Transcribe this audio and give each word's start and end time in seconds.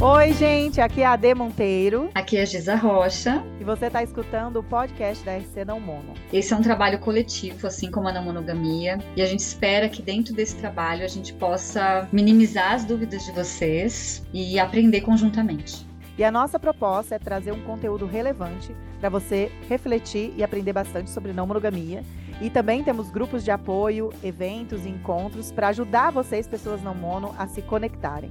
Oi, 0.00 0.32
gente, 0.32 0.80
aqui 0.80 1.00
é 1.00 1.06
a 1.06 1.14
Ade 1.14 1.34
Monteiro. 1.34 2.08
Aqui 2.14 2.36
é 2.36 2.42
a 2.42 2.44
Giza 2.44 2.76
Rocha. 2.76 3.42
E 3.60 3.64
você 3.64 3.86
está 3.86 4.00
escutando 4.00 4.60
o 4.60 4.62
podcast 4.62 5.24
da 5.24 5.36
RC 5.36 5.64
Não 5.66 5.80
Mono. 5.80 6.14
Esse 6.32 6.54
é 6.54 6.56
um 6.56 6.62
trabalho 6.62 7.00
coletivo, 7.00 7.66
assim 7.66 7.90
como 7.90 8.06
a 8.06 8.12
não 8.12 8.22
monogamia. 8.22 9.00
E 9.16 9.22
a 9.22 9.26
gente 9.26 9.40
espera 9.40 9.88
que 9.88 10.00
dentro 10.00 10.32
desse 10.32 10.54
trabalho 10.54 11.04
a 11.04 11.08
gente 11.08 11.34
possa 11.34 12.06
minimizar 12.12 12.74
as 12.74 12.84
dúvidas 12.84 13.24
de 13.24 13.32
vocês 13.32 14.24
e 14.32 14.60
aprender 14.60 15.00
conjuntamente. 15.00 15.84
E 16.16 16.22
a 16.22 16.30
nossa 16.30 16.60
proposta 16.60 17.16
é 17.16 17.18
trazer 17.18 17.50
um 17.50 17.62
conteúdo 17.62 18.06
relevante 18.06 18.72
para 19.00 19.08
você 19.08 19.50
refletir 19.68 20.32
e 20.36 20.44
aprender 20.44 20.72
bastante 20.72 21.10
sobre 21.10 21.32
não 21.32 21.44
monogamia. 21.44 22.04
E 22.40 22.48
também 22.48 22.84
temos 22.84 23.10
grupos 23.10 23.42
de 23.42 23.50
apoio, 23.50 24.12
eventos 24.22 24.86
e 24.86 24.90
encontros 24.90 25.50
para 25.50 25.68
ajudar 25.68 26.12
vocês, 26.12 26.46
pessoas 26.46 26.80
não 26.84 26.94
mono, 26.94 27.34
a 27.36 27.48
se 27.48 27.62
conectarem. 27.62 28.30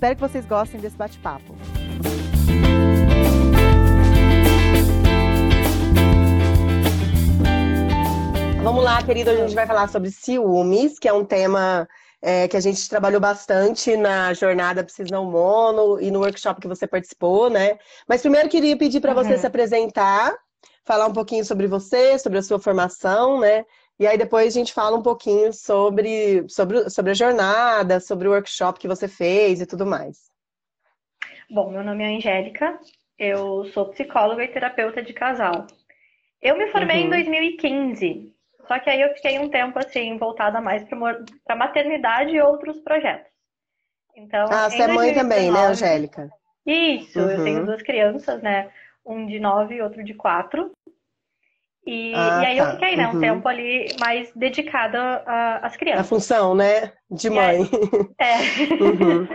Espero 0.00 0.16
que 0.16 0.22
vocês 0.22 0.46
gostem 0.46 0.80
desse 0.80 0.96
bate-papo. 0.96 1.54
Vamos 8.62 8.82
lá, 8.82 9.02
querido. 9.02 9.30
Hoje 9.30 9.42
a 9.42 9.46
gente 9.46 9.54
vai 9.54 9.66
falar 9.66 9.90
sobre 9.90 10.10
ciúmes, 10.10 10.98
que 10.98 11.06
é 11.06 11.12
um 11.12 11.22
tema 11.22 11.86
é, 12.22 12.48
que 12.48 12.56
a 12.56 12.60
gente 12.60 12.88
trabalhou 12.88 13.20
bastante 13.20 13.94
na 13.94 14.32
jornada 14.32 14.82
Precisa 14.82 15.10
Não 15.12 15.26
Mono 15.26 16.00
e 16.00 16.10
no 16.10 16.20
workshop 16.20 16.62
que 16.62 16.68
você 16.68 16.86
participou, 16.86 17.50
né? 17.50 17.78
Mas 18.08 18.22
primeiro 18.22 18.48
queria 18.48 18.78
pedir 18.78 19.02
para 19.02 19.14
uhum. 19.14 19.22
você 19.22 19.36
se 19.36 19.46
apresentar, 19.46 20.34
falar 20.82 21.08
um 21.08 21.12
pouquinho 21.12 21.44
sobre 21.44 21.66
você, 21.66 22.18
sobre 22.18 22.38
a 22.38 22.42
sua 22.42 22.58
formação, 22.58 23.38
né? 23.38 23.66
E 24.00 24.06
aí 24.06 24.16
depois 24.16 24.56
a 24.56 24.58
gente 24.58 24.72
fala 24.72 24.96
um 24.96 25.02
pouquinho 25.02 25.52
sobre, 25.52 26.48
sobre, 26.48 26.88
sobre 26.88 27.10
a 27.10 27.14
jornada, 27.14 28.00
sobre 28.00 28.26
o 28.26 28.30
workshop 28.30 28.80
que 28.80 28.88
você 28.88 29.06
fez 29.06 29.60
e 29.60 29.66
tudo 29.66 29.84
mais. 29.84 30.30
Bom, 31.50 31.70
meu 31.70 31.84
nome 31.84 32.02
é 32.02 32.16
Angélica, 32.16 32.80
eu 33.18 33.66
sou 33.74 33.90
psicóloga 33.90 34.42
e 34.42 34.48
terapeuta 34.48 35.02
de 35.02 35.12
casal. 35.12 35.66
Eu 36.40 36.56
me 36.56 36.68
formei 36.68 37.00
uhum. 37.00 37.08
em 37.08 37.10
2015, 37.10 38.34
só 38.66 38.78
que 38.78 38.88
aí 38.88 39.02
eu 39.02 39.14
fiquei 39.16 39.38
um 39.38 39.50
tempo 39.50 39.78
assim, 39.78 40.16
voltada 40.16 40.62
mais 40.62 40.82
para 41.44 41.56
maternidade 41.56 42.30
e 42.30 42.40
outros 42.40 42.80
projetos. 42.80 43.30
Então, 44.16 44.46
ah, 44.50 44.70
você 44.70 44.80
é 44.80 44.88
mãe 44.88 45.12
2019, 45.12 45.14
também, 45.14 45.52
né, 45.52 45.66
Angélica? 45.66 46.30
Isso, 46.64 47.20
uhum. 47.20 47.30
eu 47.30 47.44
tenho 47.44 47.66
duas 47.66 47.82
crianças, 47.82 48.40
né? 48.42 48.70
Um 49.04 49.26
de 49.26 49.38
nove 49.38 49.74
e 49.74 49.82
outro 49.82 50.02
de 50.02 50.14
quatro. 50.14 50.72
E, 51.86 52.12
ah, 52.14 52.42
e 52.42 52.46
aí 52.46 52.58
tá. 52.58 52.64
eu 52.64 52.70
fiquei, 52.72 52.96
né, 52.96 53.08
um 53.08 53.14
uhum. 53.14 53.20
tempo 53.20 53.48
ali 53.48 53.86
mais 53.98 54.32
dedicada 54.34 55.22
às 55.62 55.76
crianças. 55.76 56.06
A 56.06 56.08
função, 56.08 56.54
né? 56.54 56.92
De 57.10 57.30
mãe. 57.30 57.62
Aí, 57.62 57.66
é. 58.20 58.82
Uhum. 58.82 59.28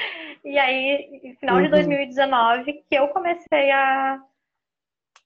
e 0.44 0.58
aí, 0.58 1.36
final 1.38 1.56
uhum. 1.56 1.62
de 1.62 1.68
2019, 1.68 2.72
que 2.88 2.94
eu 2.94 3.08
comecei 3.08 3.70
a, 3.70 4.18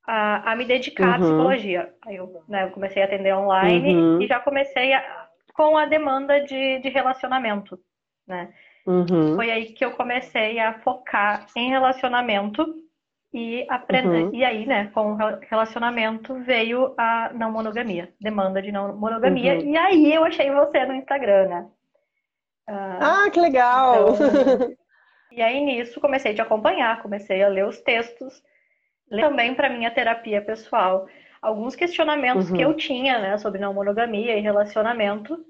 a, 0.06 0.52
a 0.52 0.56
me 0.56 0.64
dedicar 0.64 1.14
à 1.14 1.18
uhum. 1.18 1.22
psicologia. 1.22 1.94
Aí 2.06 2.16
eu, 2.16 2.42
né, 2.48 2.64
eu 2.64 2.70
comecei 2.70 3.02
a 3.02 3.06
atender 3.06 3.34
online 3.34 3.94
uhum. 3.94 4.20
e 4.20 4.26
já 4.26 4.40
comecei 4.40 4.92
a, 4.92 5.28
com 5.54 5.78
a 5.78 5.86
demanda 5.86 6.40
de, 6.40 6.80
de 6.80 6.88
relacionamento, 6.88 7.78
né? 8.26 8.52
Uhum. 8.86 9.36
Foi 9.36 9.50
aí 9.50 9.72
que 9.72 9.84
eu 9.84 9.92
comecei 9.92 10.58
a 10.58 10.74
focar 10.80 11.46
em 11.56 11.70
relacionamento 11.70 12.83
e 13.34 13.66
aprender. 13.68 14.26
Uhum. 14.26 14.30
E 14.32 14.44
aí, 14.44 14.64
né, 14.64 14.92
com 14.94 15.14
o 15.14 15.16
relacionamento 15.50 16.34
veio 16.44 16.94
a 16.96 17.32
não 17.34 17.50
monogamia, 17.50 18.14
demanda 18.20 18.62
de 18.62 18.70
não 18.70 18.96
monogamia. 18.96 19.54
Uhum. 19.54 19.72
E 19.72 19.76
aí 19.76 20.14
eu 20.14 20.24
achei 20.24 20.52
você 20.52 20.86
no 20.86 20.94
Instagram, 20.94 21.48
né? 21.48 21.66
Uh, 22.70 22.98
ah, 23.00 23.30
que 23.32 23.40
legal! 23.40 24.14
Então, 24.14 24.72
e 25.32 25.42
aí 25.42 25.60
nisso 25.60 26.00
comecei 26.00 26.30
a 26.30 26.34
te 26.36 26.40
acompanhar, 26.40 27.02
comecei 27.02 27.42
a 27.42 27.48
ler 27.48 27.66
os 27.66 27.80
textos, 27.80 28.40
ler 29.10 29.22
também 29.22 29.52
para 29.52 29.68
minha 29.68 29.90
terapia 29.90 30.40
pessoal 30.40 31.08
alguns 31.42 31.74
questionamentos 31.74 32.48
uhum. 32.48 32.56
que 32.56 32.62
eu 32.62 32.72
tinha, 32.74 33.18
né, 33.18 33.36
sobre 33.36 33.60
não 33.60 33.74
monogamia 33.74 34.38
e 34.38 34.40
relacionamento. 34.40 35.44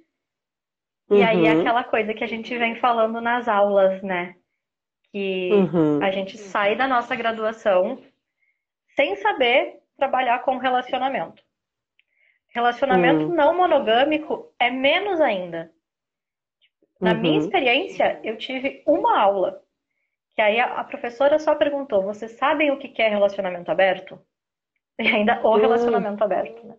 E 1.10 1.22
aí 1.22 1.42
uhum. 1.42 1.60
aquela 1.60 1.84
coisa 1.84 2.14
que 2.14 2.24
a 2.24 2.26
gente 2.26 2.56
vem 2.56 2.76
falando 2.76 3.20
nas 3.20 3.46
aulas, 3.46 4.02
né? 4.02 4.34
Que 5.14 5.48
uhum. 5.52 6.02
a 6.02 6.10
gente 6.10 6.36
sai 6.36 6.74
da 6.74 6.88
nossa 6.88 7.14
graduação 7.14 8.02
sem 8.96 9.14
saber 9.14 9.78
trabalhar 9.96 10.40
com 10.40 10.56
relacionamento. 10.56 11.40
Relacionamento 12.48 13.26
uhum. 13.26 13.32
não 13.32 13.56
monogâmico 13.56 14.52
é 14.58 14.72
menos 14.72 15.20
ainda. 15.20 15.70
Na 17.00 17.12
uhum. 17.12 17.20
minha 17.20 17.38
experiência, 17.38 18.18
eu 18.24 18.36
tive 18.36 18.82
uma 18.84 19.16
aula 19.16 19.62
que 20.34 20.42
aí 20.42 20.58
a, 20.58 20.82
professora 20.82 21.38
só 21.38 21.54
perguntou: 21.54 22.02
vocês 22.02 22.32
sabem 22.32 22.72
o 22.72 22.76
que 22.76 23.00
é 23.00 23.08
relacionamento 23.08 23.70
aberto? 23.70 24.18
E 24.96 25.08
ainda 25.08 25.40
o 25.42 25.56
hum. 25.56 25.58
relacionamento 25.58 26.22
aberto, 26.22 26.64
né? 26.64 26.76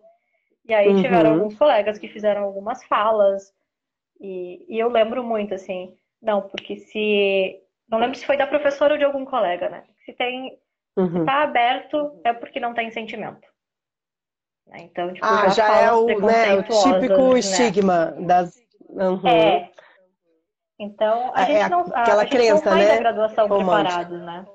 E 0.66 0.72
aí 0.72 0.88
uhum. 0.88 1.02
tiveram 1.02 1.34
alguns 1.34 1.54
colegas 1.54 1.98
que 1.98 2.08
fizeram 2.08 2.44
algumas 2.44 2.82
falas, 2.84 3.54
e, 4.18 4.64
e 4.70 4.78
eu 4.78 4.88
lembro 4.88 5.22
muito 5.22 5.52
assim, 5.52 5.94
não, 6.22 6.40
porque 6.40 6.76
se 6.76 7.62
não 7.88 7.98
lembro 7.98 8.16
se 8.16 8.26
foi 8.26 8.36
da 8.36 8.46
professora 8.46 8.94
ou 8.94 8.98
de 8.98 9.04
algum 9.04 9.24
colega, 9.24 9.68
né? 9.68 9.84
Se 10.04 10.12
tem. 10.12 10.58
Uhum. 10.96 11.20
Se 11.20 11.24
tá 11.26 11.42
aberto, 11.42 12.20
é 12.24 12.32
porque 12.32 12.58
não 12.58 12.74
tem 12.74 12.90
sentimento. 12.90 13.46
Né? 14.66 14.78
Então, 14.80 15.12
tipo, 15.12 15.24
ah, 15.24 15.48
já, 15.48 15.68
já 15.68 15.80
é 15.80 15.92
o, 15.92 16.06
né, 16.20 16.56
o 16.56 16.62
típico 16.62 17.32
né? 17.32 17.38
estigma 17.38 18.12
das. 18.18 18.54
Uhum. 18.88 19.28
É. 19.28 19.70
Então, 20.78 21.32
a 21.34 21.42
é, 21.42 21.46
gente 21.46 21.70
não, 21.70 21.80
a, 21.80 22.02
aquela 22.02 22.22
a 22.22 22.24
gente 22.24 22.36
crença, 22.36 22.54
não 22.54 22.62
sai 22.62 22.84
né? 22.84 22.88
da 22.88 22.98
graduação 22.98 23.48
preparados, 23.48 24.20
né? 24.20 24.46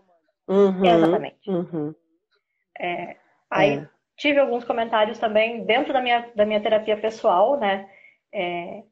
Uhum. 0.47 0.85
Exatamente. 0.85 1.49
Uhum. 1.49 1.95
É, 2.79 3.15
aí 3.49 3.77
é. 3.77 3.89
tive 4.17 4.39
alguns 4.39 4.63
comentários 4.63 5.17
também 5.17 5.63
dentro 5.65 5.93
da 5.93 6.01
minha, 6.01 6.29
da 6.35 6.45
minha 6.45 6.61
terapia 6.61 6.97
pessoal, 6.97 7.59
né? 7.59 7.89
É, 8.33 8.83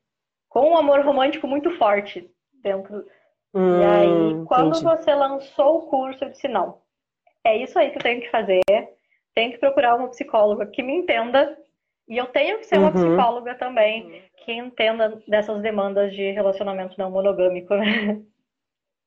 com 0.47 0.71
um 0.71 0.77
amor 0.77 1.01
romântico 1.01 1.47
muito 1.47 1.77
forte 1.77 2.29
dentro 2.63 3.05
Hum, 3.53 3.81
e 3.81 3.83
aí, 3.83 4.45
quando 4.45 4.77
entendi. 4.77 4.83
você 4.83 5.13
lançou 5.13 5.77
o 5.77 5.81
curso, 5.87 6.23
eu 6.23 6.29
disse: 6.29 6.47
não, 6.47 6.79
é 7.43 7.57
isso 7.57 7.77
aí 7.77 7.89
que 7.89 7.97
eu 7.97 8.03
tenho 8.03 8.21
que 8.21 8.29
fazer. 8.29 8.61
Tenho 9.33 9.51
que 9.51 9.57
procurar 9.57 9.95
uma 9.95 10.09
psicóloga 10.09 10.65
que 10.65 10.83
me 10.83 10.93
entenda. 10.93 11.57
E 12.07 12.17
eu 12.17 12.25
tenho 12.25 12.57
que 12.57 12.65
ser 12.65 12.79
uma 12.79 12.87
uhum. 12.87 12.93
psicóloga 12.93 13.55
também 13.55 14.23
que 14.37 14.51
entenda 14.51 15.21
dessas 15.27 15.61
demandas 15.61 16.11
de 16.13 16.31
relacionamento 16.31 16.95
não 16.97 17.11
monogâmico, 17.11 17.75
né? 17.75 18.21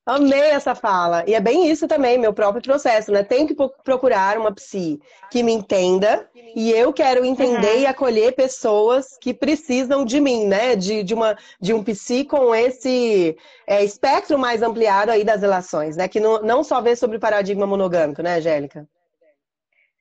Amei 0.05 0.51
essa 0.51 0.75
fala. 0.75 1.25
E 1.29 1.35
é 1.35 1.41
bem 1.41 1.71
isso 1.71 1.87
também, 1.87 2.19
meu 2.19 2.33
próprio 2.33 2.61
processo, 2.61 3.13
né? 3.13 3.23
Tenho 3.23 3.47
que 3.47 3.55
procurar 3.85 4.37
uma 4.37 4.53
psi 4.53 5.01
que 5.31 5.45
me 5.45 5.53
entenda 5.53 6.29
e 6.57 6.73
eu 6.73 6.93
quero 6.93 7.25
entender 7.25 7.77
uhum. 7.77 7.81
e 7.83 7.87
acolher 7.87 8.35
pessoas 8.35 9.17
que 9.19 9.33
precisam 9.33 10.05
de 10.05 10.21
mim, 10.21 10.45
né? 10.47 10.75
De, 10.75 11.05
de, 11.05 11.15
uma, 11.15 11.37
de 11.61 11.73
um 11.73 11.85
psi 11.85 12.25
com 12.25 12.53
esse 12.53 13.37
é, 13.65 13.85
espectro 13.85 14.37
mais 14.37 14.61
ampliado 14.61 15.13
aí 15.13 15.23
das 15.23 15.41
relações, 15.41 15.97
né? 15.97 16.09
Que 16.09 16.19
não, 16.19 16.43
não 16.43 16.65
só 16.65 16.81
vê 16.81 16.97
sobre 16.97 17.17
o 17.17 17.21
paradigma 17.21 17.65
monogâmico, 17.65 18.23
né, 18.23 18.39
Angélica? 18.39 18.89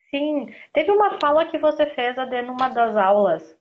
Sim. 0.10 0.48
Teve 0.74 0.92
uma 0.92 1.20
fala 1.20 1.46
que 1.46 1.60
você 1.60 1.86
fez, 1.86 2.18
Adê, 2.18 2.42
numa 2.42 2.70
das 2.70 2.98
aulas, 2.98 3.56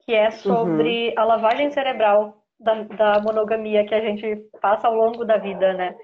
que 0.00 0.12
é 0.12 0.32
sobre 0.32 1.10
uhum. 1.10 1.14
a 1.16 1.24
lavagem 1.24 1.70
cerebral 1.70 2.38
da, 2.58 2.82
da, 2.82 3.20
monogamia 3.20 3.86
que 3.86 3.94
a 3.94 4.00
gente 4.00 4.36
passa 4.60 4.88
ao 4.88 4.94
longo 4.94 5.24
da 5.24 5.36
vida, 5.36 5.72
né? 5.74 5.96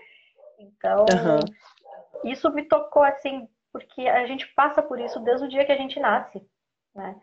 Então, 0.58 1.00
uhum. 1.00 2.30
isso 2.30 2.52
me 2.52 2.62
tocou 2.62 3.02
assim, 3.02 3.48
porque 3.72 4.02
a 4.02 4.26
gente 4.26 4.46
passa 4.54 4.82
por 4.82 5.00
isso 5.00 5.20
desde 5.20 5.46
o 5.46 5.48
dia 5.48 5.64
que 5.64 5.72
a 5.72 5.76
gente 5.76 5.98
nasce, 5.98 6.40
né? 6.94 7.16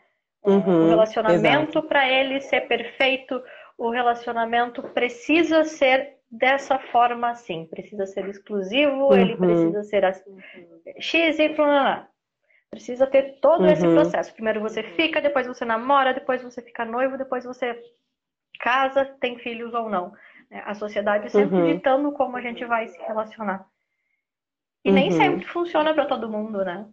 Uhum, 0.43 0.85
o 0.85 0.89
relacionamento 0.89 1.83
para 1.83 2.09
ele 2.09 2.41
ser 2.41 2.61
perfeito, 2.61 3.41
o 3.77 3.91
relacionamento 3.91 4.81
precisa 4.81 5.63
ser 5.63 6.17
dessa 6.31 6.79
forma 6.79 7.29
assim, 7.29 7.65
precisa 7.65 8.05
ser 8.05 8.27
exclusivo, 8.27 9.07
uhum. 9.07 9.13
ele 9.13 9.37
precisa 9.37 9.83
ser 9.83 10.05
assim, 10.05 10.37
x, 10.97 11.37
y, 11.37 11.55
precisa 12.71 13.05
ter 13.05 13.39
todo 13.41 13.67
esse 13.67 13.85
uhum. 13.85 13.95
processo. 13.95 14.33
Primeiro 14.33 14.61
você 14.61 14.81
fica, 14.81 15.21
depois 15.21 15.45
você 15.45 15.65
namora, 15.65 16.13
depois 16.13 16.41
você 16.41 16.61
fica 16.61 16.85
noivo, 16.85 17.17
depois 17.17 17.43
você 17.43 17.79
casa, 18.61 19.05
tem 19.19 19.37
filhos 19.39 19.73
ou 19.73 19.89
não. 19.89 20.13
Né? 20.49 20.63
A 20.65 20.73
sociedade 20.73 21.29
sempre 21.29 21.55
uhum. 21.55 21.73
ditando 21.73 22.11
como 22.11 22.37
a 22.37 22.41
gente 22.41 22.63
vai 22.65 22.87
se 22.87 22.97
relacionar. 22.99 23.65
E 24.83 24.89
uhum. 24.89 24.95
nem 24.95 25.11
sempre 25.11 25.45
funciona 25.45 25.93
para 25.93 26.05
todo 26.05 26.29
mundo, 26.29 26.63
né? 26.63 26.85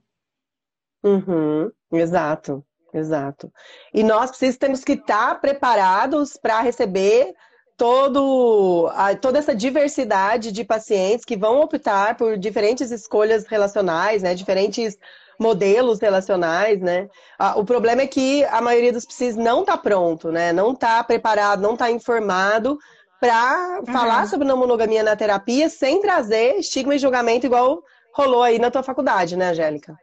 Uhum. 1.03 1.71
Exato, 1.93 2.65
exato. 2.93 3.53
E 3.95 4.03
nós 4.03 4.31
precisamos 4.31 4.59
temos 4.59 4.85
que 4.85 4.93
estar 4.93 5.41
preparados 5.41 6.37
para 6.37 6.61
receber 6.61 7.35
todo, 7.77 8.91
a, 8.95 9.15
toda 9.15 9.39
essa 9.39 9.55
diversidade 9.55 10.51
de 10.51 10.65
pacientes 10.65 11.25
que 11.25 11.37
vão 11.37 11.61
optar 11.61 12.17
por 12.17 12.37
diferentes 12.37 12.91
escolhas 12.91 13.47
relacionais, 13.47 14.23
né? 14.23 14.35
Diferentes 14.35 14.99
modelos 15.39 16.01
relacionais, 16.01 16.81
né? 16.81 17.09
O 17.57 17.65
problema 17.65 18.03
é 18.03 18.07
que 18.07 18.45
a 18.45 18.61
maioria 18.61 18.93
dos 18.93 19.07
psis 19.07 19.37
não 19.37 19.61
está 19.61 19.77
pronto, 19.77 20.33
né? 20.33 20.53
Não 20.53 20.73
está 20.73 21.03
preparado, 21.05 21.63
não 21.63 21.75
está 21.75 21.91
informado 21.91 22.79
para 23.21 23.81
uhum. 23.81 23.87
falar 23.93 24.27
sobre 24.27 24.47
não 24.47 24.57
monogamia 24.57 25.03
na 25.03 25.17
terapia 25.17 25.69
sem 25.69 26.01
trazer 26.01 26.57
estigma 26.57 26.95
e 26.95 26.99
julgamento 26.99 27.47
igual 27.47 27.83
rolou 28.15 28.43
aí 28.43 28.59
na 28.59 28.71
tua 28.71 28.83
faculdade, 28.83 29.37
né, 29.37 29.51
Angélica? 29.51 29.97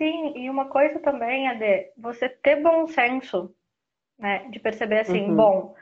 Sim, 0.00 0.32
e 0.36 0.50
uma 0.50 0.66
coisa 0.66 0.98
também 1.00 1.48
é 1.48 1.54
de 1.54 1.90
você 1.96 2.28
ter 2.28 2.56
bom 2.56 2.86
senso, 2.86 3.52
né? 4.18 4.46
De 4.50 4.58
perceber 4.58 5.00
assim, 5.00 5.28
uhum. 5.28 5.36
bom, 5.36 5.74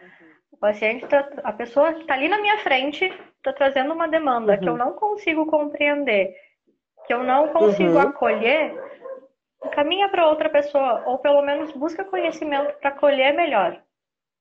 o 0.51 0.57
paciente, 0.57 1.07
tá, 1.07 1.29
a 1.45 1.53
pessoa 1.53 1.93
que 1.95 2.03
está 2.03 2.15
ali 2.15 2.29
na 2.29 2.41
minha 2.41 2.59
frente 2.59 3.05
está 3.37 3.53
trazendo 3.53 3.93
uma 3.93 4.07
demanda 4.07 4.55
uhum. 4.55 4.61
que 4.61 4.69
eu 4.69 4.73
uhum. 4.73 4.79
não 4.79 4.93
consigo 4.93 5.47
compreender, 5.47 6.35
eu 7.12 7.23
não 7.23 7.49
consigo 7.49 7.93
uhum. 7.93 8.00
acolher, 8.00 8.75
caminha 9.73 10.09
para 10.09 10.29
outra 10.29 10.49
pessoa, 10.49 11.03
ou 11.06 11.19
pelo 11.19 11.43
menos 11.43 11.73
busca 11.73 12.05
conhecimento 12.05 12.75
para 12.81 12.91
acolher 12.91 13.35
melhor. 13.35 13.81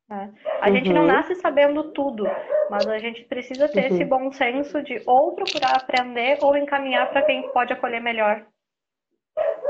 Né? 0.10 0.34
A 0.60 0.68
uhum. 0.68 0.76
gente 0.76 0.92
não 0.92 1.02
uhum. 1.02 1.08
nasce 1.08 1.36
sabendo 1.36 1.92
tudo, 1.92 2.26
mas 2.70 2.86
a 2.88 3.00
gente 3.00 3.24
precisa 3.24 3.70
ter 3.70 3.90
uhum. 3.90 3.96
esse 3.96 4.06
bom 4.06 4.32
senso 4.32 4.82
de 4.84 5.02
ou 5.06 5.34
procurar 5.34 5.78
aprender 5.78 6.38
ou 6.42 6.58
encaminhar 6.58 7.10
para 7.12 7.22
quem 7.22 7.50
pode 7.52 7.72
acolher 7.72 8.02
melhor. 8.02 8.46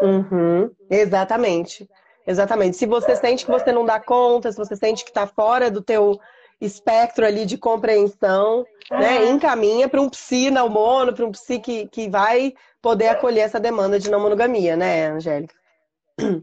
Uhum. 0.02 0.72
Exatamente. 0.90 1.88
Exatamente. 2.26 2.78
Se 2.78 2.86
você 2.86 3.16
sente 3.16 3.46
que 3.46 3.52
você 3.52 3.72
não 3.72 3.86
dá 3.86 4.00
conta, 4.00 4.52
se 4.52 4.58
você 4.58 4.76
sente 4.76 5.04
que 5.04 5.10
está 5.12 5.28
fora 5.28 5.70
do 5.70 5.82
teu 5.82 6.20
espectro 6.60 7.26
ali 7.26 7.46
de 7.46 7.58
compreensão, 7.58 8.64
né? 8.92 9.26
Encaminha 9.26 9.90
para 9.90 10.02
um 10.02 10.10
psi 10.10 10.52
não 10.52 10.70
mono, 10.70 11.14
para 11.14 11.26
um 11.26 11.32
psi 11.32 11.60
que, 11.60 11.88
que 11.88 12.08
vai 12.08 12.54
poder 12.82 13.10
acolher 13.10 13.42
essa 13.42 13.60
demanda 13.60 14.00
de 14.00 14.10
não 14.10 14.20
monogamia, 14.20 14.76
né, 14.76 15.08
Angélica? 15.08 15.54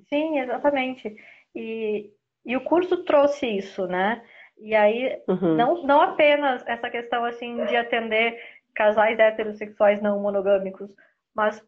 Sim, 0.08 0.38
exatamente. 0.38 1.14
E, 1.54 2.10
e 2.44 2.56
o 2.56 2.60
curso 2.62 3.04
trouxe 3.04 3.46
isso, 3.46 3.86
né? 3.86 4.22
E 4.58 4.74
aí, 4.74 5.20
uhum. 5.28 5.54
não, 5.54 5.82
não 5.82 6.00
apenas 6.00 6.64
essa 6.66 6.90
questão 6.90 7.24
assim 7.24 7.64
de 7.66 7.76
atender 7.76 8.38
casais 8.74 9.18
heterossexuais 9.18 10.00
não 10.00 10.20
monogâmicos, 10.20 10.90
mas 11.34 11.62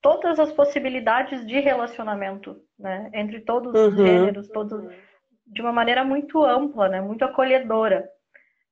todas 0.00 0.38
as 0.38 0.52
possibilidades 0.52 1.46
de 1.46 1.60
relacionamento, 1.60 2.60
né? 2.78 3.10
Entre 3.14 3.40
todos 3.40 3.74
uhum. 3.74 3.88
os 3.88 3.96
gêneros, 3.96 4.48
todos 4.48 4.92
de 5.46 5.60
uma 5.60 5.72
maneira 5.72 6.04
muito 6.04 6.42
ampla, 6.44 6.88
né? 6.88 7.00
Muito 7.00 7.24
acolhedora. 7.24 8.08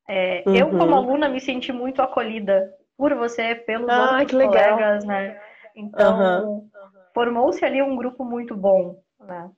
É, 0.07 0.43
uhum. 0.45 0.55
Eu, 0.55 0.69
como 0.71 0.95
aluna, 0.95 1.29
me 1.29 1.39
senti 1.39 1.71
muito 1.71 2.01
acolhida 2.01 2.73
por 3.01 3.15
você, 3.15 3.55
pelos 3.55 3.89
ah, 3.89 4.19
outros 4.19 4.31
colegas, 4.31 5.03
né? 5.05 5.35
Então, 5.75 6.19
uhum. 6.19 6.69
formou-se 7.15 7.65
ali 7.65 7.81
um 7.81 7.95
grupo 7.95 8.23
muito 8.23 8.55
bom, 8.55 9.01
né? 9.19 9.49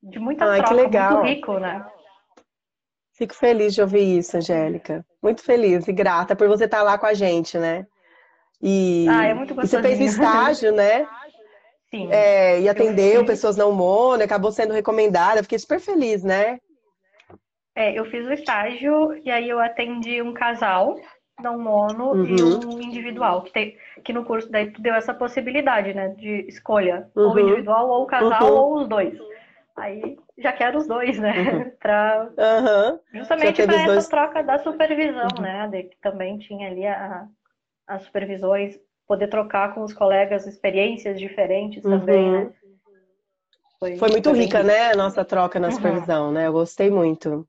De 0.00 0.20
muita 0.20 0.44
ah, 0.44 0.62
troca, 0.62 1.10
muito 1.10 1.26
rico, 1.26 1.58
né? 1.58 1.84
Fico 3.14 3.34
feliz 3.34 3.74
de 3.74 3.82
ouvir 3.82 4.18
isso, 4.18 4.36
Angélica. 4.36 5.04
Muito 5.20 5.42
feliz 5.42 5.88
e 5.88 5.92
grata 5.92 6.36
por 6.36 6.46
você 6.46 6.66
estar 6.66 6.84
lá 6.84 6.96
com 6.96 7.06
a 7.06 7.14
gente, 7.14 7.58
né? 7.58 7.84
E, 8.62 9.08
ah, 9.08 9.24
é 9.24 9.34
muito 9.34 9.54
e 9.54 9.56
você 9.56 9.82
fez 9.82 9.98
estágio, 9.98 10.70
né? 10.72 11.04
Sim. 11.90 12.12
É, 12.12 12.60
e 12.60 12.68
atendeu 12.68 13.26
pessoas 13.26 13.56
não 13.56 13.72
mono, 13.72 14.22
acabou 14.22 14.52
sendo 14.52 14.72
recomendada. 14.72 15.42
Fiquei 15.42 15.58
super 15.58 15.80
feliz, 15.80 16.22
né? 16.22 16.60
É, 17.74 17.98
eu 17.98 18.04
fiz 18.04 18.24
o 18.24 18.32
estágio 18.32 19.20
e 19.24 19.32
aí 19.32 19.48
eu 19.48 19.58
atendi 19.58 20.22
um 20.22 20.32
casal 20.32 20.94
não 21.40 21.58
mono 21.58 22.12
uhum. 22.12 22.24
e 22.24 22.42
um 22.42 22.80
individual, 22.80 23.42
que, 23.42 23.52
tem, 23.52 23.76
que 24.04 24.12
no 24.12 24.24
curso 24.24 24.50
daí 24.50 24.70
tu 24.70 24.82
deu 24.82 24.94
essa 24.94 25.14
possibilidade, 25.14 25.94
né, 25.94 26.08
de 26.08 26.46
escolha, 26.48 27.08
uhum. 27.14 27.28
ou 27.28 27.38
individual, 27.38 27.88
ou 27.88 28.06
casal, 28.06 28.52
uhum. 28.52 28.58
ou 28.58 28.76
os 28.78 28.88
dois. 28.88 29.18
Aí 29.76 30.18
já 30.36 30.52
quero 30.52 30.78
os 30.78 30.86
dois, 30.86 31.18
né, 31.18 31.32
uhum. 31.32 31.70
pra, 31.78 32.28
justamente 33.12 33.62
para 33.64 33.74
essa 33.74 33.92
dois... 33.92 34.08
troca 34.08 34.42
da 34.42 34.58
supervisão, 34.58 35.28
uhum. 35.36 35.42
né, 35.42 35.68
de, 35.68 35.84
que 35.84 35.96
também 36.00 36.38
tinha 36.38 36.68
ali 36.68 36.86
a, 36.86 37.26
as 37.86 38.02
supervisões, 38.02 38.78
poder 39.06 39.28
trocar 39.28 39.74
com 39.74 39.82
os 39.82 39.92
colegas 39.92 40.46
experiências 40.46 41.18
diferentes 41.18 41.82
também, 41.82 42.30
né. 42.30 42.38
Uhum. 42.38 42.52
Foi, 43.78 43.96
Foi 43.96 44.10
muito 44.10 44.32
rica, 44.32 44.62
né, 44.64 44.90
a 44.90 44.96
nossa 44.96 45.24
troca 45.24 45.60
na 45.60 45.70
supervisão, 45.70 46.32
né, 46.32 46.48
eu 46.48 46.52
gostei 46.52 46.90
muito. 46.90 47.46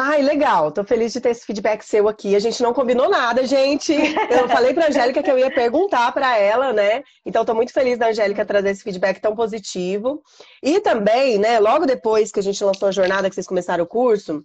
Ai, 0.00 0.22
legal. 0.22 0.70
Tô 0.70 0.84
feliz 0.84 1.12
de 1.12 1.20
ter 1.20 1.30
esse 1.30 1.44
feedback 1.44 1.82
seu 1.82 2.06
aqui. 2.06 2.36
A 2.36 2.38
gente 2.38 2.62
não 2.62 2.72
combinou 2.72 3.10
nada, 3.10 3.44
gente. 3.44 3.92
Eu 4.30 4.48
falei 4.48 4.72
pra 4.72 4.86
Angélica 4.86 5.20
que 5.20 5.30
eu 5.30 5.36
ia 5.36 5.50
perguntar 5.50 6.12
para 6.12 6.38
ela, 6.38 6.72
né? 6.72 7.02
Então 7.26 7.44
tô 7.44 7.52
muito 7.52 7.72
feliz 7.72 7.98
da 7.98 8.06
Angélica 8.06 8.46
trazer 8.46 8.70
esse 8.70 8.84
feedback 8.84 9.20
tão 9.20 9.34
positivo. 9.34 10.22
E 10.62 10.78
também, 10.78 11.36
né, 11.36 11.58
logo 11.58 11.84
depois 11.84 12.30
que 12.30 12.38
a 12.38 12.42
gente 12.42 12.62
lançou 12.62 12.86
a 12.86 12.92
jornada, 12.92 13.28
que 13.28 13.34
vocês 13.34 13.48
começaram 13.48 13.82
o 13.82 13.88
curso, 13.88 14.44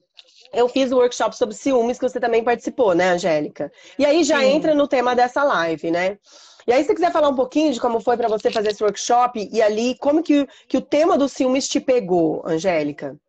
eu 0.52 0.68
fiz 0.68 0.92
o 0.92 0.98
workshop 0.98 1.38
sobre 1.38 1.54
ciúmes, 1.54 2.00
que 2.00 2.10
você 2.10 2.20
também 2.20 2.44
participou, 2.44 2.96
né, 2.96 3.12
Angélica? 3.12 3.72
E 4.00 4.08
aí 4.08 4.24
já 4.24 4.40
Sim. 4.40 4.56
entra 4.56 4.74
no 4.74 4.88
tema 4.88 5.16
dessa 5.16 5.44
live, 5.44 5.92
né? 5.92 6.18
E 6.66 6.74
aí, 6.74 6.82
se 6.82 6.88
você 6.88 6.96
quiser 6.96 7.12
falar 7.12 7.30
um 7.30 7.36
pouquinho 7.36 7.72
de 7.72 7.80
como 7.80 8.00
foi 8.00 8.18
para 8.18 8.30
você 8.30 8.50
fazer 8.50 8.70
esse 8.70 8.82
workshop 8.82 9.50
e 9.52 9.62
ali, 9.62 9.96
como 10.00 10.24
que, 10.24 10.48
que 10.68 10.78
o 10.78 10.82
tema 10.82 11.16
dos 11.16 11.34
ciúmes 11.34 11.68
te 11.68 11.80
pegou, 11.80 12.42
Angélica? 12.44 13.20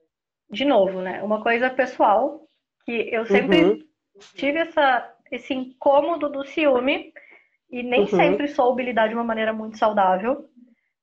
De 0.54 0.64
novo, 0.64 1.00
né? 1.00 1.22
Uma 1.22 1.42
coisa 1.42 1.68
pessoal, 1.68 2.40
que 2.84 3.08
eu 3.12 3.26
sempre 3.26 3.64
uhum. 3.64 3.84
tive 4.34 4.58
essa, 4.58 5.12
esse 5.30 5.52
incômodo 5.52 6.28
do 6.28 6.44
ciúme 6.44 7.12
e 7.70 7.82
nem 7.82 8.02
uhum. 8.02 8.06
sempre 8.06 8.48
soube 8.48 8.82
lidar 8.82 9.08
de 9.08 9.14
uma 9.14 9.24
maneira 9.24 9.52
muito 9.52 9.76
saudável. 9.76 10.48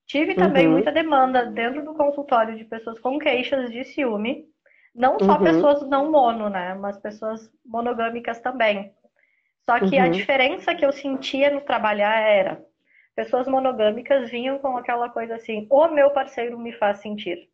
Tive 0.07 0.35
também 0.35 0.65
uhum. 0.65 0.73
muita 0.73 0.91
demanda 0.91 1.45
dentro 1.45 1.83
do 1.83 1.93
consultório 1.93 2.57
de 2.57 2.65
pessoas 2.65 2.99
com 2.99 3.19
queixas 3.19 3.71
de 3.71 3.83
ciúme. 3.83 4.45
Não 4.93 5.19
só 5.19 5.37
uhum. 5.37 5.43
pessoas 5.43 5.87
não 5.87 6.11
mono, 6.11 6.49
né? 6.49 6.73
Mas 6.73 6.97
pessoas 6.97 7.49
monogâmicas 7.65 8.39
também. 8.39 8.93
Só 9.65 9.79
que 9.79 9.97
a 9.97 10.05
uhum. 10.05 10.11
diferença 10.11 10.75
que 10.75 10.85
eu 10.85 10.91
sentia 10.91 11.51
no 11.51 11.61
trabalhar 11.61 12.19
era 12.19 12.65
pessoas 13.15 13.47
monogâmicas 13.47 14.29
vinham 14.29 14.57
com 14.59 14.77
aquela 14.77 15.09
coisa 15.09 15.35
assim: 15.35 15.67
o 15.69 15.87
meu 15.87 16.11
parceiro 16.11 16.57
me 16.57 16.73
faz 16.73 16.99
sentir. 16.99 17.50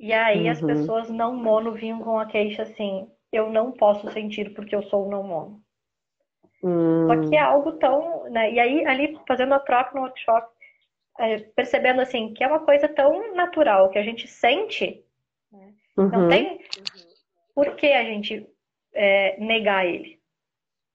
E 0.00 0.14
aí 0.14 0.44
uhum. 0.44 0.50
as 0.50 0.60
pessoas 0.62 1.10
não 1.10 1.36
mono 1.36 1.72
vinham 1.72 2.00
com 2.00 2.18
a 2.18 2.24
queixa 2.24 2.62
assim, 2.62 3.06
eu 3.30 3.50
não 3.50 3.70
posso 3.70 4.10
sentir 4.10 4.54
porque 4.54 4.74
eu 4.74 4.82
sou 4.84 5.10
não 5.10 5.22
mono. 5.22 5.62
Uhum. 6.62 7.06
Só 7.06 7.28
que 7.28 7.36
é 7.36 7.40
algo 7.40 7.72
tão. 7.72 8.24
Né? 8.30 8.50
E 8.50 8.58
aí, 8.58 8.86
ali, 8.86 9.20
fazendo 9.28 9.52
a 9.52 9.60
troca 9.60 9.90
no 9.94 10.00
workshop, 10.00 10.48
é, 11.18 11.40
percebendo 11.54 12.00
assim, 12.00 12.32
que 12.32 12.42
é 12.42 12.46
uma 12.46 12.60
coisa 12.60 12.88
tão 12.88 13.34
natural 13.34 13.90
que 13.90 13.98
a 13.98 14.02
gente 14.02 14.26
sente, 14.26 15.04
né? 15.52 15.74
uhum. 15.98 16.08
não 16.08 16.28
tem 16.30 16.60
por 17.54 17.76
que 17.76 17.92
a 17.92 18.02
gente 18.02 18.48
é, 18.94 19.38
negar 19.38 19.86
ele. 19.86 20.18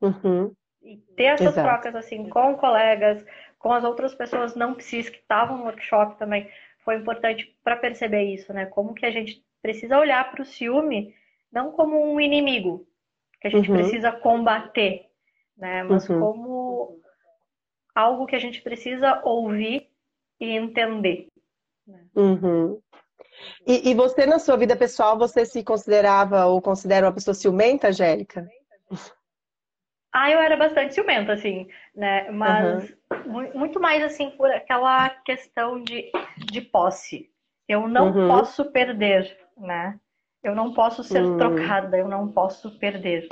Uhum. 0.02 0.52
E 0.82 0.98
ter 1.16 1.26
essas 1.26 1.50
Exato. 1.50 1.68
trocas 1.68 1.96
assim 1.96 2.28
com 2.28 2.56
colegas, 2.56 3.24
com 3.60 3.72
as 3.72 3.84
outras 3.84 4.16
pessoas 4.16 4.56
não 4.56 4.74
psis 4.74 5.10
que 5.10 5.18
estavam 5.18 5.58
no 5.58 5.66
workshop 5.66 6.18
também, 6.18 6.50
foi 6.86 6.96
importante 6.96 7.58
para 7.64 7.76
perceber 7.76 8.24
isso, 8.24 8.54
né? 8.54 8.68
Como 8.68 8.94
que 8.94 9.06
a 9.06 9.12
gente 9.12 9.44
precisa 9.62 9.98
olhar 9.98 10.32
para 10.32 10.44
o 10.44 10.46
ciúme 10.46 11.14
não 11.52 11.72
como 11.72 12.00
um 12.00 12.22
inimigo 12.22 12.88
que 13.42 13.48
a 13.48 13.50
gente 13.50 13.70
uhum. 13.70 13.78
precisa 13.78 14.12
combater, 14.12 15.10
né? 15.58 15.84
Mas 15.84 16.08
uhum. 16.08 16.20
como 16.20 17.00
algo 17.94 18.28
que 18.28 18.36
a 18.36 18.40
gente 18.40 18.62
precisa 18.62 19.22
ouvir 19.26 19.90
e 20.40 20.52
entender. 20.52 21.28
Né? 21.88 22.06
Uhum. 22.16 22.80
E, 23.66 23.90
e, 23.90 23.94
você, 23.94 24.26
na 24.26 24.40
sua 24.40 24.56
vida 24.56 24.76
pessoal, 24.76 25.18
você 25.18 25.46
se 25.46 25.64
considerava 25.64 26.46
ou 26.46 26.62
considera 26.62 27.08
uma 27.08 27.14
pessoa 27.14 27.34
ciumenta, 27.34 27.90
Angélica? 27.90 28.48
Ah, 30.18 30.32
eu 30.32 30.40
era 30.40 30.56
bastante 30.56 30.94
ciumenta, 30.94 31.34
assim, 31.34 31.68
né? 31.94 32.32
Mas 32.32 32.90
uhum. 33.26 33.52
muito 33.54 33.82
mais, 33.82 34.02
assim, 34.02 34.30
por 34.30 34.50
aquela 34.50 35.10
questão 35.10 35.84
de, 35.84 36.10
de 36.38 36.62
posse. 36.62 37.30
Eu 37.68 37.86
não 37.86 38.14
uhum. 38.14 38.30
posso 38.30 38.72
perder, 38.72 39.38
né? 39.58 40.00
Eu 40.42 40.56
não 40.56 40.74
posso 40.74 41.04
ser 41.04 41.22
uhum. 41.22 41.38
trocada, 41.38 41.98
eu 41.98 42.08
não 42.08 42.32
posso 42.32 42.80
perder. 42.80 43.28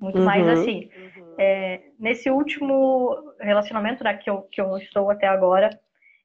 Muito 0.00 0.18
mais 0.18 0.44
uhum. 0.44 0.52
assim. 0.52 0.90
É, 1.38 1.90
nesse 1.96 2.28
último 2.28 3.32
relacionamento 3.38 4.02
né, 4.02 4.16
que, 4.16 4.28
eu, 4.28 4.42
que 4.50 4.60
eu 4.60 4.76
estou 4.78 5.08
até 5.08 5.28
agora, 5.28 5.70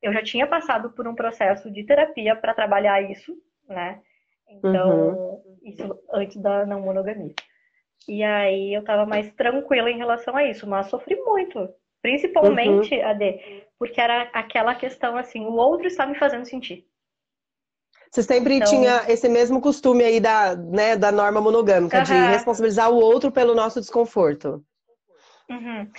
eu 0.02 0.12
já 0.12 0.24
tinha 0.24 0.48
passado 0.48 0.90
por 0.90 1.08
um 1.08 1.14
processo 1.14 1.70
de 1.70 1.84
terapia 1.84 2.36
para 2.36 2.56
trabalhar 2.56 3.04
isso, 3.04 3.38
né? 3.70 4.02
Então, 4.50 5.10
uhum. 5.10 5.42
isso 5.62 6.00
antes 6.12 6.38
da 6.38 6.66
não 6.66 6.82
monogamia. 6.82 7.36
E 8.08 8.24
aí 8.24 8.74
eu 8.74 8.84
tava 8.84 9.06
mais 9.06 9.32
tranquila 9.34 9.90
em 9.90 9.98
relação 9.98 10.36
a 10.36 10.44
isso, 10.46 10.68
mas 10.68 10.88
sofri 10.88 11.16
muito. 11.16 11.70
Principalmente, 12.02 12.96
uhum. 12.96 13.06
AD, 13.06 13.66
porque 13.78 14.02
era 14.02 14.24
aquela 14.34 14.74
questão 14.74 15.16
assim, 15.16 15.46
o 15.46 15.54
outro 15.54 15.86
está 15.86 16.06
me 16.06 16.18
fazendo 16.18 16.46
sentir. 16.46 16.86
Você 18.12 18.24
sempre 18.24 18.56
então... 18.56 18.68
tinha 18.68 19.04
esse 19.08 19.30
mesmo 19.30 19.62
costume 19.62 20.04
aí 20.04 20.20
da, 20.20 20.56
né, 20.56 20.98
da 20.98 21.12
norma 21.12 21.40
monogâmica, 21.40 22.00
uhum. 22.00 22.04
de 22.04 22.14
responsabilizar 22.14 22.92
o 22.92 22.96
outro 22.96 23.32
pelo 23.32 23.54
nosso 23.54 23.80
desconforto. 23.80 24.66
Uhum. 25.50 25.90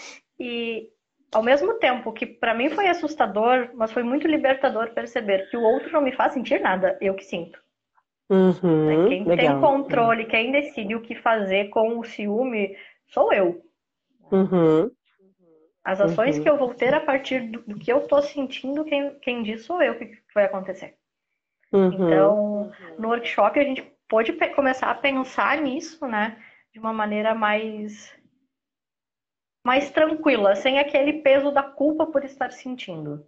E 0.41 0.91
ao 1.33 1.43
mesmo 1.43 1.75
tempo 1.75 2.13
que 2.13 2.27
para 2.27 2.53
mim 2.53 2.69
foi 2.69 2.89
assustador, 2.89 3.71
mas 3.75 3.93
foi 3.93 4.03
muito 4.03 4.27
libertador 4.27 4.93
perceber 4.93 5.49
que 5.51 5.57
o 5.57 5.63
outro 5.63 5.91
não 5.93 6.03
me 6.03 6.13
faz 6.13 6.35
sentir 6.35 6.61
nada, 6.61 6.99
eu 7.01 7.15
que 7.15 7.25
sinto. 7.25 7.62
Uhum, 8.33 8.61
né? 8.85 8.99
Quem 8.99 9.25
legal. 9.27 9.35
tem 9.35 9.59
controle, 9.59 10.27
quem 10.27 10.53
decide 10.53 10.95
o 10.95 11.03
que 11.03 11.15
fazer 11.17 11.71
com 11.71 11.99
o 11.99 12.05
ciúme, 12.05 12.77
sou 13.09 13.33
eu. 13.33 13.63
Uhum, 14.33 14.91
As 15.85 16.01
ações 16.01 16.39
Uhum. 16.39 16.43
que 16.43 16.49
eu 16.51 16.57
vou 16.59 16.75
ter 16.75 16.93
a 16.93 17.01
partir 17.01 17.49
do, 17.51 17.63
do 17.63 17.79
que 17.79 17.93
eu 17.93 18.07
tô 18.09 18.21
sentindo, 18.21 18.85
quem, 18.85 19.17
quem 19.21 19.43
diz 19.45 19.65
sou 19.65 19.81
eu 19.83 19.93
o 19.95 19.99
que, 19.99 20.07
que 20.07 20.35
vai 20.35 20.45
acontecer. 20.45 20.97
uhum. 21.73 22.37
Então, 22.37 22.71
no 22.99 23.09
workshop 23.09 23.59
a 23.61 23.65
gente 23.65 23.83
pôde 24.09 24.33
pe- 24.35 24.51
começar 24.51 24.91
a 24.91 24.95
pensar 24.97 25.59
nisso, 25.63 26.07
né? 26.07 26.43
De 26.73 26.81
uma 26.81 26.93
maneira 26.93 27.35
mais 27.35 28.15
mais 29.65 29.91
tranquila, 29.91 30.55
sem 30.55 30.79
aquele 30.79 31.15
peso 31.15 31.51
da 31.51 31.65
culpa 31.65 32.07
por 32.07 32.25
estar 32.25 32.53
sentindo. 32.53 33.27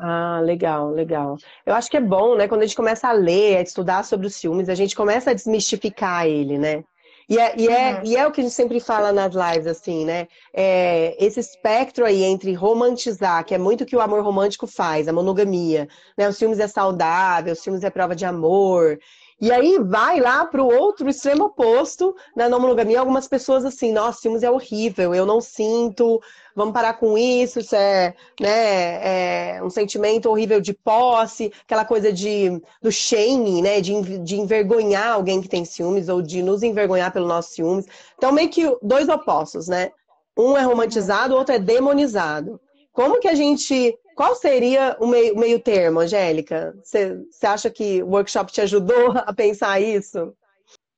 Ah, 0.00 0.40
legal, 0.44 0.90
legal. 0.92 1.36
Eu 1.66 1.74
acho 1.74 1.90
que 1.90 1.96
é 1.96 2.00
bom, 2.00 2.36
né? 2.36 2.46
Quando 2.46 2.62
a 2.62 2.66
gente 2.66 2.76
começa 2.76 3.08
a 3.08 3.12
ler, 3.12 3.56
a 3.56 3.62
estudar 3.62 4.04
sobre 4.04 4.28
os 4.28 4.36
ciúmes, 4.36 4.68
a 4.68 4.74
gente 4.74 4.94
começa 4.94 5.30
a 5.30 5.34
desmistificar 5.34 6.24
ele, 6.26 6.56
né? 6.56 6.84
E 7.28 7.36
é, 7.38 7.54
e 7.58 7.68
é, 7.68 7.94
Uhum. 7.96 8.04
e 8.04 8.16
é 8.16 8.26
o 8.26 8.30
que 8.30 8.40
a 8.40 8.44
gente 8.44 8.54
sempre 8.54 8.78
fala 8.80 9.12
nas 9.12 9.34
lives, 9.34 9.66
assim, 9.66 10.04
né? 10.04 10.28
É, 10.54 11.16
esse 11.22 11.40
espectro 11.40 12.04
aí 12.06 12.22
entre 12.22 12.52
romantizar, 12.54 13.44
que 13.44 13.54
é 13.54 13.58
muito 13.58 13.82
o 13.82 13.86
que 13.86 13.96
o 13.96 14.00
amor 14.00 14.22
romântico 14.22 14.66
faz, 14.68 15.08
a 15.08 15.12
monogamia, 15.12 15.88
né? 16.16 16.28
Os 16.28 16.36
ciúmes 16.38 16.60
é 16.60 16.68
saudável, 16.68 17.52
os 17.52 17.58
ciúmes 17.60 17.82
é 17.84 17.90
prova 17.90 18.14
de 18.14 18.24
amor. 18.24 18.98
E 19.40 19.52
aí 19.52 19.78
vai 19.78 20.18
lá 20.18 20.44
pro 20.44 20.66
outro 20.66 21.08
extremo 21.08 21.44
oposto, 21.44 22.14
na 22.34 22.48
não 22.48 22.58
monogamia, 22.58 22.98
algumas 22.98 23.28
pessoas 23.28 23.64
assim, 23.64 23.92
nossa, 23.92 24.20
ciúmes 24.20 24.42
é 24.42 24.50
horrível, 24.50 25.14
eu 25.14 25.24
não 25.24 25.40
sinto, 25.40 26.20
vamos 26.56 26.74
parar 26.74 26.94
com 26.94 27.16
isso, 27.16 27.60
isso 27.60 27.76
é, 27.76 28.14
né, 28.40 29.56
é 29.56 29.62
um 29.62 29.70
sentimento 29.70 30.28
horrível 30.28 30.60
de 30.60 30.74
posse, 30.74 31.52
aquela 31.62 31.84
coisa 31.84 32.12
de 32.12 32.60
do 32.82 32.90
shame, 32.90 33.62
né, 33.62 33.80
de, 33.80 34.18
de 34.18 34.36
envergonhar 34.36 35.12
alguém 35.12 35.40
que 35.40 35.48
tem 35.48 35.64
ciúmes 35.64 36.08
ou 36.08 36.20
de 36.20 36.42
nos 36.42 36.64
envergonhar 36.64 37.12
pelo 37.12 37.28
nosso 37.28 37.52
ciúmes. 37.52 37.86
Então 38.16 38.32
meio 38.32 38.48
que 38.48 38.64
dois 38.82 39.08
opostos, 39.08 39.68
né? 39.68 39.92
Um 40.36 40.56
é 40.56 40.62
romantizado, 40.62 41.34
o 41.34 41.38
outro 41.38 41.54
é 41.54 41.58
demonizado. 41.58 42.60
Como 42.98 43.20
que 43.20 43.28
a 43.28 43.34
gente, 43.36 43.96
qual 44.16 44.34
seria 44.34 44.96
o 44.98 45.06
meio, 45.06 45.32
o 45.36 45.38
meio 45.38 45.60
termo, 45.60 46.00
Angélica? 46.00 46.74
Você 46.82 47.46
acha 47.46 47.70
que 47.70 48.02
o 48.02 48.08
workshop 48.08 48.50
te 48.50 48.60
ajudou 48.60 49.12
a 49.24 49.32
pensar 49.32 49.80
isso? 49.80 50.36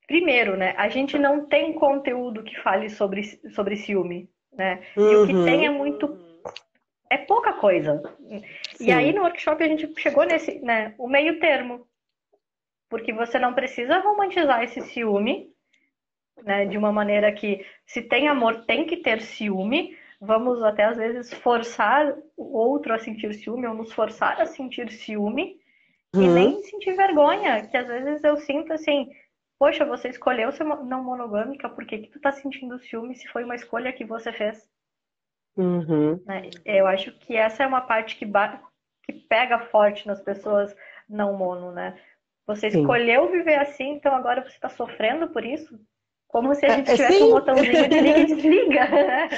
Primeiro, 0.06 0.56
né? 0.56 0.72
A 0.78 0.88
gente 0.88 1.18
não 1.18 1.44
tem 1.44 1.74
conteúdo 1.74 2.42
que 2.42 2.58
fale 2.62 2.88
sobre, 2.88 3.38
sobre 3.54 3.76
ciúme, 3.76 4.30
né? 4.50 4.82
E 4.96 5.14
o 5.14 5.26
que 5.26 5.34
Uhum. 5.34 5.44
tem 5.44 5.66
é 5.66 5.70
muito. 5.70 6.18
É 7.10 7.18
pouca 7.18 7.52
coisa. 7.52 8.02
E 8.80 8.84
Sim. 8.84 8.92
aí 8.92 9.12
no 9.12 9.20
workshop 9.20 9.62
a 9.62 9.68
gente 9.68 9.92
chegou 10.00 10.24
nesse, 10.24 10.58
né? 10.60 10.94
O 10.96 11.06
meio 11.06 11.38
termo. 11.38 11.86
Porque 12.88 13.12
você 13.12 13.38
não 13.38 13.52
precisa 13.52 13.98
romantizar 13.98 14.64
esse 14.64 14.80
ciúme, 14.80 15.52
né? 16.42 16.64
De 16.64 16.78
uma 16.78 16.90
maneira 16.90 17.30
que, 17.30 17.62
se 17.84 18.00
tem 18.00 18.26
amor, 18.26 18.64
tem 18.64 18.86
que 18.86 18.96
ter 18.96 19.20
ciúme. 19.20 19.99
Vamos 20.20 20.62
até 20.62 20.84
às 20.84 20.96
vezes 20.98 21.32
forçar 21.32 22.14
o 22.36 22.56
outro 22.56 22.92
a 22.92 22.98
sentir 22.98 23.32
ciúme 23.34 23.66
ou 23.66 23.74
nos 23.74 23.92
forçar 23.92 24.40
a 24.40 24.46
sentir 24.46 24.90
ciúme. 24.90 25.58
E 26.14 26.18
Uhum. 26.18 26.34
nem 26.34 26.62
sentir 26.62 26.92
vergonha, 26.94 27.66
que 27.68 27.76
às 27.76 27.86
vezes 27.86 28.24
eu 28.24 28.36
sinto 28.36 28.72
assim, 28.72 29.08
poxa, 29.58 29.84
você 29.84 30.08
escolheu 30.08 30.50
ser 30.50 30.64
não 30.64 31.04
monogâmica, 31.04 31.68
por 31.68 31.86
que 31.86 31.98
que 31.98 32.10
tu 32.10 32.20
tá 32.20 32.32
sentindo 32.32 32.78
ciúme 32.80 33.14
se 33.14 33.28
foi 33.28 33.44
uma 33.44 33.54
escolha 33.54 33.92
que 33.92 34.04
você 34.04 34.32
fez? 34.32 34.68
Uhum. 35.56 36.20
né? 36.26 36.50
Eu 36.64 36.86
acho 36.86 37.12
que 37.20 37.36
essa 37.36 37.62
é 37.62 37.66
uma 37.66 37.80
parte 37.80 38.16
que, 38.16 38.26
que 39.04 39.12
pega 39.28 39.58
forte 39.66 40.06
nas 40.06 40.20
pessoas 40.20 40.74
não 41.08 41.36
mono, 41.36 41.72
né? 41.72 41.98
Você 42.46 42.70
Sim. 42.70 42.80
escolheu 42.80 43.30
viver 43.30 43.56
assim, 43.56 43.90
então 43.90 44.14
agora 44.14 44.42
você 44.42 44.58
tá 44.58 44.68
sofrendo 44.68 45.28
por 45.28 45.44
isso? 45.44 45.78
Como 46.30 46.54
se 46.54 46.64
a 46.66 46.70
É- 46.70 46.72
gente 46.72 46.94
tivesse 46.94 47.22
sim. 47.22 47.24
um 47.24 47.30
botãozinho 47.30 47.88
de 47.88 47.98
liga 48.00 48.20
e 48.20 48.24
desliga, 48.26 48.88
né? 48.88 49.28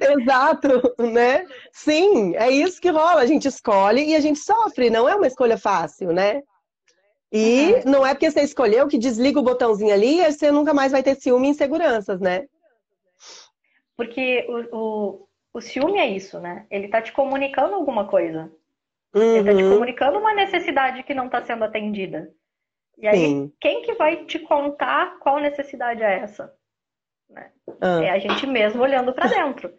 Exato, 0.00 0.68
né? 0.98 1.46
Sim, 1.72 2.34
é 2.36 2.50
isso 2.50 2.80
que 2.80 2.88
rola. 2.90 3.20
A 3.20 3.26
gente 3.26 3.46
escolhe 3.48 4.04
e 4.04 4.14
a 4.14 4.20
gente 4.20 4.38
sofre, 4.38 4.90
não 4.90 5.08
é 5.08 5.14
uma 5.14 5.26
escolha 5.26 5.58
fácil, 5.58 6.12
né? 6.12 6.42
E 7.32 7.74
Uhum. 7.74 7.84
não 7.86 8.04
é 8.06 8.14
porque 8.14 8.30
você 8.30 8.42
escolheu 8.42 8.88
que 8.88 8.98
desliga 8.98 9.38
o 9.40 9.42
botãozinho 9.42 9.92
ali 9.94 10.20
e 10.20 10.32
você 10.32 10.50
nunca 10.50 10.74
mais 10.74 10.92
vai 10.92 11.02
ter 11.02 11.16
ciúme 11.16 11.48
e 11.48 11.50
inseguranças, 11.50 12.20
né? 12.20 12.46
Porque 13.96 14.46
o, 14.48 14.76
o, 14.76 15.28
o 15.54 15.60
ciúme 15.60 15.98
é 15.98 16.06
isso, 16.08 16.40
né? 16.40 16.66
Ele 16.70 16.88
tá 16.88 17.02
te 17.02 17.12
comunicando 17.12 17.74
alguma 17.74 18.08
coisa. 18.08 18.50
Ele 19.32 19.44
tá 19.44 19.54
te 19.54 19.64
Uhum, 19.64 19.68
comunicando 19.68 20.18
uma 20.18 20.34
necessidade 20.34 21.02
que 21.04 21.14
não 21.14 21.26
está 21.26 21.44
sendo 21.44 21.64
atendida. 21.64 22.34
E 23.00 23.08
aí, 23.08 23.16
sim. 23.18 23.52
quem 23.60 23.82
que 23.82 23.94
vai 23.94 24.24
te 24.26 24.38
contar 24.40 25.18
qual 25.20 25.40
necessidade 25.40 26.02
é 26.02 26.20
essa? 26.20 26.52
Ah, 27.80 28.02
É 28.02 28.10
a 28.10 28.18
gente 28.18 28.46
mesmo 28.46 28.82
olhando 28.82 29.12
para 29.12 29.26
dentro. 29.26 29.72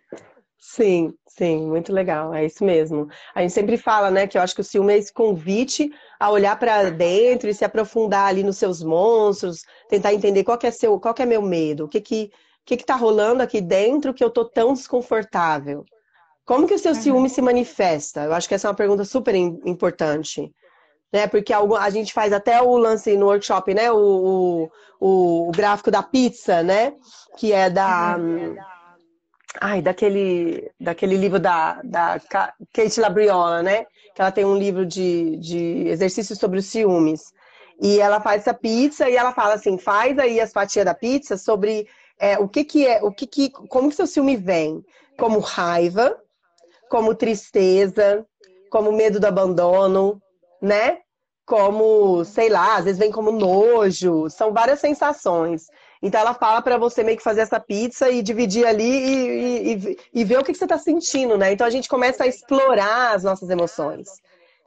sim, 0.57 1.13
sim, 1.27 1.67
muito 1.67 1.91
legal, 1.91 2.33
é 2.33 2.45
isso 2.45 2.63
mesmo. 2.63 3.07
A 3.35 3.41
gente 3.41 3.53
sempre 3.53 3.77
fala, 3.77 4.09
né, 4.09 4.27
que 4.27 4.37
eu 4.37 4.41
acho 4.41 4.55
que 4.55 4.61
o 4.61 4.63
ciúme 4.63 4.93
é 4.93 4.97
esse 4.97 5.13
convite 5.13 5.91
a 6.19 6.29
olhar 6.31 6.57
para 6.57 6.89
dentro 6.89 7.49
e 7.49 7.53
se 7.53 7.65
aprofundar 7.65 8.27
ali 8.27 8.43
nos 8.43 8.57
seus 8.57 8.81
monstros, 8.83 9.63
tentar 9.89 10.13
entender 10.13 10.43
qual 10.43 10.57
que 10.57 10.67
é 10.67 10.71
seu, 10.71 10.99
qual 10.99 11.13
que 11.13 11.21
é 11.21 11.25
meu 11.25 11.41
medo, 11.41 11.85
o 11.85 11.87
que 11.89 11.99
que, 12.01 12.31
que 12.65 12.77
que 12.77 12.85
tá 12.85 12.95
rolando 12.95 13.43
aqui 13.43 13.59
dentro 13.61 14.13
que 14.13 14.23
eu 14.23 14.29
tô 14.29 14.45
tão 14.45 14.73
desconfortável. 14.73 15.83
Como 16.45 16.67
que 16.67 16.73
o 16.73 16.79
seu 16.79 16.93
Uhum. 16.93 17.01
ciúme 17.01 17.29
se 17.29 17.41
manifesta? 17.41 18.23
Eu 18.23 18.33
acho 18.33 18.47
que 18.47 18.55
essa 18.55 18.67
é 18.67 18.69
uma 18.69 18.75
pergunta 18.75 19.05
super 19.05 19.35
im- 19.35 19.59
importante. 19.65 20.51
Né? 21.11 21.27
Porque 21.27 21.53
a 21.53 21.89
gente 21.89 22.13
faz 22.13 22.31
até 22.31 22.61
o 22.61 22.77
lance 22.77 23.17
no 23.17 23.25
workshop, 23.27 23.73
né? 23.73 23.91
O, 23.91 24.69
o, 24.99 25.49
o 25.49 25.51
gráfico 25.51 25.91
da 25.91 26.01
pizza, 26.01 26.63
né? 26.63 26.93
Que 27.37 27.51
é 27.51 27.69
da. 27.69 28.17
Ai, 29.59 29.81
daquele, 29.81 30.71
daquele 30.79 31.17
livro 31.17 31.37
da, 31.37 31.81
da 31.83 32.19
Ka- 32.29 32.53
Kate 32.73 33.01
Labriola, 33.01 33.61
né? 33.61 33.85
Que 34.15 34.21
ela 34.21 34.31
tem 34.31 34.45
um 34.45 34.55
livro 34.55 34.85
de, 34.85 35.35
de 35.37 35.87
exercícios 35.89 36.39
sobre 36.39 36.59
os 36.59 36.65
ciúmes. 36.67 37.33
E 37.81 37.99
ela 37.99 38.21
faz 38.21 38.41
essa 38.41 38.53
pizza 38.53 39.09
e 39.09 39.15
ela 39.15 39.33
fala 39.33 39.55
assim: 39.55 39.77
faz 39.77 40.17
aí 40.17 40.39
as 40.39 40.53
fatias 40.53 40.85
da 40.85 40.93
pizza 40.93 41.37
sobre 41.37 41.87
é, 42.17 42.37
o 42.39 42.47
que, 42.47 42.63
que 42.63 42.87
é, 42.87 43.03
o 43.03 43.11
que, 43.11 43.27
que, 43.27 43.49
como 43.49 43.89
que 43.89 43.95
seu 43.95 44.07
ciúme 44.07 44.37
vem? 44.37 44.85
Como 45.17 45.39
raiva, 45.39 46.15
como 46.89 47.15
tristeza, 47.15 48.25
como 48.69 48.91
medo 48.91 49.19
do 49.19 49.25
abandono, 49.25 50.21
né? 50.61 50.99
Como, 51.45 52.23
sei 52.23 52.49
lá, 52.49 52.77
às 52.77 52.85
vezes 52.85 52.99
vem 52.99 53.11
como 53.11 53.31
nojo, 53.31 54.29
são 54.29 54.53
várias 54.53 54.79
sensações. 54.79 55.65
Então 56.01 56.19
ela 56.21 56.33
fala 56.33 56.61
para 56.61 56.77
você 56.77 57.03
meio 57.03 57.17
que 57.17 57.23
fazer 57.23 57.41
essa 57.41 57.59
pizza 57.59 58.09
e 58.09 58.21
dividir 58.21 58.65
ali 58.65 58.83
e, 58.83 59.73
e, 59.73 59.73
e- 59.73 59.97
e 60.13 60.23
ver 60.23 60.39
o 60.39 60.43
que, 60.43 60.51
que 60.51 60.57
você 60.57 60.65
está 60.65 60.77
sentindo, 60.77 61.37
né? 61.37 61.51
Então 61.51 61.67
a 61.67 61.69
gente 61.69 61.89
começa 61.89 62.23
a 62.23 62.27
explorar 62.27 63.15
as 63.15 63.23
nossas 63.23 63.49
emoções. 63.49 64.07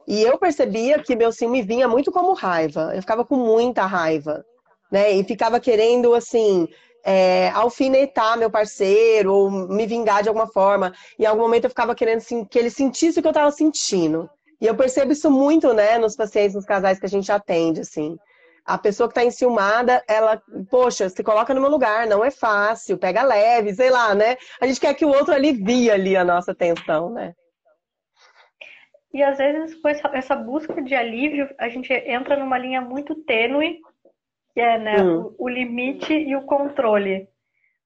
E 0.07 0.21
eu 0.21 0.37
percebia 0.37 1.01
que 1.01 1.15
meu 1.15 1.31
ciúme 1.31 1.61
vinha 1.61 1.87
muito 1.87 2.11
como 2.11 2.33
raiva. 2.33 2.91
Eu 2.93 3.01
ficava 3.01 3.25
com 3.25 3.35
muita 3.35 3.85
raiva, 3.85 4.45
né? 4.91 5.11
E 5.11 5.23
ficava 5.23 5.59
querendo, 5.59 6.13
assim, 6.13 6.67
é, 7.03 7.49
alfinetar 7.49 8.37
meu 8.37 8.49
parceiro 8.51 9.33
ou 9.33 9.49
me 9.51 9.87
vingar 9.87 10.21
de 10.21 10.29
alguma 10.29 10.47
forma. 10.47 10.93
Em 11.17 11.25
algum 11.25 11.41
momento 11.41 11.65
eu 11.65 11.69
ficava 11.69 11.95
querendo 11.95 12.17
assim, 12.17 12.45
que 12.45 12.59
ele 12.59 12.69
sentisse 12.69 13.19
o 13.19 13.21
que 13.21 13.27
eu 13.27 13.31
estava 13.31 13.51
sentindo. 13.51 14.29
E 14.61 14.65
eu 14.67 14.75
percebo 14.75 15.11
isso 15.11 15.29
muito, 15.29 15.73
né, 15.73 15.97
nos 15.97 16.15
pacientes, 16.15 16.55
nos 16.55 16.65
casais 16.65 16.99
que 16.99 17.05
a 17.05 17.09
gente 17.09 17.31
atende, 17.31 17.81
assim. 17.81 18.17
A 18.65 18.77
pessoa 18.77 19.07
que 19.07 19.11
está 19.11 19.23
enciumada, 19.23 20.03
ela, 20.07 20.41
poxa, 20.71 21.07
se 21.09 21.23
coloca 21.23 21.53
no 21.53 21.61
meu 21.61 21.69
lugar, 21.69 22.07
não 22.07 22.25
é 22.25 22.31
fácil, 22.31 22.97
pega 22.97 23.21
leve, 23.21 23.73
sei 23.75 23.91
lá, 23.91 24.15
né? 24.15 24.37
A 24.59 24.65
gente 24.65 24.79
quer 24.79 24.93
que 24.95 25.05
o 25.05 25.09
outro 25.09 25.33
alivie 25.33 25.91
ali 25.91 26.15
a 26.17 26.23
nossa 26.23 26.55
tensão, 26.55 27.11
né? 27.11 27.33
E 29.13 29.21
às 29.23 29.37
vezes, 29.37 29.75
com 29.75 29.87
essa, 29.87 30.09
essa 30.13 30.35
busca 30.35 30.81
de 30.81 30.95
alívio, 30.95 31.47
a 31.57 31.69
gente 31.69 31.93
entra 31.93 32.35
numa 32.35 32.57
linha 32.57 32.81
muito 32.81 33.15
tênue, 33.15 33.79
que 34.53 34.59
é 34.59 34.77
né, 34.79 35.03
Hum. 35.03 35.33
o, 35.37 35.45
o 35.45 35.49
limite 35.49 36.13
e 36.13 36.35
o 36.35 36.41
controle. 36.41 37.27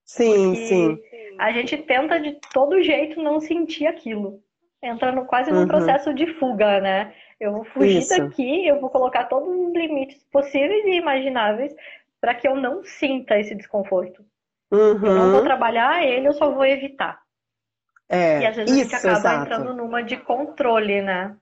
Sim, 0.04 0.52
E 0.54 0.66
sim. 0.66 0.98
a 1.38 1.52
gente 1.52 1.76
tenta 1.76 2.18
de 2.18 2.40
todo 2.52 2.82
jeito 2.82 3.22
não 3.22 3.38
sentir 3.38 3.86
aquilo. 3.86 4.42
Entra 4.82 5.12
no, 5.12 5.26
quase 5.26 5.52
num 5.52 5.60
Uhum. 5.62 5.66
processo 5.66 6.12
de 6.14 6.26
fuga, 6.38 6.80
né? 6.80 7.14
Eu 7.38 7.52
vou 7.52 7.64
fugir 7.64 8.06
Isso. 8.06 8.08
daqui, 8.08 8.66
eu 8.66 8.80
vou 8.80 8.90
colocar 8.90 9.24
todos 9.26 9.48
os 9.48 9.72
limites 9.74 10.22
possíveis 10.32 10.84
e 10.86 10.96
imagináveis 10.96 11.74
para 12.20 12.34
que 12.34 12.48
eu 12.48 12.56
não 12.56 12.82
sinta 12.84 13.38
esse 13.38 13.54
desconforto. 13.54 14.24
Eu 15.04 15.14
não 15.14 15.30
vou 15.30 15.42
Uhum. 15.42 15.42
trabalhar 15.42 16.04
ele, 16.04 16.28
eu 16.28 16.32
só 16.34 16.50
vou 16.52 16.64
evitar. 16.66 17.22
É, 18.08 18.40
E 18.40 18.44
às 18.44 18.56
vezes 18.56 18.72
a 18.72 18.76
gente 18.76 18.92
isso, 18.92 18.96
acaba 18.96 19.32
exato. 19.32 19.36
entrando 19.36 19.72
numa 19.72 20.02
de 20.02 20.16
controle, 20.16 21.00
né? 21.00 21.36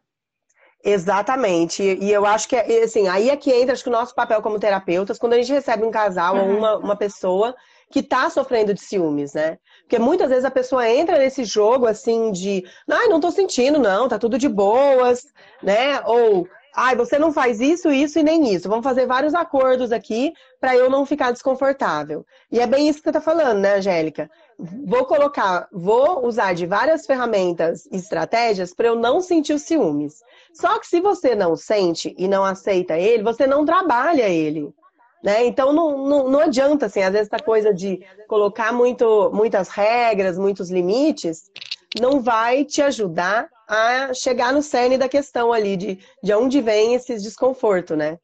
Exatamente. 0.84 1.82
E 1.82 2.10
eu 2.12 2.24
acho 2.24 2.48
que, 2.48 2.56
é- 2.56 2.82
assim, 2.84 3.08
aí 3.08 3.30
é 3.30 3.36
que 3.36 3.50
entra, 3.52 3.72
acho 3.72 3.82
que 3.82 3.88
o 3.88 3.92
nosso 3.92 4.14
papel 4.14 4.40
como 4.42 4.58
terapeutas, 4.60 5.18
quando 5.18 5.32
a 5.34 5.36
gente 5.36 5.52
recebe 5.52 5.84
um 5.84 5.90
casal 5.90 6.38
ou 6.38 6.46
Uhum. 6.46 6.56
uma, 6.56 6.76
uma 6.78 6.96
pessoa 6.96 7.54
que 7.90 8.02
tá 8.02 8.28
sofrendo 8.28 8.74
de 8.74 8.80
ciúmes, 8.80 9.32
né? 9.34 9.58
Porque 9.80 9.98
muitas 9.98 10.28
vezes 10.28 10.44
a 10.44 10.50
pessoa 10.50 10.88
entra 10.88 11.18
nesse 11.18 11.44
jogo, 11.44 11.86
assim, 11.86 12.30
de, 12.30 12.64
ai, 12.90 13.08
não 13.08 13.20
tô 13.20 13.30
sentindo, 13.30 13.78
não, 13.78 14.08
tá 14.08 14.18
tudo 14.18 14.38
de 14.38 14.48
boas, 14.48 15.26
né? 15.62 16.00
Ou, 16.04 16.46
ai, 16.74 16.94
você 16.94 17.18
não 17.18 17.32
faz 17.32 17.60
isso, 17.60 17.90
isso 17.90 18.18
e 18.18 18.22
nem 18.22 18.52
isso. 18.52 18.68
Vamos 18.68 18.84
fazer 18.84 19.06
vários 19.06 19.34
acordos 19.34 19.90
aqui 19.90 20.32
para 20.60 20.76
eu 20.76 20.90
não 20.90 21.06
ficar 21.06 21.32
desconfortável. 21.32 22.26
E 22.52 22.60
é 22.60 22.66
bem 22.66 22.88
isso 22.88 22.98
que 22.98 23.04
você 23.04 23.10
está 23.10 23.20
falando, 23.20 23.60
né, 23.60 23.76
Angélica? 23.76 24.30
Vou 24.58 25.06
colocar, 25.06 25.66
vou 25.72 26.26
usar 26.26 26.52
de 26.52 26.66
várias 26.66 27.06
ferramentas 27.06 27.86
e 27.90 27.96
estratégias 27.96 28.74
para 28.74 28.88
eu 28.88 28.96
não 28.96 29.20
sentir 29.20 29.54
os 29.54 29.62
ciúmes. 29.62 30.22
Só 30.52 30.78
que 30.78 30.86
se 30.86 31.00
você 31.00 31.34
não 31.34 31.56
sente 31.56 32.14
e 32.18 32.28
não 32.28 32.44
aceita 32.44 32.98
ele, 32.98 33.22
você 33.22 33.46
não 33.46 33.64
trabalha 33.64 34.28
ele. 34.28 34.72
Né? 35.22 35.46
Então 35.46 35.72
não, 35.72 36.06
não, 36.06 36.30
não 36.30 36.40
adianta, 36.40 36.86
assim, 36.86 37.02
às 37.02 37.12
vezes 37.12 37.28
essa 37.32 37.42
coisa 37.42 37.74
de 37.74 38.00
colocar 38.28 38.72
muito, 38.72 39.30
muitas 39.32 39.68
regras, 39.68 40.38
muitos 40.38 40.70
limites, 40.70 41.50
não 42.00 42.20
vai 42.20 42.64
te 42.64 42.82
ajudar 42.82 43.48
a 43.68 44.12
chegar 44.14 44.52
no 44.52 44.62
cerne 44.62 44.96
da 44.96 45.08
questão 45.08 45.52
ali, 45.52 45.76
de, 45.76 45.98
de 46.22 46.32
onde 46.32 46.60
vem 46.60 46.94
esse 46.94 47.14
desconforto, 47.16 47.96
né? 47.96 48.18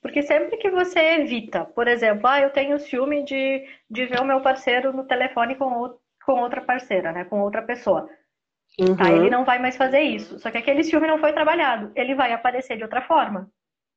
Porque 0.00 0.22
sempre 0.22 0.58
que 0.58 0.70
você 0.70 0.98
evita, 1.20 1.64
por 1.64 1.88
exemplo, 1.88 2.26
ah, 2.26 2.40
eu 2.40 2.50
tenho 2.50 2.78
ciúme 2.78 3.24
de, 3.24 3.66
de 3.90 4.04
ver 4.04 4.20
o 4.20 4.24
meu 4.24 4.40
parceiro 4.42 4.92
no 4.92 5.04
telefone 5.04 5.56
com, 5.56 5.96
com 6.26 6.32
outra 6.40 6.60
parceira, 6.60 7.10
né? 7.10 7.24
Com 7.24 7.40
outra 7.40 7.62
pessoa. 7.62 8.08
Uhum. 8.78 8.96
Tá, 8.96 9.10
ele 9.10 9.30
não 9.30 9.44
vai 9.44 9.58
mais 9.58 9.76
fazer 9.76 10.00
isso. 10.00 10.38
Só 10.38 10.50
que 10.50 10.58
aquele 10.58 10.84
ciúme 10.84 11.06
não 11.06 11.18
foi 11.18 11.32
trabalhado. 11.32 11.90
Ele 11.94 12.14
vai 12.14 12.32
aparecer 12.32 12.76
de 12.76 12.82
outra 12.82 13.00
forma. 13.00 13.48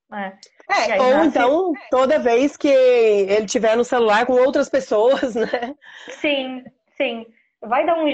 Né? 0.10 0.38
É, 0.70 1.02
ou 1.02 1.12
nasce... 1.12 1.28
então, 1.28 1.74
toda 1.92 2.20
vez 2.20 2.56
que 2.56 2.68
ele 2.68 3.46
tiver 3.46 3.76
no 3.76 3.84
celular 3.84 4.26
com 4.26 4.34
outras 4.34 4.70
pessoas, 4.70 5.36
né? 5.36 5.76
Sim, 6.10 6.64
sim. 6.96 7.26
Vai 7.62 7.86
dar 7.86 7.98
um. 7.98 8.06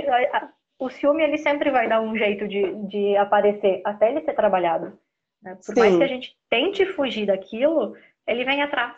O 0.79 0.89
ciúme, 0.89 1.23
ele 1.23 1.37
sempre 1.37 1.71
vai 1.71 1.87
dar 1.87 2.01
um 2.01 2.17
jeito 2.17 2.47
de, 2.47 2.73
de 2.87 3.15
aparecer, 3.17 3.81
até 3.85 4.09
ele 4.09 4.21
ser 4.21 4.33
trabalhado. 4.33 4.97
Né? 5.41 5.55
Por 5.55 5.73
sim. 5.73 5.79
mais 5.79 5.97
que 5.97 6.03
a 6.03 6.07
gente 6.07 6.37
tente 6.49 6.85
fugir 6.85 7.27
daquilo, 7.27 7.95
ele 8.27 8.43
vem 8.43 8.61
atrás. 8.61 8.97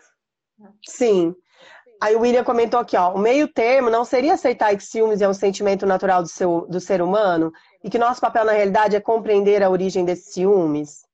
Sim. 0.85 1.35
Aí 2.01 2.15
o 2.15 2.21
William 2.21 2.43
comentou 2.43 2.79
aqui, 2.79 2.97
ó, 2.97 3.13
o 3.13 3.19
meio 3.19 3.47
termo 3.47 3.89
não 3.89 4.03
seria 4.03 4.33
aceitar 4.33 4.75
que 4.75 4.83
ciúmes 4.83 5.21
é 5.21 5.29
um 5.29 5.33
sentimento 5.33 5.85
natural 5.85 6.21
do, 6.21 6.27
seu, 6.27 6.67
do 6.67 6.79
ser 6.79 7.01
humano 7.01 7.51
e 7.83 7.89
que 7.89 7.97
nosso 7.97 8.19
papel 8.19 8.43
na 8.43 8.51
realidade 8.51 8.95
é 8.95 8.99
compreender 8.99 9.63
a 9.63 9.69
origem 9.69 10.03
desses 10.03 10.33
ciúmes? 10.33 11.05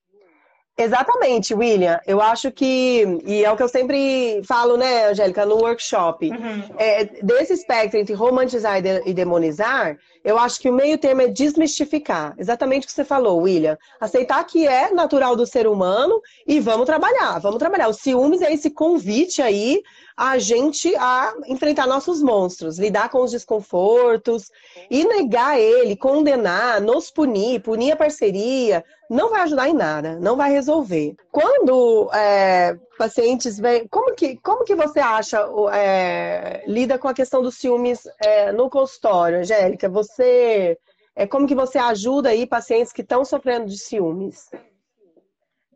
Exatamente, 0.82 1.54
William. 1.54 2.00
Eu 2.06 2.22
acho 2.22 2.52
que, 2.52 3.20
e 3.26 3.44
é 3.44 3.52
o 3.52 3.56
que 3.56 3.64
eu 3.64 3.68
sempre 3.68 4.42
falo, 4.44 4.78
né, 4.78 5.10
Angélica, 5.10 5.46
no 5.46 5.56
workshop, 5.56 6.30
uhum. 6.30 6.64
é, 6.78 7.06
desse 7.22 7.54
espectro 7.54 8.00
entre 8.00 8.14
romantizar 8.14 8.82
e 9.06 9.14
demonizar, 9.14 9.98
eu 10.24 10.38
acho 10.38 10.60
que 10.60 10.70
o 10.70 10.74
meio 10.74 10.98
termo 10.98 11.22
é 11.22 11.28
desmistificar. 11.28 12.36
Exatamente 12.38 12.84
o 12.84 12.88
que 12.88 12.94
você 12.94 13.04
falou, 13.04 13.42
William. 13.42 13.78
Aceitar 14.00 14.44
que 14.44 14.68
é 14.68 14.92
natural 14.92 15.36
do 15.36 15.46
ser 15.46 15.68
humano 15.68 16.22
e 16.46 16.60
vamos 16.60 16.86
trabalhar, 16.86 17.40
vamos 17.40 17.58
trabalhar. 17.58 17.88
O 17.88 17.94
ciúmes 17.94 18.42
é 18.42 18.54
esse 18.54 18.70
convite 18.70 19.42
aí 19.42 19.82
a 20.22 20.38
gente 20.38 20.96
a 20.98 21.34
enfrentar 21.48 21.88
nossos 21.88 22.22
monstros, 22.22 22.78
lidar 22.78 23.10
com 23.10 23.24
os 23.24 23.32
desconfortos 23.32 24.52
e 24.88 25.04
negar 25.04 25.60
ele, 25.60 25.96
condenar, 25.96 26.80
nos 26.80 27.10
punir, 27.10 27.60
punir 27.64 27.94
a 27.94 27.96
parceria, 27.96 28.86
não 29.10 29.32
vai 29.32 29.42
ajudar 29.42 29.68
em 29.68 29.74
nada, 29.74 30.20
não 30.20 30.38
vai 30.38 30.52
resolver. 30.52 31.16
Quando 31.32 32.08
é, 32.14 32.78
pacientes 33.00 33.58
vêm, 33.58 33.88
como 33.88 34.14
que, 34.14 34.38
como 34.38 34.64
que 34.64 34.76
você 34.76 35.00
acha, 35.00 35.44
é, 35.74 36.64
lida 36.68 37.00
com 37.00 37.08
a 37.08 37.16
questão 37.16 37.42
dos 37.42 37.56
ciúmes 37.56 38.08
é, 38.24 38.52
no 38.52 38.70
consultório, 38.70 39.40
Angélica? 39.40 39.90
Você, 39.90 40.78
é, 41.16 41.26
como 41.26 41.48
que 41.48 41.56
você 41.56 41.80
ajuda 41.80 42.30
aí 42.30 42.46
pacientes 42.46 42.94
que 42.94 43.02
estão 43.02 43.26
sofrendo 43.26 43.66
de 43.66 43.80
ciúmes? 43.80 44.52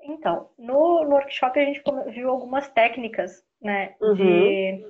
Então, 0.03 0.49
no, 0.55 1.03
no 1.03 1.15
workshop 1.15 1.59
a 1.59 1.65
gente 1.65 1.81
viu 2.13 2.29
algumas 2.29 2.67
técnicas, 2.67 3.43
né, 3.65 3.95
uhum. 3.99 4.13
de... 4.13 4.85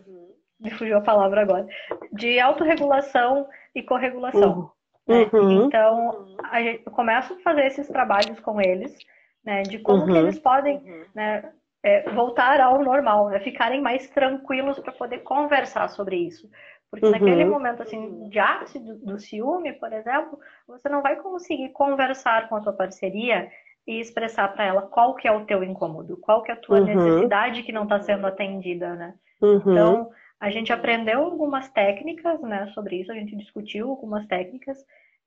Me 0.60 0.72
fugiu 0.72 0.98
a 0.98 1.02
palavra 1.02 1.42
agora. 1.42 1.68
De 2.12 2.40
autorregulação 2.40 3.48
e 3.74 3.82
corregulação. 3.82 4.72
Uhum. 5.08 5.16
Né? 5.16 5.30
Uhum. 5.34 5.66
Então, 5.66 6.38
a 6.44 6.62
gente, 6.62 6.84
eu 6.86 6.92
começo 6.92 7.34
a 7.34 7.40
fazer 7.40 7.66
esses 7.66 7.88
trabalhos 7.88 8.40
com 8.40 8.60
eles, 8.62 8.98
né, 9.44 9.64
de 9.64 9.80
como 9.80 10.04
uhum. 10.04 10.12
que 10.12 10.18
eles 10.18 10.40
podem 10.40 10.84
né, 11.14 11.52
é, 11.84 12.10
voltar 12.12 12.60
ao 12.60 12.84
normal, 12.84 13.30
né, 13.30 13.40
ficarem 13.40 13.82
mais 13.82 14.10
tranquilos 14.10 14.80
para 14.80 14.92
poder 14.92 15.20
conversar 15.20 15.90
sobre 15.90 16.18
isso. 16.18 16.50
Porque 16.90 17.06
uhum. 17.06 17.12
naquele 17.12 17.46
momento 17.46 17.84
assim, 17.84 18.30
de 18.30 18.40
ápice 18.40 18.80
do, 18.80 18.96
do 18.98 19.20
ciúme, 19.20 19.74
por 19.74 19.92
exemplo, 19.92 20.40
você 20.68 20.90
não 20.90 21.02
vai 21.02 21.16
conseguir 21.18 21.70
conversar 21.70 22.50
com 22.50 22.56
a 22.56 22.62
tua 22.62 22.74
parceria 22.74 23.50
e 23.88 24.00
expressar 24.00 24.48
para 24.54 24.66
ela 24.66 24.82
qual 24.82 25.16
que 25.16 25.28
é 25.28 25.32
o 25.32 25.46
teu 25.46 25.64
incômodo, 25.64 26.18
qual 26.18 26.42
que 26.42 26.52
é 26.52 26.56
a 26.56 26.58
tua 26.58 26.80
uhum. 26.80 26.86
necessidade 26.86 27.64
que 27.64 27.72
não 27.72 27.84
está 27.84 28.00
sendo 28.00 28.26
atendida, 28.26 28.96
né? 28.96 29.14
Uhum. 29.42 29.58
Então, 29.58 30.12
a 30.40 30.50
gente 30.50 30.74
aprendeu 30.74 31.24
algumas 31.24 31.70
técnicas, 31.70 32.42
né, 32.42 32.68
sobre 32.74 32.98
isso, 32.98 33.12
a 33.12 33.16
gente 33.16 33.36
discutiu 33.36 33.90
algumas 33.90 34.26
técnicas, 34.28 34.78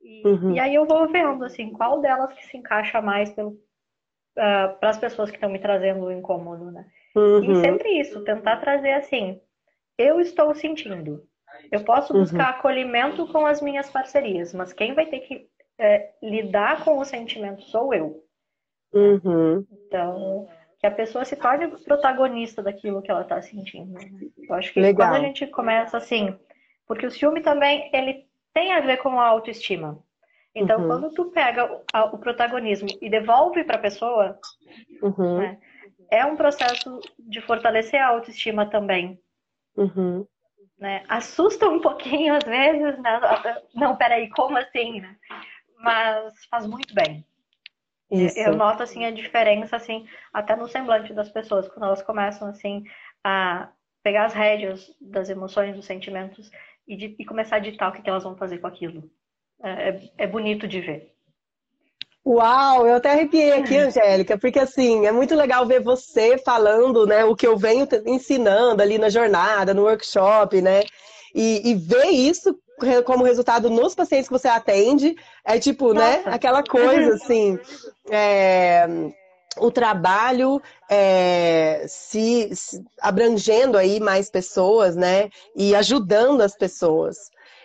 e, 0.01 0.27
uhum. 0.27 0.53
e 0.53 0.61
aí 0.61 0.75
eu 0.75 0.87
vou 0.87 1.09
vendo, 1.09 1.45
assim, 1.45 1.73
qual 1.73 2.01
delas 2.01 2.33
que 2.33 2.47
se 2.47 2.57
encaixa 2.57 3.01
mais 3.01 3.31
uh, 3.37 3.57
ah, 4.37 4.77
para 4.79 4.91
as 4.91 4.99
pessoas 4.99 5.31
que 5.31 5.37
estão 5.37 5.51
me 5.51 5.59
trazendo 5.59 6.05
o 6.05 6.13
incômodo, 6.13 6.71
né? 6.71 6.87
E 7.17 7.19
uhum. 7.19 7.61
sempre 7.61 7.99
isso, 7.99 8.23
tentar 8.23 8.59
trazer 8.59 8.93
assim, 8.93 9.41
eu 9.97 10.21
estou 10.21 10.55
sentindo. 10.55 11.25
Eu 11.73 11.83
posso 11.83 12.13
uhum. 12.13 12.21
buscar 12.21 12.51
acolhimento 12.51 13.27
com 13.33 13.45
as 13.45 13.61
minhas 13.61 13.91
parcerias, 13.91 14.55
mas 14.55 14.73
quem 14.73 14.95
vai 14.95 15.07
ter 15.07 15.21
que 15.21 15.49
é, 15.79 16.11
lidar 16.23 16.85
com 16.85 16.99
o 16.99 17.05
sentimento 17.05 17.63
sou 17.63 17.93
eu. 17.93 18.23
Uhum. 18.93 19.67
Então, 19.87 20.49
que 20.79 20.87
a 20.87 20.91
pessoa 20.91 21.25
se 21.25 21.37
torne 21.37 21.69
protagonista 21.85 22.63
daquilo 22.63 23.03
que 23.03 23.11
ela 23.11 23.23
está 23.23 23.41
sentindo. 23.43 23.99
Eu 24.39 24.55
acho 24.55 24.73
que 24.73 24.81
Legal. 24.81 25.09
quando 25.09 25.21
a 25.21 25.27
gente 25.27 25.47
começa 25.49 25.97
assim, 25.97 26.39
porque 26.87 27.07
o 27.07 27.11
ciúme 27.11 27.41
também 27.41 27.91
ele 27.93 28.27
tem 28.55 28.73
a 28.73 28.81
ver 28.81 28.99
com 28.99 29.21
a 29.21 29.27
autoestima. 29.27 29.99
Então, 30.55 30.81
uhum. 30.81 30.87
quando 30.87 31.11
tu 31.11 31.27
pega 31.27 31.71
o, 31.73 31.83
o 32.13 32.19
protagonismo 32.19 32.89
e 33.01 33.11
devolve 33.11 33.63
para 33.65 33.77
a 33.77 33.81
pessoa, 33.81 34.39
uhum. 35.03 35.39
né, 35.39 35.59
é 36.11 36.25
um 36.25 36.37
processo 36.37 37.01
de 37.19 37.41
fortalecer 37.41 38.01
a 38.01 38.09
autoestima 38.09 38.67
também. 38.67 39.21
Uhum. 39.77 40.27
Né? 40.79 41.03
Assusta 41.09 41.69
um 41.69 41.81
pouquinho 41.81 42.35
às 42.35 42.45
vezes, 42.45 42.99
né? 42.99 43.21
não, 43.75 43.97
peraí, 43.97 44.29
como 44.31 44.57
assim? 44.57 45.01
Né? 45.01 45.17
Mas 45.79 46.45
faz 46.47 46.67
muito 46.67 46.95
bem. 46.95 47.25
Isso. 48.11 48.39
Eu 48.39 48.57
noto 48.57 48.83
assim 48.83 49.05
a 49.05 49.11
diferença 49.11 49.77
assim 49.77 50.07
até 50.33 50.57
no 50.57 50.67
semblante 50.69 51.13
das 51.13 51.29
pessoas 51.29 51.69
quando 51.69 51.85
elas 51.85 52.03
começam 52.03 52.49
assim 52.49 52.85
a 53.23 53.69
pegar 54.03 54.25
as 54.25 54.33
rédeas 54.33 54.91
das 55.01 55.29
emoções, 55.29 55.77
dos 55.77 55.85
sentimentos 55.85 56.51
e, 56.87 56.97
de, 56.97 57.17
e 57.19 57.25
começar 57.25 57.57
a 57.57 57.61
ditar 57.61 57.91
o 57.91 57.93
que, 57.93 58.01
que 58.01 58.09
elas 58.09 58.23
vão 58.25 58.37
fazer 58.37 58.59
com 58.59 58.67
aquilo. 58.67 59.11
É, 59.63 59.89
é, 59.89 60.11
é 60.19 60.27
bonito 60.27 60.67
de 60.67 60.81
ver. 60.81 61.15
Uau, 62.25 62.87
eu 62.87 62.95
até 62.95 63.11
arrepiei 63.11 63.53
aqui, 63.53 63.77
Angélica, 63.79 64.39
porque 64.39 64.59
assim, 64.59 65.07
é 65.07 65.13
muito 65.13 65.35
legal 65.35 65.67
ver 65.67 65.83
você 65.83 66.39
falando, 66.39 67.07
né, 67.07 67.25
o 67.25 67.35
que 67.35 67.47
eu 67.47 67.57
venho 67.57 67.87
ensinando 68.07 68.83
ali 68.83 68.99
na 68.99 69.09
jornada, 69.09 69.75
no 69.75 69.83
workshop, 69.83 70.61
né? 70.61 70.83
E, 71.35 71.71
e 71.71 71.75
ver 71.75 72.07
isso 72.07 72.59
como 73.05 73.25
resultado 73.25 73.69
nos 73.71 73.95
pacientes 73.95 74.29
que 74.29 74.33
você 74.33 74.49
atende, 74.49 75.17
é 75.45 75.59
tipo, 75.59 75.93
né, 75.93 76.17
Nossa. 76.19 76.31
né, 76.31 76.35
aquela 76.35 76.63
coisa 76.63 77.15
assim, 77.23 77.59
é, 78.11 78.87
o 79.59 79.71
trabalho 79.71 80.61
é, 80.89 81.85
se, 81.89 82.51
se, 82.55 82.83
abrangendo 83.01 83.77
aí 83.77 84.01
mais 84.01 84.31
pessoas, 84.31 84.97
né, 84.97 85.31
e 85.57 85.75
ajudando 85.75 86.41
as 86.41 86.57
pessoas. 86.57 87.17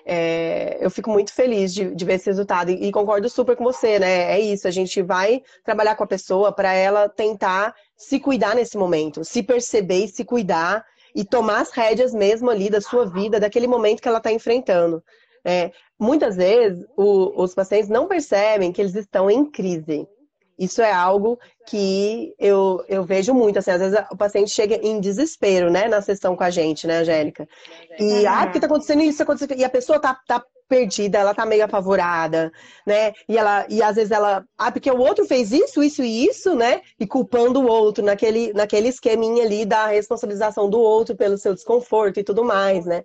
É, 0.05 0.77
eu 0.81 0.91
fico 0.91 1.09
muito 1.09 1.33
feliz 1.33 1.73
de, 1.73 1.95
de 1.95 2.03
ver 2.05 2.15
esse 2.15 2.25
resultado 2.25 2.69
e, 2.69 2.87
e, 2.87 2.91
concordo 2.91 3.29
super 3.29 3.55
com 3.55 3.63
você, 3.63 3.99
né? 3.99 4.33
É 4.33 4.39
isso, 4.39 4.67
a 4.67 4.71
gente 4.71 5.01
vai 5.01 5.41
trabalhar 5.63 5.95
com 5.95 6.03
a 6.03 6.07
pessoa 6.07 6.51
para 6.51 6.73
ela 6.73 7.07
tentar 7.07 7.73
se 7.95 8.19
cuidar 8.19 8.53
nesse 8.53 8.77
momento, 8.77 9.23
se 9.23 9.41
perceber 9.41 10.03
e 10.03 10.07
se 10.09 10.25
cuidar 10.25 10.85
e 11.15 11.23
tomar 11.23 11.61
as 11.61 11.71
rédeas 11.71 12.13
mesmo 12.13 12.49
ali 12.49 12.69
da 12.69 12.81
sua 12.81 13.05
vida, 13.05 13.39
daquele 13.39 13.67
momento 13.67 14.01
que 14.01 14.07
ela 14.07 14.17
está 14.17 14.31
enfrentando. 14.31 15.03
É, 15.45 15.71
muitas 15.99 16.35
vezes 16.35 16.85
o, 16.95 17.41
os 17.41 17.53
pacientes 17.53 17.89
não 17.89 18.07
percebem 18.07 18.71
que 18.71 18.81
eles 18.81 18.95
estão 18.95 19.29
em 19.29 19.45
crise. 19.45 20.07
Isso 20.57 20.81
é 20.81 20.91
algo 20.91 21.39
que 21.67 22.33
eu, 22.39 22.83
eu 22.87 23.03
vejo 23.03 23.33
muito, 23.33 23.57
assim, 23.57 23.71
às 23.71 23.81
vezes 23.81 23.99
o 24.11 24.15
paciente 24.15 24.51
chega 24.51 24.75
em 24.75 24.99
desespero, 24.99 25.71
né, 25.71 25.87
na 25.87 26.01
sessão 26.01 26.35
com 26.35 26.43
a 26.43 26.49
gente, 26.49 26.85
né, 26.85 26.99
Angélica? 26.99 27.47
E, 27.99 28.03
uhum. 28.03 28.29
ah, 28.29 28.45
porque 28.45 28.59
tá 28.59 28.67
acontecendo 28.67 29.01
isso, 29.01 29.21
acontecendo... 29.21 29.55
E 29.57 29.63
a 29.63 29.69
pessoa 29.69 29.99
tá, 29.99 30.17
tá 30.27 30.43
perdida, 30.73 31.19
ela 31.19 31.35
tá 31.35 31.45
meio 31.45 31.63
apavorada, 31.63 32.51
né? 32.83 33.13
E 33.29 33.37
ela 33.37 33.65
e 33.69 33.83
às 33.83 33.95
vezes 33.95 34.09
ela, 34.09 34.43
ah, 34.57 34.71
porque 34.71 34.89
o 34.89 34.97
outro 34.97 35.23
fez 35.25 35.51
isso, 35.51 35.83
isso 35.83 36.01
e 36.01 36.25
isso, 36.25 36.55
né? 36.55 36.81
E 36.99 37.05
culpando 37.05 37.61
o 37.61 37.67
outro 37.67 38.03
naquele 38.03 38.51
naquele 38.53 38.87
esqueminha 38.87 39.43
ali 39.43 39.65
da 39.65 39.87
responsabilização 39.87 40.67
do 40.67 40.79
outro 40.79 41.15
pelo 41.15 41.37
seu 41.37 41.53
desconforto 41.53 42.19
e 42.19 42.23
tudo 42.23 42.43
mais, 42.43 42.87
né? 42.87 43.03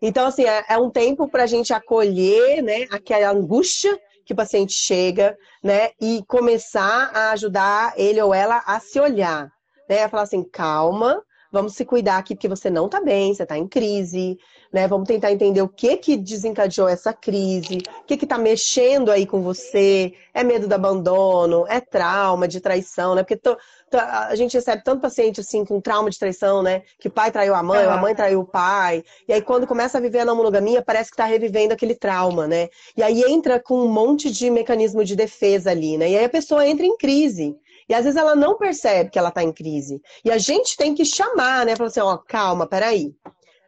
Então 0.00 0.28
assim, 0.28 0.44
é, 0.44 0.64
é 0.68 0.78
um 0.78 0.90
tempo 0.90 1.28
para 1.28 1.42
a 1.42 1.46
gente 1.46 1.72
acolher, 1.72 2.62
né, 2.62 2.86
aquela 2.88 3.32
angústia 3.32 3.98
que 4.24 4.32
o 4.32 4.36
paciente 4.36 4.74
chega, 4.74 5.36
né? 5.62 5.90
E 6.00 6.22
começar 6.28 7.10
a 7.12 7.32
ajudar 7.32 7.94
ele 7.96 8.22
ou 8.22 8.32
ela 8.32 8.62
a 8.64 8.78
se 8.78 9.00
olhar, 9.00 9.50
né? 9.88 10.04
A 10.04 10.08
falar 10.08 10.22
assim, 10.22 10.44
calma, 10.44 11.20
vamos 11.50 11.74
se 11.74 11.84
cuidar 11.84 12.18
aqui 12.18 12.34
porque 12.34 12.48
você 12.48 12.70
não 12.70 12.88
tá 12.88 13.00
bem, 13.00 13.34
você 13.34 13.44
tá 13.46 13.56
em 13.56 13.66
crise, 13.66 14.38
né? 14.72 14.86
Vamos 14.86 15.08
tentar 15.08 15.32
entender 15.32 15.62
o 15.62 15.68
que 15.68 15.96
que 15.96 16.16
desencadeou 16.16 16.88
essa 16.88 17.12
crise, 17.12 17.78
o 18.00 18.04
que 18.04 18.16
que 18.16 18.26
tá 18.26 18.36
mexendo 18.38 19.10
aí 19.10 19.26
com 19.26 19.40
você, 19.40 20.12
é 20.34 20.44
medo 20.44 20.68
do 20.68 20.74
abandono, 20.74 21.66
é 21.68 21.80
trauma 21.80 22.46
de 22.46 22.60
traição, 22.60 23.14
né? 23.14 23.22
Porque 23.22 23.36
to, 23.36 23.56
to, 23.90 23.98
a 23.98 24.34
gente 24.34 24.54
recebe 24.54 24.82
tanto 24.84 25.00
paciente 25.00 25.40
assim 25.40 25.64
com 25.64 25.80
trauma 25.80 26.10
de 26.10 26.18
traição, 26.18 26.62
né? 26.62 26.82
Que 26.98 27.08
o 27.08 27.10
pai 27.10 27.30
traiu 27.30 27.54
a 27.54 27.62
mãe, 27.62 27.84
a 27.84 27.96
mãe 27.96 28.14
traiu 28.14 28.40
o 28.40 28.46
pai, 28.46 29.02
e 29.26 29.32
aí 29.32 29.42
quando 29.42 29.66
começa 29.66 29.98
a 29.98 30.00
viver 30.00 30.20
a 30.20 30.24
não 30.24 30.36
monogamia, 30.36 30.82
parece 30.82 31.10
que 31.10 31.16
tá 31.16 31.24
revivendo 31.24 31.72
aquele 31.72 31.94
trauma, 31.94 32.46
né? 32.46 32.68
E 32.96 33.02
aí 33.02 33.22
entra 33.22 33.58
com 33.58 33.80
um 33.80 33.88
monte 33.88 34.30
de 34.30 34.50
mecanismo 34.50 35.04
de 35.04 35.16
defesa 35.16 35.70
ali, 35.70 35.96
né? 35.96 36.10
E 36.10 36.18
aí 36.18 36.24
a 36.24 36.28
pessoa 36.28 36.66
entra 36.66 36.84
em 36.84 36.96
crise. 36.96 37.56
E 37.88 37.94
às 37.94 38.04
vezes 38.04 38.20
ela 38.20 38.36
não 38.36 38.58
percebe 38.58 39.10
que 39.10 39.18
ela 39.18 39.30
está 39.30 39.42
em 39.42 39.52
crise. 39.52 40.00
E 40.24 40.30
a 40.30 40.38
gente 40.38 40.76
tem 40.76 40.94
que 40.94 41.04
chamar, 41.04 41.64
né? 41.64 41.74
Falar 41.74 41.88
assim, 41.88 42.00
ó, 42.00 42.16
calma, 42.18 42.66
peraí. 42.66 43.14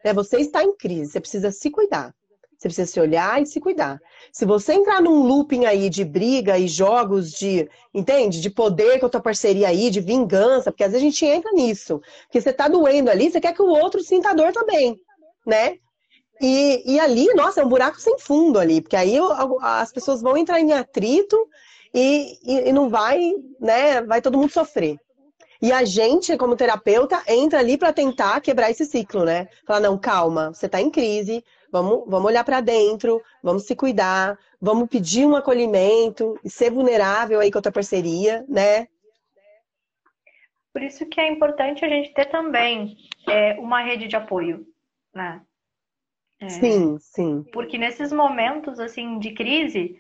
Né, 0.04 0.12
você 0.12 0.38
está 0.38 0.62
em 0.62 0.74
crise, 0.76 1.12
você 1.12 1.20
precisa 1.20 1.50
se 1.50 1.70
cuidar. 1.70 2.14
Você 2.56 2.68
precisa 2.68 2.92
se 2.92 3.00
olhar 3.00 3.40
e 3.40 3.46
se 3.46 3.58
cuidar. 3.58 3.98
Se 4.30 4.44
você 4.44 4.74
entrar 4.74 5.00
num 5.00 5.22
looping 5.26 5.64
aí 5.64 5.88
de 5.88 6.04
briga 6.04 6.58
e 6.58 6.68
jogos 6.68 7.32
de, 7.32 7.66
entende? 7.94 8.38
De 8.38 8.50
poder 8.50 9.00
com 9.00 9.06
a 9.06 9.08
tua 9.08 9.20
parceria 9.20 9.68
aí, 9.68 9.88
de 9.88 10.00
vingança, 10.00 10.70
porque 10.70 10.84
às 10.84 10.92
vezes 10.92 11.02
a 11.02 11.10
gente 11.10 11.24
entra 11.24 11.50
nisso. 11.52 12.02
Porque 12.24 12.38
você 12.38 12.52
tá 12.52 12.68
doendo 12.68 13.10
ali, 13.10 13.30
você 13.30 13.40
quer 13.40 13.54
que 13.54 13.62
o 13.62 13.68
outro 13.68 14.02
sinta 14.02 14.34
dor 14.34 14.52
também, 14.52 14.94
né? 15.46 15.78
E, 16.38 16.82
e 16.84 17.00
ali, 17.00 17.32
nossa, 17.34 17.62
é 17.62 17.64
um 17.64 17.68
buraco 17.68 17.98
sem 17.98 18.18
fundo 18.18 18.58
ali, 18.58 18.82
porque 18.82 18.96
aí 18.96 19.16
as 19.62 19.90
pessoas 19.90 20.20
vão 20.20 20.36
entrar 20.36 20.60
em 20.60 20.72
atrito 20.72 21.36
e, 21.94 22.38
e, 22.44 22.68
e 22.68 22.72
não 22.72 22.88
vai, 22.88 23.18
né? 23.58 24.02
Vai 24.02 24.20
todo 24.20 24.38
mundo 24.38 24.50
sofrer. 24.50 24.98
E 25.62 25.72
a 25.72 25.84
gente, 25.84 26.36
como 26.38 26.56
terapeuta, 26.56 27.22
entra 27.28 27.58
ali 27.58 27.76
para 27.76 27.92
tentar 27.92 28.40
quebrar 28.40 28.70
esse 28.70 28.86
ciclo, 28.86 29.24
né? 29.24 29.48
Falar, 29.66 29.80
não, 29.80 29.98
calma, 29.98 30.54
você 30.54 30.66
está 30.66 30.80
em 30.80 30.90
crise, 30.90 31.44
vamos, 31.70 32.04
vamos 32.06 32.26
olhar 32.26 32.44
para 32.44 32.62
dentro, 32.62 33.22
vamos 33.42 33.64
se 33.64 33.76
cuidar, 33.76 34.38
vamos 34.58 34.88
pedir 34.88 35.26
um 35.26 35.36
acolhimento 35.36 36.38
e 36.42 36.48
ser 36.48 36.70
vulnerável 36.70 37.40
aí 37.40 37.50
com 37.50 37.58
a 37.58 37.62
tua 37.62 37.72
parceria, 37.72 38.42
né? 38.48 38.88
Por 40.72 40.82
isso 40.82 41.04
que 41.06 41.20
é 41.20 41.30
importante 41.30 41.84
a 41.84 41.88
gente 41.88 42.14
ter 42.14 42.26
também 42.26 42.96
é, 43.28 43.54
uma 43.58 43.82
rede 43.82 44.08
de 44.08 44.16
apoio, 44.16 44.66
né? 45.14 45.42
É, 46.40 46.48
sim, 46.48 46.96
sim. 46.98 47.44
Porque 47.52 47.76
nesses 47.76 48.10
momentos, 48.10 48.80
assim, 48.80 49.18
de 49.18 49.34
crise, 49.34 49.96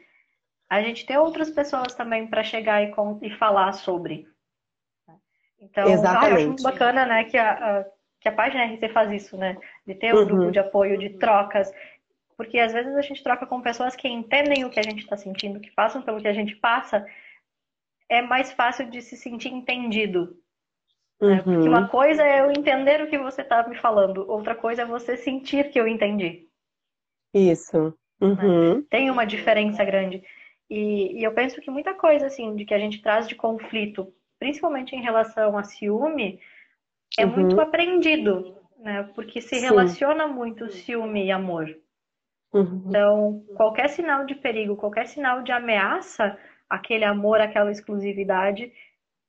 a 0.70 0.80
gente 0.80 1.04
tem 1.04 1.18
outras 1.18 1.50
pessoas 1.50 1.94
também 1.94 2.28
para 2.28 2.44
chegar 2.44 2.80
e, 2.80 2.92
com, 2.92 3.18
e 3.20 3.30
falar 3.30 3.72
sobre. 3.72 4.28
Então, 5.60 5.88
Exatamente. 5.88 6.24
Ah, 6.24 6.30
eu 6.30 6.36
acho 6.36 6.46
muito 6.46 6.62
bacana, 6.62 7.04
né, 7.04 7.24
que 7.24 7.36
a, 7.36 7.50
a, 7.80 7.84
que 8.20 8.28
a 8.28 8.32
página 8.32 8.64
RC 8.64 8.88
faz 8.90 9.10
isso, 9.10 9.36
né? 9.36 9.58
De 9.84 9.94
ter 9.94 10.14
um 10.14 10.18
uhum. 10.18 10.24
grupo 10.26 10.52
de 10.52 10.58
apoio, 10.60 10.96
de 10.96 11.10
trocas. 11.10 11.70
Porque 12.36 12.58
às 12.58 12.72
vezes 12.72 12.94
a 12.94 13.02
gente 13.02 13.22
troca 13.22 13.46
com 13.46 13.60
pessoas 13.60 13.96
que 13.96 14.08
entendem 14.08 14.64
o 14.64 14.70
que 14.70 14.78
a 14.78 14.82
gente 14.82 15.00
está 15.00 15.16
sentindo, 15.16 15.60
que 15.60 15.72
passam 15.72 16.00
pelo 16.02 16.20
que 16.20 16.28
a 16.28 16.32
gente 16.32 16.54
passa. 16.56 17.04
É 18.08 18.22
mais 18.22 18.52
fácil 18.52 18.88
de 18.88 19.02
se 19.02 19.16
sentir 19.16 19.52
entendido. 19.52 20.38
Né? 21.20 21.34
Uhum. 21.34 21.42
Porque 21.42 21.68
uma 21.68 21.88
coisa 21.88 22.22
é 22.22 22.40
eu 22.40 22.50
entender 22.50 23.02
o 23.02 23.10
que 23.10 23.18
você 23.18 23.42
está 23.42 23.66
me 23.68 23.76
falando, 23.76 24.24
outra 24.30 24.54
coisa 24.54 24.82
é 24.82 24.86
você 24.86 25.16
sentir 25.16 25.70
que 25.70 25.78
eu 25.78 25.86
entendi. 25.86 26.48
Isso. 27.34 27.94
Uhum. 28.20 28.76
Né? 28.76 28.84
Tem 28.88 29.10
uma 29.10 29.26
diferença 29.26 29.84
grande. 29.84 30.22
E, 30.70 31.18
e 31.18 31.24
eu 31.24 31.34
penso 31.34 31.60
que 31.60 31.70
muita 31.70 31.92
coisa, 31.94 32.26
assim, 32.26 32.54
de 32.54 32.64
que 32.64 32.72
a 32.72 32.78
gente 32.78 33.02
traz 33.02 33.26
de 33.26 33.34
conflito, 33.34 34.14
principalmente 34.38 34.94
em 34.94 35.02
relação 35.02 35.58
a 35.58 35.64
ciúme, 35.64 36.40
é 37.18 37.26
uhum. 37.26 37.32
muito 37.32 37.60
aprendido, 37.60 38.56
né? 38.78 39.02
Porque 39.14 39.40
se 39.40 39.56
Sim. 39.56 39.62
relaciona 39.62 40.28
muito 40.28 40.70
ciúme 40.70 41.26
e 41.26 41.32
amor. 41.32 41.68
Uhum. 42.52 42.84
Então, 42.86 43.44
qualquer 43.56 43.88
sinal 43.88 44.24
de 44.24 44.34
perigo, 44.36 44.76
qualquer 44.76 45.06
sinal 45.06 45.42
de 45.42 45.52
ameaça, 45.52 46.38
aquele 46.68 47.04
amor, 47.04 47.40
aquela 47.40 47.70
exclusividade, 47.70 48.72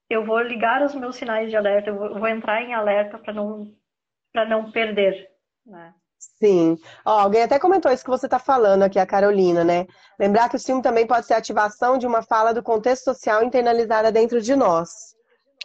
eu 0.09 0.25
vou 0.25 0.41
ligar 0.41 0.83
os 0.83 0.93
meus 0.93 1.15
sinais 1.15 1.49
de 1.49 1.55
alerta, 1.55 1.89
eu 1.89 1.97
vou, 1.97 2.27
entrar 2.27 2.61
em 2.61 2.73
alerta 2.73 3.17
para 3.17 3.33
não, 3.33 3.73
não 4.47 4.71
perder. 4.71 5.29
Né? 5.65 5.93
Sim. 6.39 6.77
Ó, 7.03 7.19
alguém 7.19 7.43
até 7.43 7.57
comentou 7.57 7.91
isso 7.91 8.03
que 8.03 8.09
você 8.09 8.27
está 8.27 8.37
falando 8.37 8.83
aqui, 8.83 8.99
a 8.99 9.05
Carolina, 9.05 9.63
né? 9.63 9.87
Lembrar 10.19 10.49
que 10.49 10.55
o 10.55 10.59
ciúme 10.59 10.81
também 10.81 11.07
pode 11.07 11.25
ser 11.25 11.33
ativação 11.33 11.97
de 11.97 12.05
uma 12.05 12.21
fala 12.21 12.53
do 12.53 12.61
contexto 12.61 13.05
social 13.05 13.43
internalizada 13.43 14.11
dentro 14.11 14.39
de 14.39 14.55
nós. 14.55 14.89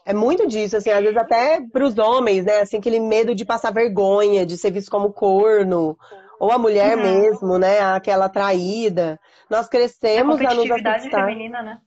É 0.04 0.14
muito 0.14 0.46
disso, 0.46 0.76
assim, 0.76 0.90
às 0.90 1.02
vezes 1.02 1.16
até 1.16 1.60
para 1.60 1.84
os 1.84 1.98
homens, 1.98 2.44
né? 2.44 2.60
Assim, 2.60 2.78
aquele 2.78 3.00
medo 3.00 3.34
de 3.34 3.44
passar 3.44 3.72
vergonha, 3.72 4.46
de 4.46 4.56
ser 4.56 4.70
visto 4.70 4.90
como 4.90 5.12
corno, 5.12 5.98
ou 6.38 6.50
a 6.50 6.58
mulher 6.58 6.96
uhum. 6.96 7.02
mesmo, 7.02 7.58
né? 7.58 7.80
Aquela 7.80 8.28
traída. 8.28 9.18
Nós 9.50 9.68
crescemos 9.68 10.40
a, 10.40 10.50
a 10.50 10.54
nos 10.54 10.70
assustar. 10.70 11.26
feminina, 11.26 11.62
né? 11.62 11.78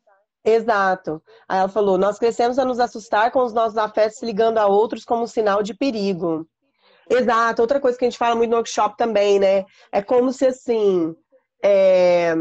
Exato. 0.44 1.22
Aí 1.48 1.60
ela 1.60 1.70
falou: 1.70 1.98
nós 1.98 2.20
crescemos 2.20 2.60
a 2.60 2.66
nos 2.66 2.80
assustar 2.80 3.32
com 3.32 3.44
os 3.44 3.54
nossos 3.54 3.78
afetos 3.78 4.18
se 4.18 4.26
ligando 4.26 4.58
a 4.58 4.68
outros 4.68 5.06
como 5.06 5.28
sinal 5.28 5.64
de 5.64 5.74
perigo. 5.74 6.46
Exato, 7.10 7.62
outra 7.62 7.80
coisa 7.80 7.98
que 7.98 8.06
a 8.06 8.10
gente 8.10 8.20
fala 8.20 8.36
muito 8.36 8.52
no 8.52 8.58
workshop 8.58 8.96
também, 8.96 9.40
né? 9.40 9.66
É 9.92 10.02
como 10.02 10.32
se 10.32 10.46
assim. 10.46 11.16
É... 11.64 12.34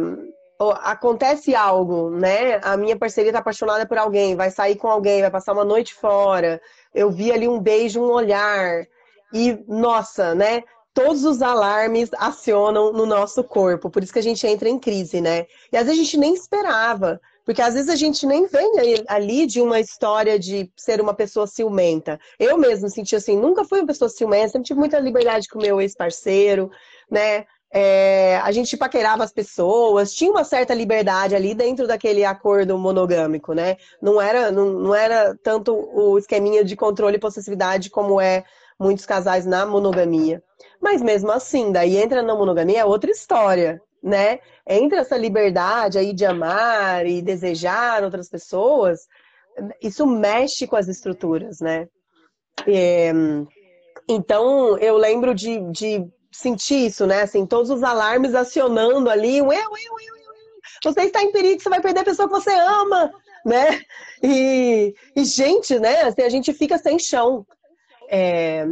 Acontece 0.83 1.55
algo, 1.55 2.11
né? 2.11 2.61
A 2.65 2.77
minha 2.77 2.99
parceria 2.99 3.33
tá 3.33 3.39
apaixonada 3.39 3.87
por 3.87 3.97
alguém, 3.97 4.35
vai 4.35 4.51
sair 4.51 4.75
com 4.75 4.89
alguém, 4.89 5.21
vai 5.21 5.31
passar 5.31 5.53
uma 5.53 5.65
noite 5.65 5.95
fora. 5.95 6.61
Eu 6.93 7.11
vi 7.11 7.31
ali 7.31 7.47
um 7.47 7.61
beijo, 7.61 8.01
um 8.01 8.11
olhar. 8.11 8.85
E, 9.33 9.57
nossa, 9.69 10.35
né? 10.35 10.65
Todos 10.93 11.25
os 11.25 11.43
alarmes 11.43 12.11
acionam 12.19 12.93
no 12.93 13.07
nosso 13.07 13.45
corpo. 13.45 13.89
Por 13.89 14.03
isso 14.03 14.13
que 14.13 14.19
a 14.19 14.23
gente 14.23 14.45
entra 14.49 14.69
em 14.69 14.81
crise, 14.81 15.21
né? 15.21 15.47
E 15.73 15.77
às 15.77 15.87
vezes 15.87 16.01
a 16.01 16.05
gente 16.05 16.17
nem 16.17 16.35
esperava. 16.35 17.21
Porque 17.49 17.63
às 17.63 17.73
vezes 17.73 17.89
a 17.89 17.97
gente 17.97 18.27
nem 18.27 18.47
vem 18.47 18.71
ali 19.09 19.47
de 19.47 19.63
uma 19.63 19.81
história 19.81 20.39
de 20.39 20.71
ser 20.77 21.01
uma 21.01 21.15
pessoa 21.15 21.47
ciumenta. 21.47 22.21
Eu 22.39 22.59
mesmo 22.59 22.91
senti 22.91 23.17
assim, 23.17 23.39
nunca 23.39 23.65
fui 23.65 23.81
uma 23.81 23.87
pessoa 23.87 24.11
ciumenta, 24.11 24.51
sempre 24.51 24.67
tive 24.67 24.79
muita 24.79 24.99
liberdade 24.99 25.49
com 25.49 25.59
meu 25.59 25.81
ex-parceiro, 25.81 26.71
né? 27.11 27.47
É, 27.73 28.37
a 28.45 28.53
gente 28.53 28.77
paquerava 28.77 29.25
as 29.25 29.33
pessoas, 29.33 30.13
tinha 30.13 30.31
uma 30.31 30.45
certa 30.45 30.75
liberdade 30.75 31.35
ali 31.35 31.55
dentro 31.55 31.87
daquele 31.87 32.23
acordo 32.23 32.77
monogâmico, 32.77 33.55
né? 33.55 33.79
Não 34.03 34.21
era, 34.21 34.53
não, 34.53 34.67
não 34.67 34.95
era 34.95 35.35
tanto 35.43 35.73
o 35.75 36.19
esqueminha 36.19 36.63
de 36.63 36.77
controle 36.77 37.17
e 37.17 37.21
possessividade 37.21 37.89
como 37.89 38.21
é 38.21 38.45
muitos 38.79 39.07
casais 39.07 39.47
na 39.47 39.65
monogamia. 39.65 40.43
Mas 40.83 41.01
mesmo 41.01 41.33
assim, 41.33 41.73
daí 41.73 41.97
entra 41.97 42.21
na 42.21 42.35
monogamia 42.35 42.81
é 42.81 42.85
outra 42.85 43.11
história, 43.11 43.81
né? 44.03 44.41
Entre 44.67 44.99
essa 44.99 45.17
liberdade 45.17 45.99
aí 45.99 46.13
de 46.13 46.25
amar 46.25 47.07
e 47.07 47.23
desejar 47.23 48.05
outras 48.05 48.29
pessoas, 48.29 49.07
isso 49.83 50.07
mexe 50.07 50.67
com 50.67 50.77
as 50.77 50.89
estruturas, 50.89 51.61
né? 51.61 51.89
É, 52.67 53.13
então, 54.09 54.79
eu 54.79 54.97
lembro 54.97 55.35
de, 55.35 55.61
de 55.71 56.07
sentir 56.33 56.87
isso, 56.87 57.07
né? 57.07 57.23
Assim, 57.23 57.47
todos 57.47 57.71
os 57.71 57.83
alarmes 57.83 58.35
acionando 58.35 59.11
ali, 59.11 59.41
ué, 59.43 59.57
ué, 59.57 59.65
ué, 59.69 60.19
você 60.83 61.03
está 61.03 61.23
em 61.23 61.33
perigo, 61.33 61.61
você 61.61 61.69
vai 61.69 61.81
perder 61.81 62.01
a 62.01 62.05
pessoa 62.05 62.29
que 62.29 62.35
você 62.35 62.53
ama, 62.53 63.11
né? 63.45 63.81
E, 64.23 64.95
e 65.15 65.25
gente, 65.25 65.79
né? 65.79 66.03
Assim, 66.03 66.23
a 66.23 66.29
gente 66.29 66.53
fica 66.53 66.79
sem 66.79 66.99
chão. 66.99 67.47
É, 68.09 68.65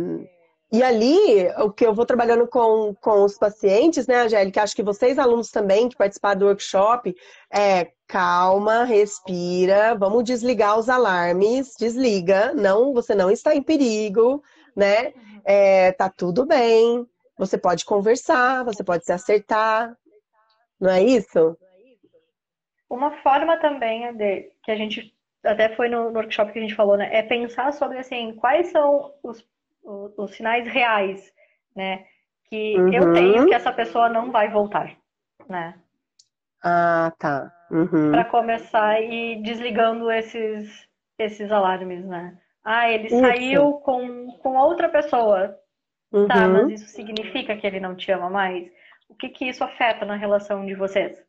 e 0.73 0.83
ali, 0.83 1.49
o 1.59 1.71
que 1.71 1.87
eu 1.87 1.95
vou 1.95 2.05
trabalhando 2.05 2.47
com, 2.49 2.93
com 3.01 3.23
os 3.23 3.39
pacientes, 3.39 4.07
né, 4.07 4.23
Angélica? 4.23 4.63
Acho 4.63 4.75
que 4.75 4.83
vocês, 4.83 5.19
alunos 5.19 5.51
também, 5.51 5.89
que 5.89 5.97
participaram 5.97 6.41
do 6.41 6.47
workshop, 6.47 7.15
é 7.53 7.93
calma, 8.09 8.85
respira, 8.85 9.95
vamos 9.95 10.25
desligar 10.25 10.77
os 10.77 10.89
alarmes, 10.89 11.75
desliga, 11.79 12.53
não, 12.53 12.93
você 12.93 13.15
não 13.15 13.31
está 13.31 13.55
em 13.55 13.63
perigo, 13.63 14.43
né? 14.75 15.13
É, 15.45 15.93
tá 15.93 16.11
tudo 16.11 16.45
bem, 16.45 17.07
você 17.39 17.57
pode 17.57 17.85
conversar, 17.85 18.65
você 18.65 18.83
pode 18.83 19.05
se 19.05 19.13
acertar, 19.13 19.97
não 20.81 20.91
é 20.91 21.03
isso? 21.03 21.57
Uma 22.91 23.13
forma 23.23 23.57
também 23.59 24.13
de, 24.17 24.51
que 24.65 24.71
a 24.71 24.77
gente 24.77 25.15
até 25.45 25.75
foi 25.77 25.89
no, 25.89 26.11
workshop 26.11 26.53
que 26.53 26.59
a 26.59 26.63
gente 26.63 26.75
falou, 26.75 26.97
né? 26.97 27.09
É 27.13 27.23
pensar 27.23 27.73
sobre 27.73 27.99
assim, 27.99 28.35
quais 28.35 28.69
são 28.69 29.15
os 29.23 29.45
os, 29.87 30.35
sinais 30.35 30.67
reais, 30.67 31.33
né? 31.75 32.05
Que 32.49 32.79
uhum. 32.79 32.93
eu 32.93 33.13
tenho 33.13 33.47
que 33.47 33.55
essa 33.55 33.73
pessoa 33.73 34.09
não 34.09 34.31
vai 34.31 34.51
voltar, 34.51 34.97
né? 35.49 35.75
Ah, 36.63 37.13
tá. 37.19 37.53
Uhum. 37.71 38.11
Para 38.11 38.25
começar 38.25 39.01
ir 39.01 39.43
desligando 39.43 40.11
esses, 40.11 40.89
esses 41.19 41.51
alarmes, 41.51 42.05
né? 42.05 42.37
Ah, 42.65 42.91
ele 42.91 43.07
isso. 43.07 43.21
saiu 43.21 43.75
com, 43.75 44.33
com 44.43 44.57
outra 44.57 44.89
pessoa. 44.89 45.49
Tá, 45.49 46.19
uhum. 46.19 46.27
Tá, 46.29 46.49
mas 46.49 46.81
isso 46.81 46.89
significa 46.89 47.57
que 47.57 47.67
ele 47.67 47.81
não 47.81 47.95
te 47.95 48.11
ama 48.11 48.29
mais? 48.29 48.69
O 49.09 49.15
que 49.15 49.29
que 49.29 49.49
isso 49.49 49.63
afeta 49.63 50.05
na 50.05 50.17
relação 50.17 50.67
de 50.67 50.75
vocês? 50.75 51.25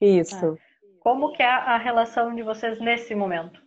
Isso. 0.00 0.58
como 1.00 1.32
que 1.32 1.42
é 1.42 1.46
a 1.46 1.76
relação 1.76 2.34
de 2.34 2.42
vocês 2.42 2.80
nesse 2.80 3.14
momento. 3.14 3.60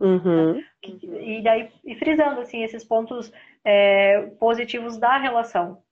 Uhum. 0.00 0.62
E 0.82 1.42
daí, 1.42 1.70
e 1.84 1.94
frisando, 1.96 2.40
assim, 2.40 2.62
esses 2.62 2.84
pontos 2.84 3.32
é, 3.66 4.20
positivos 4.38 4.96
da 4.96 5.18
relação. 5.18 5.82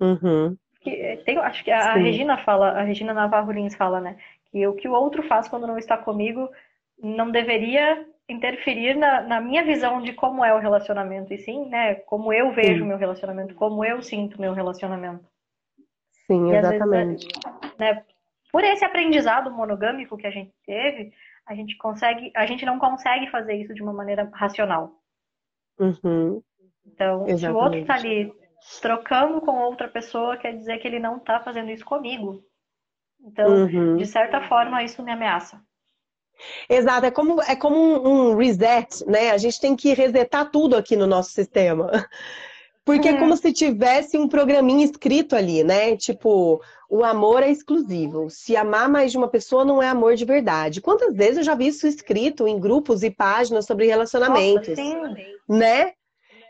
Uhum. 0.00 0.56
Que, 0.80 1.22
tem, 1.24 1.38
acho 1.38 1.62
que 1.62 1.70
a, 1.70 1.92
a 1.92 1.94
Regina 1.94 2.36
fala, 2.38 2.70
a 2.70 2.82
Regina 2.82 3.14
Navarro 3.14 3.52
Lins 3.52 3.76
fala, 3.76 4.00
né, 4.00 4.18
que 4.50 4.66
o 4.66 4.74
que 4.74 4.88
o 4.88 4.92
outro 4.92 5.22
faz 5.22 5.48
quando 5.48 5.66
não 5.66 5.78
está 5.78 5.96
comigo 5.96 6.50
não 7.00 7.30
deveria 7.30 8.04
interferir 8.28 8.96
na, 8.96 9.20
na 9.22 9.40
minha 9.40 9.64
visão 9.64 10.02
de 10.02 10.12
como 10.12 10.44
é 10.44 10.52
o 10.52 10.58
relacionamento, 10.58 11.32
e 11.32 11.38
sim, 11.38 11.68
né, 11.68 11.94
como 11.94 12.32
eu 12.32 12.52
vejo 12.52 12.82
o 12.82 12.86
meu 12.86 12.98
relacionamento, 12.98 13.54
como 13.54 13.84
eu 13.84 14.02
sinto 14.02 14.40
meu 14.40 14.52
relacionamento. 14.52 15.24
Sim, 16.26 16.50
E 16.50 16.56
exatamente. 16.56 17.26
vezes, 17.26 17.78
né, 17.78 18.04
por 18.50 18.64
esse 18.64 18.84
aprendizado 18.84 19.50
monogâmico 19.52 20.16
que 20.16 20.26
a 20.26 20.30
gente 20.30 20.52
teve, 20.66 21.12
a 21.46 21.54
gente 21.54 21.76
consegue, 21.76 22.32
a 22.34 22.46
gente 22.46 22.64
não 22.64 22.78
consegue 22.78 23.30
fazer 23.30 23.54
isso 23.54 23.74
de 23.74 23.82
uma 23.82 23.92
maneira 23.92 24.28
racional. 24.32 24.92
Uhum. 25.78 26.42
Então, 26.86 27.26
se 27.26 27.48
o 27.48 27.54
outro 27.54 27.78
Exatamente. 27.78 27.82
está 27.82 27.94
ali 27.94 28.32
trocando 28.80 29.40
com 29.40 29.52
outra 29.62 29.88
pessoa, 29.88 30.36
quer 30.36 30.56
dizer 30.56 30.78
que 30.78 30.86
ele 30.88 30.98
não 30.98 31.16
está 31.16 31.40
fazendo 31.40 31.70
isso 31.70 31.84
comigo. 31.84 32.42
Então, 33.20 33.48
Uhum. 33.48 33.96
de 33.96 34.06
certa 34.06 34.40
forma, 34.42 34.82
isso 34.82 35.02
me 35.02 35.12
ameaça. 35.12 35.60
Exato, 36.68 37.06
é 37.06 37.10
como, 37.10 37.40
é 37.42 37.56
como 37.56 37.76
um, 37.76 38.30
um 38.32 38.36
reset, 38.36 39.04
né? 39.06 39.30
A 39.30 39.38
gente 39.38 39.60
tem 39.60 39.76
que 39.76 39.94
resetar 39.94 40.50
tudo 40.50 40.76
aqui 40.76 40.96
no 40.96 41.06
nosso 41.06 41.30
sistema. 41.30 41.90
Porque 42.84 43.08
é 43.08 43.12
Uhum. 43.12 43.18
como 43.20 43.36
se 43.36 43.50
tivesse 43.52 44.18
um 44.18 44.28
programinha 44.28 44.84
escrito 44.84 45.34
ali, 45.34 45.64
né? 45.64 45.96
Tipo, 45.96 46.60
o 46.90 47.02
amor 47.02 47.42
é 47.42 47.50
exclusivo. 47.50 48.28
Se 48.28 48.56
amar 48.56 48.90
mais 48.90 49.10
de 49.10 49.16
uma 49.16 49.28
pessoa 49.28 49.64
não 49.64 49.82
é 49.82 49.88
amor 49.88 50.16
de 50.16 50.24
verdade. 50.26 50.82
Quantas 50.82 51.14
vezes 51.16 51.38
eu 51.38 51.44
já 51.44 51.54
vi 51.54 51.68
isso 51.68 51.86
escrito 51.86 52.46
em 52.46 52.60
grupos 52.60 53.02
e 53.02 53.10
páginas 53.10 53.64
sobre 53.64 53.86
relacionamentos? 53.86 54.68
Nossa, 54.68 54.82
sim. 54.82 55.26
né? 55.48 55.92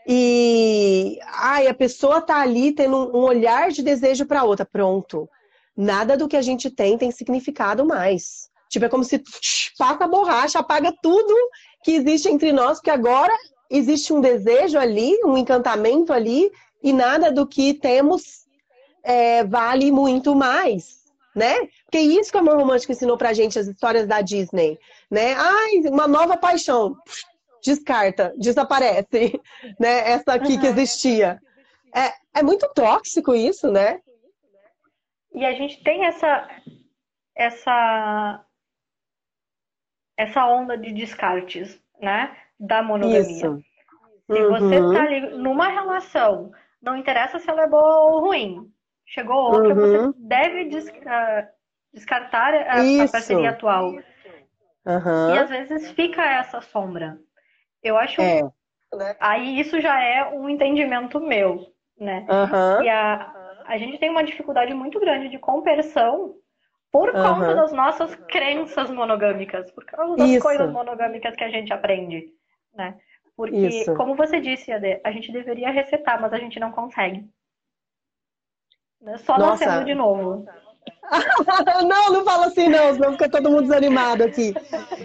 E 0.07 1.17
ai, 1.33 1.67
a 1.67 1.73
pessoa 1.73 2.21
tá 2.21 2.39
ali 2.39 2.71
tendo 2.71 2.95
um 3.15 3.23
olhar 3.23 3.71
de 3.71 3.81
desejo 3.81 4.25
para 4.25 4.43
outra, 4.43 4.65
pronto. 4.65 5.27
Nada 5.75 6.15
do 6.15 6.27
que 6.27 6.37
a 6.37 6.41
gente 6.41 6.69
tem 6.69 6.97
tem 6.97 7.11
significado 7.11 7.85
mais. 7.85 8.49
Tipo, 8.69 8.85
é 8.85 8.89
como 8.89 9.03
se 9.03 9.21
passa 9.77 10.05
a 10.05 10.07
borracha, 10.07 10.59
apaga 10.59 10.93
tudo 11.01 11.33
que 11.83 11.91
existe 11.91 12.29
entre 12.29 12.51
nós, 12.51 12.77
porque 12.77 12.89
agora 12.89 13.33
existe 13.69 14.13
um 14.13 14.21
desejo 14.21 14.77
ali, 14.77 15.17
um 15.23 15.37
encantamento 15.37 16.13
ali, 16.13 16.51
e 16.83 16.93
nada 16.93 17.31
do 17.31 17.47
que 17.47 17.73
temos 17.73 18.45
é, 19.03 19.43
vale 19.43 19.91
muito 19.91 20.35
mais, 20.35 21.03
né? 21.35 21.67
Porque 21.85 21.99
isso 21.99 22.31
que 22.31 22.37
o 22.37 22.39
amor 22.39 22.57
romântico 22.57 22.91
ensinou 22.91 23.17
pra 23.17 23.33
gente, 23.33 23.57
as 23.57 23.67
histórias 23.67 24.07
da 24.07 24.21
Disney, 24.21 24.77
né? 25.09 25.33
Ai, 25.33 25.81
uma 25.89 26.07
nova 26.07 26.37
paixão 26.37 26.95
descarta, 27.65 28.33
desaparece, 28.37 29.39
né? 29.79 30.11
Essa 30.11 30.33
aqui 30.33 30.57
que 30.57 30.65
Uhum. 30.65 30.71
existia. 30.73 31.39
É, 31.93 32.39
é 32.39 32.43
muito 32.43 32.67
tóxico 32.73 33.33
isso, 33.35 33.71
né? 33.71 33.99
E 35.33 35.45
a 35.45 35.53
gente 35.53 35.83
tem 35.83 36.05
essa 36.05 36.47
essa 37.35 38.45
essa 40.17 40.45
onda 40.45 40.77
de 40.77 40.93
descartes, 40.93 41.81
né? 42.01 42.35
Da 42.59 42.81
monogamia. 42.81 43.57
Se 44.31 44.43
você 44.47 44.79
Uhum. 44.79 44.93
tá 44.93 45.01
ali 45.03 45.19
numa 45.37 45.67
relação, 45.67 46.51
não 46.81 46.95
interessa 46.97 47.37
se 47.39 47.49
ela 47.49 47.63
é 47.63 47.67
boa 47.67 48.11
ou 48.11 48.19
ruim, 48.21 48.71
chegou 49.05 49.35
outra, 49.35 49.73
Uhum. 49.73 49.81
você 49.81 50.13
deve 50.17 50.65
des- 50.65 50.91
descartar 51.93 52.53
a, 52.53 52.79
a 53.03 53.07
parceria 53.11 53.49
atual. 53.51 53.91
E 53.93 54.01
Aham. 54.87 55.39
às 55.41 55.49
vezes 55.49 55.91
fica 55.91 56.23
essa 56.23 56.61
sombra. 56.61 57.19
Eu 57.85 57.97
acho. 57.97 58.19
É. 58.19 58.41
Aí 59.19 59.59
isso 59.59 59.79
já 59.79 60.01
é 60.01 60.27
um 60.29 60.49
entendimento 60.49 61.19
meu, 61.19 61.71
né? 61.99 62.25
Aham. 62.27 62.83
E 62.83 62.89
a, 62.89 63.31
a 63.65 63.77
gente 63.77 63.99
tem 63.99 64.09
uma 64.09 64.23
dificuldade 64.23 64.73
muito 64.73 64.99
grande 64.99 65.29
de 65.29 65.37
conversão 65.37 66.35
por 66.91 67.11
conta 67.11 67.53
das 67.53 67.71
nossas 67.71 68.15
crenças 68.27 68.89
monogâmicas, 68.89 69.69
por 69.71 69.85
causa 69.85 70.15
das 70.15 70.29
Isso. 70.29 70.41
coisas 70.41 70.71
monogâmicas 70.71 71.35
que 71.35 71.43
a 71.43 71.49
gente 71.49 71.71
aprende, 71.71 72.25
né? 72.73 72.97
Porque, 73.37 73.55
Isso. 73.67 73.93
como 73.95 74.15
você 74.15 74.39
disse, 74.39 74.71
Ade, 74.71 74.99
a 75.03 75.11
gente 75.11 75.31
deveria 75.31 75.69
resetar, 75.69 76.19
mas 76.21 76.33
a 76.33 76.39
gente 76.39 76.59
não 76.59 76.71
consegue. 76.71 77.23
Né? 79.01 79.17
Só 79.17 79.37
Nossa. 79.37 79.65
nascendo 79.65 79.85
de 79.85 79.93
novo. 79.93 80.45
não, 81.85 82.13
não 82.13 82.23
fala 82.23 82.47
assim 82.47 82.69
não, 82.69 82.93
senão 82.93 83.11
fica 83.11 83.29
todo 83.29 83.51
mundo 83.51 83.63
desanimado 83.63 84.23
aqui. 84.23 84.53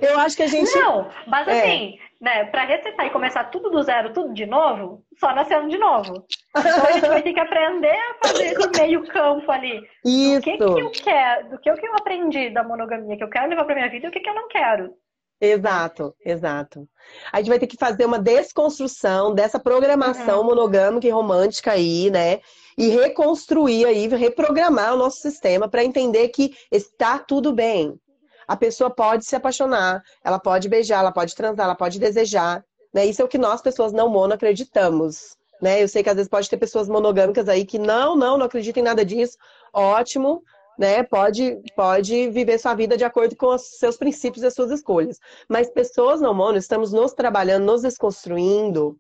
Eu 0.00 0.18
acho 0.20 0.36
que 0.36 0.44
a 0.44 0.46
gente. 0.46 0.72
Não, 0.78 1.10
mas 1.26 1.48
É. 1.48 1.60
assim, 1.60 1.98
né, 2.20 2.44
pra 2.46 2.64
resetar 2.64 3.06
e 3.06 3.10
começar 3.10 3.44
tudo 3.44 3.70
do 3.70 3.82
zero, 3.82 4.12
tudo 4.12 4.34
de 4.34 4.44
novo, 4.44 5.02
só 5.18 5.34
nascendo 5.34 5.68
de 5.68 5.78
novo. 5.78 6.26
Então 6.56 6.84
a 6.84 6.92
gente 6.92 7.08
vai 7.08 7.22
ter 7.22 7.32
que 7.32 7.40
aprender 7.40 7.88
a 7.94 8.28
fazer 8.28 8.44
esse 8.52 8.68
meio 8.78 9.06
campo 9.06 9.50
ali. 9.50 9.78
O 9.78 10.40
que, 10.40 10.56
que 10.58 10.62
eu 10.62 10.90
Isso. 10.90 11.02
quero, 11.02 11.50
do 11.50 11.58
que, 11.58 11.72
que 11.72 11.86
eu 11.86 11.94
aprendi 11.94 12.50
da 12.50 12.62
monogamia 12.62 13.16
que 13.16 13.24
eu 13.24 13.30
quero 13.30 13.48
levar 13.48 13.64
pra 13.64 13.74
minha 13.74 13.88
vida 13.88 14.06
e 14.06 14.08
o 14.08 14.12
que, 14.12 14.20
que 14.20 14.28
eu 14.28 14.34
não 14.34 14.48
quero. 14.48 14.94
Exato, 15.40 16.14
exato. 16.22 16.86
A 17.32 17.38
gente 17.38 17.48
vai 17.48 17.58
ter 17.58 17.66
que 17.66 17.78
fazer 17.78 18.04
uma 18.04 18.18
desconstrução 18.18 19.34
dessa 19.34 19.58
programação 19.58 20.40
Uhum. 20.40 20.46
monogâmica 20.46 21.06
e 21.06 21.10
romântica 21.10 21.72
aí, 21.72 22.10
né? 22.10 22.40
E 22.76 22.88
reconstruir 22.88 23.86
aí, 23.86 24.06
reprogramar 24.08 24.92
o 24.92 24.98
nosso 24.98 25.18
sistema 25.20 25.66
para 25.66 25.82
entender 25.82 26.28
que 26.28 26.54
está 26.70 27.18
tudo 27.18 27.54
bem. 27.54 27.98
A 28.50 28.56
pessoa 28.56 28.90
pode 28.90 29.24
se 29.24 29.36
apaixonar, 29.36 30.02
ela 30.24 30.36
pode 30.36 30.68
beijar, 30.68 30.98
ela 30.98 31.12
pode 31.12 31.36
transar, 31.36 31.66
ela 31.66 31.74
pode 31.76 32.00
desejar, 32.00 32.64
né? 32.92 33.06
Isso 33.06 33.22
é 33.22 33.24
o 33.24 33.28
que 33.28 33.38
nós, 33.38 33.62
pessoas 33.62 33.92
não 33.92 34.08
mono, 34.08 34.34
acreditamos, 34.34 35.36
né? 35.62 35.80
Eu 35.80 35.86
sei 35.86 36.02
que 36.02 36.10
às 36.10 36.16
vezes 36.16 36.28
pode 36.28 36.50
ter 36.50 36.56
pessoas 36.56 36.88
monogâmicas 36.88 37.48
aí 37.48 37.64
que 37.64 37.78
não, 37.78 38.16
não, 38.16 38.36
não 38.36 38.46
acreditam 38.46 38.80
em 38.80 38.84
nada 38.84 39.04
disso. 39.04 39.38
Ótimo, 39.72 40.42
né? 40.76 41.04
Pode, 41.04 41.62
pode 41.76 42.28
viver 42.30 42.58
sua 42.58 42.74
vida 42.74 42.96
de 42.96 43.04
acordo 43.04 43.36
com 43.36 43.54
os 43.54 43.78
seus 43.78 43.96
princípios 43.96 44.42
e 44.42 44.48
as 44.48 44.54
suas 44.54 44.72
escolhas. 44.72 45.20
Mas 45.48 45.70
pessoas 45.70 46.20
não 46.20 46.34
mono, 46.34 46.58
estamos 46.58 46.92
nos 46.92 47.12
trabalhando, 47.12 47.66
nos 47.66 47.82
desconstruindo 47.82 48.98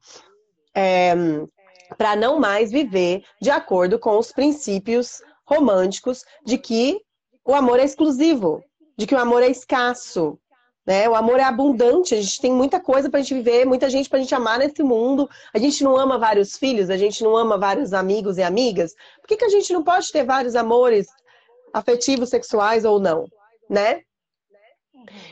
para 1.98 2.14
não 2.14 2.38
mais 2.38 2.70
viver 2.70 3.24
de 3.42 3.50
acordo 3.50 3.98
com 3.98 4.16
os 4.16 4.30
princípios 4.30 5.20
românticos 5.44 6.24
de 6.46 6.56
que 6.56 7.00
o 7.44 7.52
amor 7.52 7.80
é 7.80 7.84
exclusivo, 7.84 8.62
de 9.00 9.06
que 9.06 9.14
o 9.14 9.18
amor 9.18 9.42
é 9.42 9.48
escasso. 9.48 10.38
Né? 10.86 11.08
O 11.08 11.14
amor 11.14 11.40
é 11.40 11.42
abundante, 11.42 12.14
a 12.14 12.20
gente 12.20 12.38
tem 12.38 12.52
muita 12.52 12.78
coisa 12.78 13.08
pra 13.08 13.20
gente 13.20 13.32
viver, 13.32 13.64
muita 13.64 13.88
gente 13.88 14.10
pra 14.10 14.18
gente 14.18 14.34
amar 14.34 14.58
nesse 14.58 14.82
mundo. 14.82 15.26
A 15.54 15.58
gente 15.58 15.82
não 15.82 15.96
ama 15.96 16.18
vários 16.18 16.58
filhos, 16.58 16.90
a 16.90 16.98
gente 16.98 17.24
não 17.24 17.34
ama 17.34 17.56
vários 17.56 17.94
amigos 17.94 18.36
e 18.36 18.42
amigas. 18.42 18.94
Por 19.18 19.26
que, 19.26 19.38
que 19.38 19.44
a 19.46 19.48
gente 19.48 19.72
não 19.72 19.82
pode 19.82 20.12
ter 20.12 20.22
vários 20.22 20.54
amores 20.54 21.06
afetivos, 21.72 22.28
sexuais 22.28 22.84
ou 22.84 23.00
não? 23.00 23.24
Né? 23.70 24.02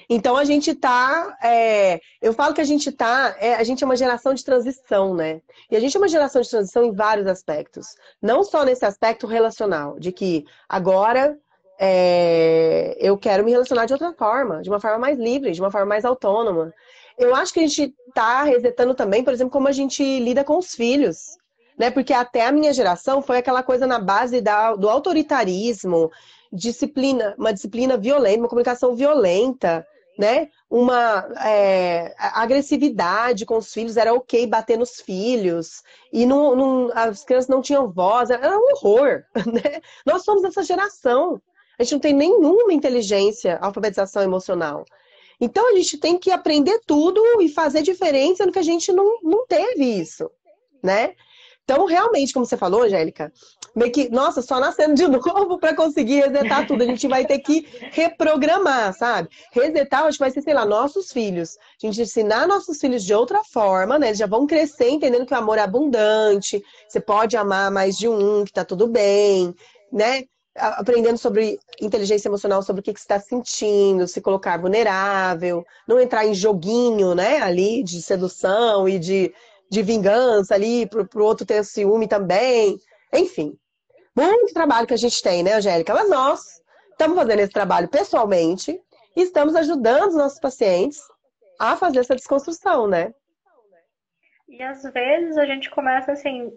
Então 0.09 0.35
a 0.35 0.45
gente 0.45 0.75
tá. 0.75 1.37
é, 1.43 2.01
eu 2.23 2.33
falo 2.33 2.55
que 2.55 2.63
a 2.63 2.65
gente 2.65 2.91
tá. 2.91 3.37
é, 3.39 3.55
a 3.55 3.65
gente 3.65 3.85
é 3.85 3.87
uma 3.87 3.97
geração 3.97 4.33
de 4.33 4.43
transição, 4.43 5.15
né? 5.15 5.43
E 5.71 5.77
a 5.77 5.81
gente 5.81 5.95
é 5.95 6.01
uma 6.01 6.09
geração 6.09 6.41
de 6.41 6.49
transição 6.49 6.85
em 6.85 6.95
vários 6.95 7.27
aspectos. 7.27 7.89
Não 8.23 8.43
só 8.43 8.65
nesse 8.65 8.87
aspecto 8.87 9.27
relacional, 9.27 9.99
de 9.99 10.11
que 10.11 10.47
agora 10.67 11.39
é, 11.79 12.97
eu 12.99 13.17
quero 13.17 13.45
me 13.45 13.51
relacionar 13.53 13.87
de 13.87 13.93
outra 13.93 14.13
forma, 14.13 14.63
de 14.63 14.69
uma 14.69 14.81
forma 14.81 14.99
mais 14.99 15.19
livre, 15.19 15.53
de 15.53 15.61
uma 15.61 15.71
forma 15.71 15.87
mais 15.87 16.05
autônoma. 16.05 16.73
Eu 17.17 17.35
acho 17.35 17.53
que 17.53 17.61
a 17.61 17.67
gente 17.67 17.95
tá 18.15 18.43
resetando 18.43 18.95
também, 18.95 19.25
por 19.25 19.33
exemplo, 19.33 19.51
como 19.51 19.69
a 19.69 19.73
gente 19.73 20.03
lida 20.21 20.45
com 20.45 20.59
os 20.59 20.75
filhos. 20.75 21.37
Né? 21.77 21.91
Porque 21.91 22.13
até 22.13 22.47
a 22.47 22.53
minha 22.53 22.73
geração 22.73 23.23
foi 23.23 23.39
aquela 23.39 23.63
coisa 23.63 23.87
na 23.87 23.99
base 24.01 24.41
da, 24.41 24.75
do 24.75 24.89
autoritarismo, 24.89 26.11
disciplina, 26.53 27.35
uma 27.39 27.53
disciplina 27.53 27.97
violenta, 27.97 28.41
uma 28.41 28.49
comunicação 28.49 28.97
violenta, 28.97 29.87
né? 30.19 30.49
Uma 30.69 31.29
é, 31.45 32.13
agressividade 32.19 33.47
com 33.47 33.57
os 33.57 33.73
filhos, 33.73 33.97
era 33.97 34.13
ok 34.13 34.47
bater 34.49 34.77
nos 34.77 35.01
filhos, 35.01 35.83
e 36.13 36.27
não, 36.27 36.57
não- 36.57 36.91
as 36.93 37.23
crianças 37.25 37.49
não 37.49 37.63
tinham 37.63 37.89
voz, 37.89 38.29
era 38.29 38.59
um 38.59 38.73
horror, 38.73 39.23
né? 39.47 39.81
Nós 40.05 40.25
somos 40.25 40.43
essa 40.43 40.65
geração. 40.65 41.41
A 41.79 41.83
gente 41.83 41.93
não 41.93 42.01
tem 42.01 42.15
nenhuma 42.15 42.73
inteligência, 42.73 43.59
alfabetização 43.61 44.23
emocional. 44.23 44.85
Então 45.41 45.71
a 45.71 45.77
gente 45.77 45.99
tem 45.99 46.19
que 46.19 46.31
aprender 46.31 46.81
tudo 46.87 47.23
e 47.41 47.49
fazer 47.49 47.83
diferente, 47.83 48.39
sendo 48.39 48.53
que 48.53 48.59
a 48.59 48.63
gente 48.63 48.93
não, 48.93 49.21
não 49.23 49.47
teve 49.47 49.85
isso, 49.85 50.29
né? 50.83 51.15
Então, 51.69 51.85
realmente, 51.85 52.33
como 52.33 52.47
você 52.47 52.57
falou, 52.57 52.85
Angélica, 52.85 53.31
meio 53.77 53.93
que, 53.93 54.09
nossa, 54.09 54.41
só 54.41 54.59
nascendo 54.59 54.95
de 54.95 55.05
novo 55.07 55.59
para 55.59 55.77
conseguir 55.77 56.23
resetar 56.23 56.67
tudo. 56.67 56.83
A 56.83 56.87
gente 56.87 57.07
vai 57.07 57.27
ter 57.27 57.41
que 57.41 57.69
reprogramar, 57.93 58.95
sabe? 58.95 59.29
Resetar, 59.53 60.05
acho 60.05 60.17
que 60.17 60.25
vai 60.25 60.31
ser, 60.31 60.41
sei 60.41 60.55
lá, 60.55 60.65
nossos 60.65 61.13
filhos. 61.13 61.59
A 61.59 61.87
gente 61.87 62.01
ensinar 62.01 62.49
nossos 62.49 62.81
filhos 62.81 63.05
de 63.05 63.13
outra 63.13 63.45
forma, 63.45 63.99
né? 63.99 64.07
Eles 64.07 64.19
já 64.19 64.27
vão 64.27 64.47
crescer 64.47 64.89
entendendo 64.89 65.27
que 65.27 65.35
o 65.35 65.37
amor 65.37 65.59
é 65.59 65.61
abundante, 65.61 66.65
você 66.89 67.01
pode 67.01 67.37
amar 67.37 67.71
mais 67.71 67.99
de 67.99 68.09
um, 68.09 68.47
que 68.47 68.53
tá 68.53 68.65
tudo 68.65 68.87
bem, 68.87 69.55
né? 69.93 70.23
Aprendendo 70.59 71.19
sobre 71.19 71.59
inteligência 71.81 72.29
emocional, 72.29 72.63
sobre 72.63 72.81
o 72.81 72.83
que, 72.83 72.93
que 72.93 73.01
está 73.01 73.19
sentindo, 73.19 74.07
se 74.07 74.21
colocar 74.21 74.59
vulnerável, 74.59 75.65
não 75.87 76.01
entrar 76.01 76.27
em 76.27 76.35
joguinho, 76.35 77.15
né, 77.15 77.41
ali 77.41 77.83
de 77.83 78.03
sedução 78.03 78.89
e 78.89 78.99
de, 78.99 79.35
de 79.71 79.83
vingança 79.83 80.55
ali, 80.55 80.87
para 80.87 81.03
o 81.03 81.25
outro 81.25 81.47
ter 81.47 81.65
ciúme 81.65 82.09
também. 82.09 82.79
Enfim, 83.13 83.59
muito 84.15 84.53
trabalho 84.53 84.87
que 84.87 84.95
a 84.95 84.99
gente 84.99 85.23
tem, 85.23 85.43
né, 85.43 85.55
Angélica? 85.55 85.95
Mas 85.95 86.11
nós 86.11 86.63
estamos 86.91 87.17
fazendo 87.17 87.41
esse 87.41 87.53
trabalho 87.53 87.89
pessoalmente 87.89 88.81
e 89.17 89.23
estamos 89.23 89.55
ajudando 89.55 90.09
os 90.09 90.17
nossos 90.17 90.41
pacientes 90.41 91.01
a 91.59 91.77
fazer 91.77 92.01
essa 92.01 92.15
desconstrução, 92.15 92.87
né? 92.87 93.13
E 94.49 94.63
às 94.63 94.83
vezes 94.83 95.37
a 95.37 95.45
gente 95.45 95.71
começa 95.71 96.13
assim, 96.13 96.51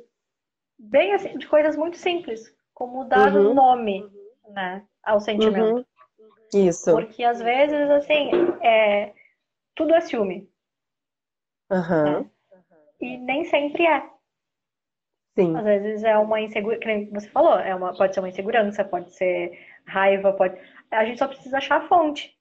bem 0.77 1.13
assim, 1.13 1.37
de 1.37 1.47
coisas 1.47 1.75
muito 1.75 1.97
simples, 1.97 2.53
como 2.81 3.05
dar 3.05 3.35
uhum. 3.35 3.51
um 3.51 3.53
nome, 3.53 4.09
né, 4.49 4.83
ao 5.03 5.19
sentimento. 5.19 5.85
Uhum. 6.19 6.35
Isso. 6.51 6.91
Porque 6.91 7.23
às 7.23 7.39
vezes, 7.39 7.91
assim, 7.91 8.31
é, 8.59 9.13
tudo 9.75 9.93
é 9.93 10.01
ciúme. 10.01 10.49
Uhum. 11.69 12.21
Né? 12.21 12.29
E 12.99 13.17
nem 13.17 13.45
sempre 13.45 13.85
é. 13.85 14.01
Sim. 15.37 15.55
Às 15.55 15.63
vezes 15.63 16.03
é 16.03 16.17
uma 16.17 16.41
insegurança, 16.41 17.05
como 17.05 17.21
você 17.21 17.29
falou, 17.29 17.59
é 17.59 17.75
uma, 17.75 17.95
pode 17.95 18.15
ser 18.15 18.19
uma 18.19 18.29
insegurança, 18.29 18.83
pode 18.83 19.13
ser 19.13 19.59
raiva, 19.85 20.33
pode. 20.33 20.59
A 20.89 21.05
gente 21.05 21.19
só 21.19 21.27
precisa 21.27 21.59
achar 21.59 21.81
a 21.83 21.87
fonte. 21.87 22.35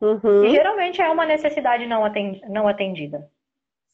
Uhum. 0.00 0.46
E 0.46 0.52
geralmente 0.52 1.02
é 1.02 1.08
uma 1.10 1.26
necessidade 1.26 1.86
não, 1.86 2.02
não 2.48 2.66
atendida. 2.66 3.30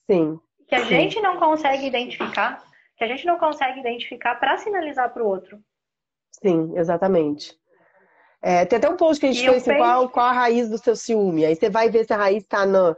Sim. 0.08 0.38
Que 0.68 0.76
a 0.76 0.84
Sim. 0.84 0.86
gente 0.86 1.20
não 1.20 1.38
consegue 1.38 1.84
identificar, 1.86 2.62
que 2.96 3.02
a 3.02 3.08
gente 3.08 3.26
não 3.26 3.36
consegue 3.36 3.80
identificar 3.80 4.36
para 4.36 4.56
sinalizar 4.58 5.12
para 5.12 5.24
o 5.24 5.26
outro. 5.26 5.60
Sim, 6.32 6.76
exatamente. 6.76 7.56
É, 8.40 8.64
tem 8.64 8.78
até 8.78 8.88
um 8.88 8.96
post 8.96 9.20
que 9.20 9.26
a 9.26 9.32
gente 9.32 9.44
e 9.44 9.48
fez 9.48 9.62
assim, 9.62 9.70
penso... 9.70 9.82
qual, 9.82 10.10
qual 10.10 10.26
a 10.26 10.32
raiz 10.32 10.68
do 10.68 10.78
seu 10.78 10.96
ciúme. 10.96 11.46
Aí 11.46 11.54
você 11.54 11.70
vai 11.70 11.88
ver 11.88 12.04
se 12.04 12.12
a 12.12 12.16
raiz 12.16 12.42
está 12.42 12.66
no, 12.66 12.96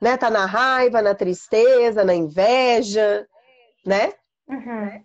né, 0.00 0.16
tá 0.16 0.30
na 0.30 0.46
raiva, 0.46 1.02
na 1.02 1.14
tristeza, 1.14 2.04
na 2.04 2.14
inveja, 2.14 3.28
né? 3.84 4.12
Uhum. 4.48 5.04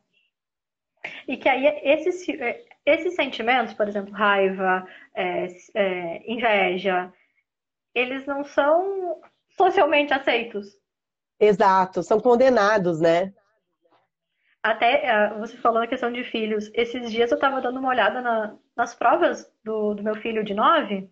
E 1.27 1.35
que 1.35 1.49
aí 1.49 1.65
esses, 1.83 2.25
esses 2.85 3.15
sentimentos, 3.15 3.73
por 3.73 3.87
exemplo, 3.87 4.13
raiva, 4.13 4.85
é, 5.13 5.47
é, 5.75 6.31
inveja, 6.31 7.11
eles 7.93 8.25
não 8.25 8.43
são 8.43 9.19
socialmente 9.57 10.13
aceitos. 10.13 10.67
Exato, 11.39 12.03
são 12.03 12.19
condenados, 12.19 13.01
né? 13.01 13.33
Até 14.63 15.31
uh, 15.33 15.39
você 15.39 15.57
falou 15.57 15.79
na 15.79 15.87
questão 15.87 16.11
de 16.11 16.23
filhos. 16.23 16.69
Esses 16.73 17.11
dias 17.11 17.31
eu 17.31 17.35
estava 17.35 17.61
dando 17.61 17.79
uma 17.79 17.89
olhada 17.89 18.21
na, 18.21 18.55
nas 18.75 18.93
provas 18.93 19.51
do, 19.63 19.95
do, 19.95 20.03
meu 20.03 20.15
filho 20.15 20.43
de 20.43 20.53
nove, 20.53 21.09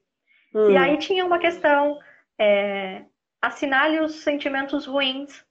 hum. 0.54 0.70
e 0.70 0.78
aí 0.78 0.98
tinha 0.98 1.26
uma 1.26 1.40
questão: 1.40 1.98
é, 2.38 3.04
assinale 3.42 4.00
os 4.02 4.22
sentimentos 4.24 4.86
ruins. 4.86 5.44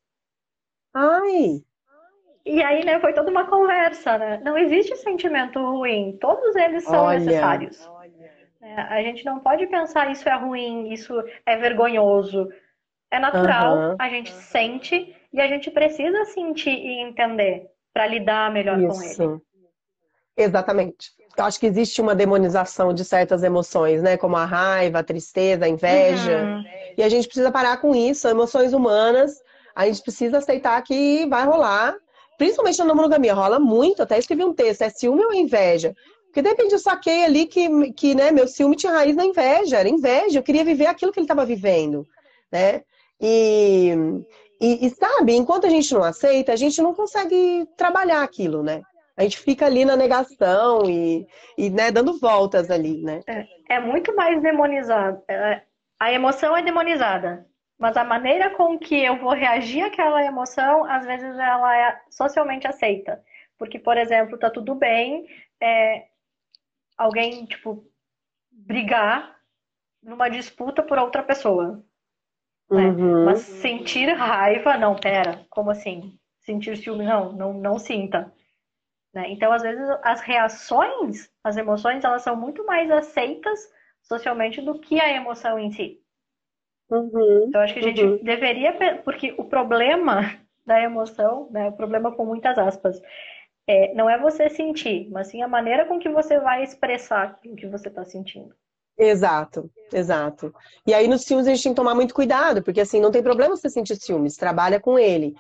Ai! 0.95 1.65
E 2.47 2.63
aí, 2.63 2.85
né, 2.85 2.99
foi 3.01 3.13
toda 3.13 3.31
uma 3.31 3.47
conversa, 3.47 4.17
né? 4.17 4.41
Não 4.43 4.57
existe 4.57 4.97
sentimento 4.97 5.59
ruim, 5.61 6.17
todos 6.19 6.57
eles 6.57 6.85
são 6.85 7.05
olha, 7.05 7.19
necessários. 7.19 7.87
Olha. 7.87 7.99
É, 8.63 8.75
a 8.75 9.03
gente 9.03 9.25
não 9.25 9.41
pode 9.41 9.67
pensar 9.67 10.11
isso 10.11 10.29
é 10.29 10.35
ruim, 10.35 10.93
isso 10.93 11.15
é 11.45 11.57
vergonhoso. 11.57 12.49
É 13.11 13.19
natural, 13.19 13.77
uhum. 13.77 13.97
a 13.99 14.09
gente 14.09 14.31
sente 14.31 15.15
e 15.33 15.41
a 15.41 15.47
gente 15.49 15.71
precisa 15.71 16.25
sentir 16.27 16.71
e 16.71 17.01
entender 17.01 17.71
para 17.93 18.07
lidar 18.07 18.53
melhor 18.53 18.81
isso. 18.81 19.17
com 19.17 19.25
ele. 19.25 19.41
Exatamente. 20.37 21.11
Eu 21.37 21.45
acho 21.45 21.59
que 21.59 21.67
existe 21.67 22.01
uma 22.01 22.15
demonização 22.15 22.93
de 22.93 23.05
certas 23.05 23.43
emoções, 23.43 24.03
né? 24.03 24.17
Como 24.17 24.37
a 24.37 24.45
raiva, 24.45 24.99
a 24.99 25.05
tristeza, 25.05 25.65
a 25.65 25.69
inveja. 25.69 26.43
Uhum. 26.43 26.65
E 26.97 27.03
a 27.03 27.09
gente 27.09 27.27
precisa 27.27 27.51
parar 27.51 27.81
com 27.81 27.95
isso. 27.95 28.23
São 28.23 28.31
emoções 28.31 28.73
humanas. 28.73 29.41
A 29.75 29.87
gente 29.87 30.03
precisa 30.03 30.39
aceitar 30.39 30.81
que 30.83 31.27
vai 31.27 31.45
rolar 31.45 31.97
principalmente 32.39 32.79
na 32.79 32.95
monogamia, 32.95 33.35
rola 33.35 33.59
muito, 33.59 34.01
até 34.01 34.17
escrevi 34.17 34.45
um 34.45 34.55
texto, 34.55 34.83
é 34.83 34.89
ciúme 34.89 35.25
ou 35.25 35.35
inveja? 35.35 35.95
Porque 36.27 36.41
de 36.41 36.49
repente 36.49 36.73
eu 36.73 36.79
saquei 36.79 37.25
ali 37.25 37.47
que, 37.47 37.93
que 37.93 38.15
né, 38.15 38.31
meu 38.31 38.47
ciúme 38.47 38.77
tinha 38.77 38.93
raiz 38.93 39.17
na 39.17 39.25
inveja, 39.27 39.79
era 39.79 39.89
inveja, 39.89 40.39
eu 40.39 40.43
queria 40.43 40.65
viver 40.65 40.87
aquilo 40.87 41.11
que 41.11 41.19
ele 41.19 41.25
estava 41.25 41.45
vivendo, 41.45 42.07
né? 42.51 42.83
E, 43.21 43.93
e, 44.61 44.87
e, 44.87 44.91
sabe, 44.91 45.35
enquanto 45.35 45.67
a 45.67 45.71
gente 45.71 45.93
não 45.95 46.03
aceita, 46.03 46.53
a 46.53 46.57
gente 46.57 46.83
não 46.83 46.95
consegue 46.95 47.67
trabalhar 47.77 48.23
aquilo, 48.23 48.63
né? 48.63 48.83
A 49.17 49.23
gente 49.23 49.39
fica 49.39 49.67
ali 49.67 49.85
na 49.85 49.97
negação 49.97 50.89
e, 50.89 51.27
e 51.57 51.71
né, 51.71 51.91
dando 51.91 52.19
voltas 52.19 52.71
ali, 52.71 53.03
né? 53.03 53.21
É, 53.27 53.47
é 53.77 53.81
muito 53.81 54.15
mais 54.15 54.41
demonizado. 54.41 55.23
É, 55.29 55.63
a 55.99 56.13
emoção 56.13 56.57
é 56.57 56.63
demonizada. 56.63 57.47
Mas 57.79 57.97
a 57.97 58.03
maneira 58.03 58.51
com 58.51 58.77
que 58.79 59.05
eu 59.05 59.17
vou 59.19 59.33
reagir 59.33 59.83
àquela 59.83 60.25
emoção, 60.25 60.85
às 60.85 61.07
vezes 61.07 61.37
ela 61.39 61.77
é 61.77 62.01
socialmente 62.11 62.67
aceita. 62.67 63.23
Porque, 63.57 63.79
por 63.79 63.97
exemplo, 63.97 64.39
tá 64.39 64.51
tudo 64.51 64.75
bem 64.75 65.27
é, 65.61 66.07
alguém, 66.97 67.45
tipo, 67.47 67.85
brigar 68.51 69.37
numa 70.03 70.29
disputa 70.29 70.83
por 70.83 70.99
outra 70.99 71.23
pessoa. 71.23 71.85
Né? 72.71 72.89
Uhum. 72.89 73.25
Mas 73.25 73.41
sentir 73.41 74.13
raiva, 74.13 74.77
não, 74.77 74.95
pera, 74.95 75.45
como 75.49 75.71
assim? 75.71 76.19
Sentir 76.41 76.77
ciúme, 76.77 77.05
não, 77.05 77.33
não, 77.33 77.53
não 77.53 77.79
sinta. 77.79 78.33
Né? 79.15 79.31
Então, 79.31 79.53
às 79.53 79.63
vezes, 79.63 79.89
as 80.03 80.21
reações, 80.21 81.31
as 81.43 81.57
emoções, 81.57 82.05
elas 82.05 82.23
são 82.23 82.37
muito 82.37 82.65
mais 82.67 82.91
aceitas 82.91 83.59
socialmente 84.03 84.61
do 84.61 84.79
que 84.79 85.01
a 85.01 85.11
emoção 85.11 85.59
em 85.59 85.71
si. 85.71 86.01
Uhum, 86.91 87.47
então, 87.49 87.61
acho 87.61 87.75
que 87.75 87.81
a 87.81 87.83
gente 87.83 88.03
uhum. 88.03 88.23
deveria, 88.23 88.75
porque 89.05 89.35
o 89.37 89.45
problema 89.45 90.21
da 90.65 90.81
emoção, 90.81 91.49
né, 91.51 91.69
o 91.69 91.73
problema 91.73 92.13
com 92.13 92.25
muitas 92.25 92.57
aspas, 92.59 93.01
é, 93.67 93.93
não 93.95 94.09
é 94.09 94.19
você 94.19 94.49
sentir, 94.49 95.11
mas 95.11 95.29
sim 95.29 95.43
a 95.43 95.49
maneira 95.49 95.85
com 95.85 95.99
que 95.99 96.09
você 96.09 96.39
vai 96.41 96.63
expressar 96.63 97.39
o 97.45 97.55
que 97.55 97.67
você 97.67 97.89
está 97.89 98.05
sentindo. 98.05 98.55
Exato, 98.99 99.71
exato. 99.93 100.53
E 100.87 100.93
aí 100.93 101.07
nos 101.07 101.25
filmes 101.25 101.47
a 101.47 101.51
gente 101.51 101.63
tem 101.63 101.73
que 101.73 101.77
tomar 101.77 101.95
muito 101.95 102.15
cuidado, 102.15 102.63
porque 102.63 102.81
assim, 102.81 103.01
não 103.01 103.11
tem 103.11 103.23
problema 103.23 103.57
você 103.57 103.71
sentir 103.71 103.97
ciúmes, 103.97 104.37
trabalha 104.37 104.81
com 104.81 104.99
ele. 104.99 105.35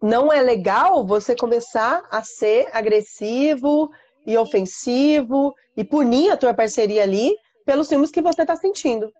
Não 0.00 0.32
é 0.32 0.40
legal 0.42 1.04
você 1.06 1.34
começar 1.34 2.02
a 2.10 2.22
ser 2.22 2.68
agressivo 2.72 3.90
e 4.26 4.36
ofensivo 4.36 5.54
e 5.76 5.84
punir 5.84 6.30
a 6.30 6.36
tua 6.36 6.54
parceria 6.54 7.02
ali 7.02 7.34
pelos 7.64 7.88
ciúmes 7.88 8.10
que 8.10 8.22
você 8.22 8.42
está 8.42 8.56
sentindo 8.56 9.12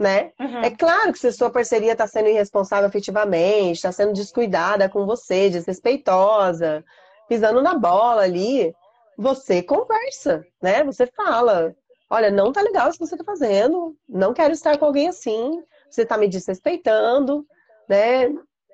né? 0.00 0.32
Uhum. 0.40 0.62
É 0.62 0.70
claro 0.70 1.12
que 1.12 1.18
se 1.18 1.26
a 1.26 1.32
sua 1.32 1.50
parceria 1.50 1.92
está 1.92 2.06
sendo 2.06 2.30
irresponsável 2.30 2.88
afetivamente, 2.88 3.76
está 3.76 3.92
sendo 3.92 4.14
descuidada 4.14 4.88
com 4.88 5.04
você, 5.04 5.50
desrespeitosa, 5.50 6.82
pisando 7.28 7.60
na 7.60 7.74
bola 7.74 8.22
ali, 8.22 8.74
você 9.18 9.62
conversa, 9.62 10.42
né? 10.62 10.82
Você 10.84 11.06
fala, 11.06 11.76
olha, 12.10 12.30
não 12.30 12.52
tá 12.52 12.60
legal 12.60 12.90
isso 12.90 12.98
que 12.98 13.06
você 13.06 13.16
tá 13.16 13.24
fazendo, 13.24 13.96
não 14.08 14.34
quero 14.34 14.52
estar 14.52 14.76
com 14.76 14.84
alguém 14.84 15.08
assim, 15.08 15.62
você 15.88 16.04
tá 16.04 16.18
me 16.18 16.28
desrespeitando, 16.28 17.46
né? 17.88 18.28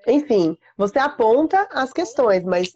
Enfim, 0.07 0.57
você 0.77 0.99
aponta 0.99 1.69
as 1.71 1.93
questões, 1.93 2.43
mas 2.45 2.73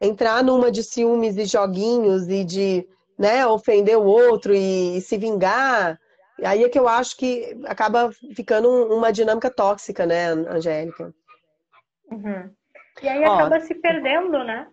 entrar 0.00 0.42
numa 0.42 0.70
de 0.70 0.82
ciúmes 0.82 1.36
e 1.36 1.44
joguinhos 1.44 2.28
e 2.28 2.44
de 2.44 2.86
né, 3.18 3.46
ofender 3.46 3.98
o 3.98 4.04
outro 4.04 4.54
e, 4.54 4.98
e 4.98 5.00
se 5.00 5.16
vingar, 5.16 5.98
Aí 6.42 6.64
é 6.64 6.68
que 6.68 6.78
eu 6.78 6.88
acho 6.88 7.16
que 7.16 7.56
acaba 7.66 8.10
ficando 8.34 8.68
uma 8.92 9.12
dinâmica 9.12 9.50
tóxica, 9.50 10.04
né, 10.04 10.28
Angélica? 10.28 11.14
Uhum. 12.10 12.52
E 13.02 13.08
aí 13.08 13.24
Ó, 13.24 13.34
acaba 13.34 13.60
se 13.60 13.74
perdendo, 13.74 14.42
né? 14.42 14.68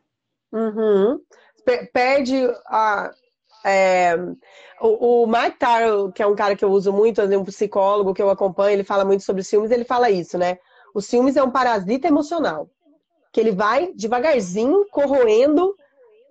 Uhum. 0.51 1.19
Perde 1.93 2.47
a. 2.65 3.12
É, 3.63 4.15
o, 4.80 5.24
o 5.24 5.28
Mike 5.28 5.58
Taro, 5.60 6.12
que 6.12 6.24
é 6.24 6.28
um 6.28 6.36
cara 6.36 6.56
que 6.56 6.65
eu 6.65 6.71
uso 6.71 6.91
muito, 6.91 7.21
um 7.21 7.45
psicólogo 7.45 8.13
que 8.13 8.21
eu 8.21 8.30
acompanho, 8.30 8.74
ele 8.74 8.84
fala 8.84 9.06
muito 9.06 9.24
sobre 9.24 9.43
ciúmes, 9.43 9.71
ele 9.71 9.84
fala 9.84 10.10
isso, 10.10 10.38
né? 10.38 10.58
O 10.93 11.02
ciúmes 11.02 11.38
é 11.38 11.43
um 11.43 11.52
parasita 11.52 12.07
emocional. 12.07 12.70
Que 13.32 13.39
ele 13.39 13.51
vai 13.51 13.93
devagarzinho 13.93 14.86
corroendo 14.91 15.76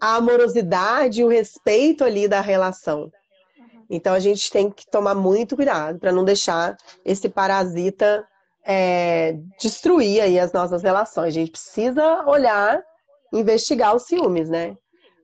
a 0.00 0.16
amorosidade, 0.16 1.24
o 1.24 1.28
respeito 1.28 2.04
ali 2.04 2.26
da 2.26 2.40
relação. 2.40 3.10
Então 3.88 4.14
a 4.14 4.20
gente 4.20 4.50
tem 4.50 4.70
que 4.70 4.86
tomar 4.86 5.14
muito 5.14 5.56
cuidado 5.56 5.98
para 5.98 6.12
não 6.12 6.24
deixar 6.24 6.76
esse 7.04 7.28
parasita 7.28 8.26
é, 8.64 9.38
destruir 9.58 10.20
aí 10.20 10.38
as 10.38 10.52
nossas 10.52 10.82
relações. 10.82 11.28
A 11.28 11.30
gente 11.30 11.50
precisa 11.50 12.24
olhar, 12.26 12.82
investigar 13.32 13.94
os 13.94 14.04
ciúmes, 14.04 14.48
né? 14.48 14.76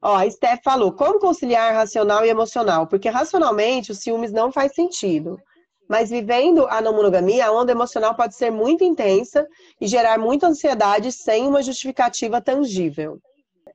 Ó, 0.02 0.14
a 0.14 0.30
Steph 0.30 0.60
falou, 0.62 0.92
como 0.92 1.18
conciliar 1.18 1.74
racional 1.74 2.24
e 2.24 2.28
emocional? 2.28 2.86
Porque 2.86 3.08
racionalmente 3.08 3.92
os 3.92 3.98
ciúmes 3.98 4.32
não 4.32 4.52
faz 4.52 4.74
sentido. 4.74 5.40
Mas 5.88 6.10
vivendo 6.10 6.66
a 6.68 6.80
não 6.80 6.92
monogamia, 6.92 7.46
a 7.46 7.52
onda 7.52 7.72
emocional 7.72 8.14
pode 8.14 8.34
ser 8.34 8.50
muito 8.50 8.82
intensa 8.82 9.46
e 9.80 9.86
gerar 9.86 10.18
muita 10.18 10.48
ansiedade 10.48 11.12
sem 11.12 11.46
uma 11.46 11.62
justificativa 11.62 12.40
tangível. 12.40 13.18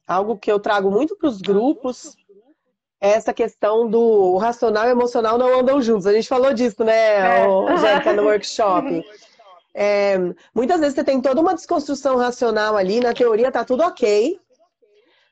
Algo 0.05 0.37
que 0.37 0.51
eu 0.51 0.59
trago 0.59 0.91
muito 0.91 1.15
para 1.15 1.29
os 1.29 1.41
grupos 1.41 2.15
essa 3.01 3.33
questão 3.33 3.89
do 3.89 4.37
racional 4.37 4.87
e 4.87 4.91
emocional 4.91 5.35
não 5.35 5.59
andam 5.59 5.81
juntos. 5.81 6.05
A 6.05 6.13
gente 6.13 6.27
falou 6.27 6.53
disso, 6.53 6.83
né, 6.83 7.43
é. 7.43 7.77
Jéssica, 7.77 8.13
no 8.13 8.23
workshop. 8.23 9.03
É, 9.73 10.17
muitas 10.53 10.79
vezes 10.79 10.93
você 10.95 11.03
tem 11.03 11.19
toda 11.19 11.41
uma 11.41 11.55
desconstrução 11.55 12.15
racional 12.17 12.77
ali, 12.77 12.99
na 12.99 13.13
teoria 13.13 13.51
tá 13.51 13.65
tudo 13.65 13.81
ok. 13.83 14.39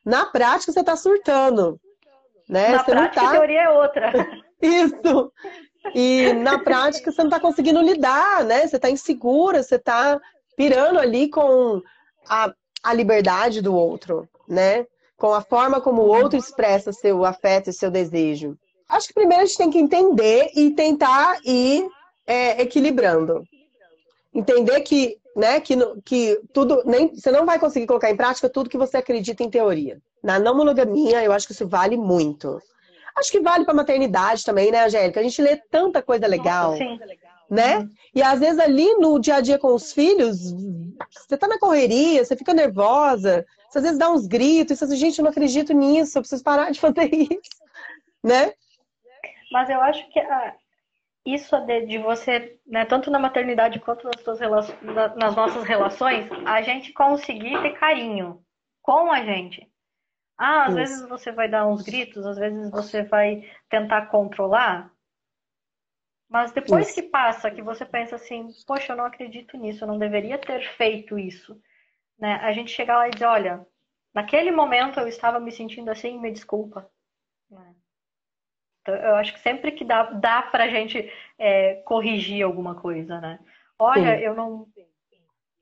Na 0.10 0.26
prática 0.26 0.72
você 0.72 0.84
tá 0.84 0.96
surtando. 0.96 1.80
Né? 2.50 2.70
Na 2.70 2.84
você 2.84 2.92
prática 2.92 3.22
tá... 3.22 3.28
a 3.28 3.32
teoria 3.32 3.62
é 3.62 3.70
outra. 3.70 4.12
Isso! 4.60 5.32
E 5.94 6.34
na 6.34 6.58
prática 6.58 7.12
você 7.12 7.22
não 7.22 7.30
está 7.30 7.40
conseguindo 7.40 7.80
lidar, 7.80 8.44
né? 8.44 8.66
Você 8.66 8.78
está 8.78 8.90
insegura, 8.90 9.62
você 9.62 9.76
está 9.76 10.20
pirando 10.58 10.98
ali 10.98 11.30
com 11.30 11.80
a, 12.28 12.52
a 12.84 12.94
liberdade 12.94 13.62
do 13.62 13.76
outro, 13.76 14.28
né? 14.48 14.88
Com 15.16 15.32
a 15.32 15.42
forma 15.42 15.80
como 15.80 16.02
o 16.02 16.08
outro 16.08 16.40
expressa 16.40 16.92
seu 16.92 17.24
afeto 17.24 17.70
e 17.70 17.74
seu 17.74 17.92
desejo. 17.92 18.58
Acho 18.90 19.10
que 19.10 19.14
primeiro 19.14 19.44
a 19.44 19.46
gente 19.46 19.58
tem 19.60 19.70
que 19.70 19.78
entender 19.78 20.50
e 20.56 20.72
tentar 20.72 21.38
ir 21.46 21.88
é, 22.26 22.60
equilibrando. 22.64 23.44
Entender 24.34 24.82
que, 24.82 25.19
né, 25.36 25.60
que, 25.60 25.76
que 26.04 26.40
tudo, 26.54 26.84
nem, 26.86 27.14
você 27.14 27.32
não 27.32 27.46
vai 27.46 27.60
conseguir 27.60 27.88
colocar 27.88 28.10
em 28.10 28.16
prática 28.18 28.50
tudo 28.50 28.70
que 28.70 28.78
você 28.78 28.98
acredita 28.98 29.44
em 29.44 29.50
teoria. 29.50 30.00
Na 30.24 30.40
não 30.40 30.56
monogamia, 30.56 31.24
eu 31.24 31.32
acho 31.32 31.48
que 31.48 31.54
isso 31.54 31.68
vale 31.68 31.96
muito. 31.96 32.62
Acho 33.16 33.32
que 33.32 33.40
vale 33.40 33.66
para 33.66 33.74
maternidade 33.74 34.44
também, 34.44 34.72
né, 34.72 34.86
Angélica? 34.86 35.20
A 35.20 35.24
gente 35.24 35.42
lê 35.42 35.58
tanta 35.70 36.02
coisa 36.02 36.28
legal. 36.28 36.76
Sim. 36.78 37.00
Né? 37.50 37.80
Uhum. 37.80 37.90
E 38.14 38.22
às 38.22 38.40
vezes 38.40 38.60
ali 38.60 38.94
no 38.96 39.20
dia 39.20 39.36
a 39.36 39.42
dia 39.42 39.58
com 39.58 39.74
os 39.74 39.92
filhos, 39.92 40.54
você 41.10 41.36
tá 41.36 41.48
na 41.48 41.58
correria, 41.58 42.24
você 42.24 42.36
fica 42.36 42.54
nervosa, 42.54 43.44
você 43.70 43.80
às 43.80 43.84
vezes 43.84 43.98
dá 43.98 44.12
uns 44.12 44.28
gritos, 44.28 44.78
você 44.78 44.86
diz, 44.86 45.00
gente, 45.00 45.18
eu 45.18 45.24
não 45.24 45.32
acredito 45.32 45.74
nisso, 45.74 46.18
eu 46.18 46.22
preciso 46.22 46.44
parar 46.44 46.70
de 46.72 46.80
fazer 46.80 47.10
isso, 47.12 47.64
né? 48.24 48.54
Mas 49.52 49.68
eu 49.68 49.82
acho 49.82 50.08
que 50.12 50.20
ah, 50.20 50.54
isso 51.34 51.60
de, 51.62 51.86
de 51.86 51.98
você, 51.98 52.60
né, 52.66 52.86
tanto 52.86 53.12
na 53.12 53.20
maternidade 53.20 53.80
quanto 53.80 54.06
nas, 54.06 54.22
suas 54.22 54.40
nas 55.16 55.36
nossas 55.36 55.64
relações, 55.64 56.30
a 56.46 56.62
gente 56.62 56.94
conseguir 56.94 57.62
ter 57.62 57.78
carinho 57.78 58.44
com 58.82 59.12
a 59.12 59.24
gente. 59.24 59.70
Ah, 60.38 60.64
às 60.64 60.70
Isso. 60.70 60.76
vezes 60.76 61.10
você 61.10 61.32
vai 61.34 61.50
dar 61.50 61.68
uns 61.68 61.82
gritos, 61.82 62.26
às 62.26 62.38
vezes 62.38 62.72
você 62.72 63.04
vai 63.04 63.44
tentar 63.70 64.06
controlar. 64.06 64.90
Mas 66.30 66.54
depois 66.54 66.88
isso. 66.88 66.96
que 66.96 67.10
passa, 67.10 67.52
que 67.52 67.62
você 67.62 67.86
pensa 67.86 68.16
assim, 68.16 68.48
poxa, 68.66 68.94
eu 68.94 68.98
não 68.98 69.06
acredito 69.06 69.58
nisso, 69.58 69.84
eu 69.84 69.88
não 69.88 69.98
deveria 69.98 70.38
ter 70.38 70.62
feito 70.78 71.20
isso. 71.20 71.60
Né? 72.18 72.36
A 72.36 72.54
gente 72.54 72.72
chega 72.72 72.98
lá 72.98 73.08
e 73.08 73.12
diz, 73.12 73.22
olha, 73.22 73.66
naquele 74.14 74.52
momento 74.52 75.00
eu 75.00 75.08
estava 75.08 75.40
me 75.40 75.52
sentindo 75.52 75.92
assim, 75.92 76.20
me 76.20 76.32
desculpa. 76.32 76.90
Então, 78.82 78.96
eu 78.96 79.16
acho 79.16 79.34
que 79.34 79.40
sempre 79.40 79.72
que 79.72 79.84
dá, 79.84 80.04
dá 80.04 80.42
pra 80.42 80.68
gente 80.68 81.12
é, 81.38 81.76
corrigir 81.86 82.44
alguma 82.44 82.76
coisa, 82.76 83.20
né? 83.20 83.40
Olha, 83.78 84.18
Sim. 84.18 84.24
eu 84.24 84.36
não. 84.36 84.68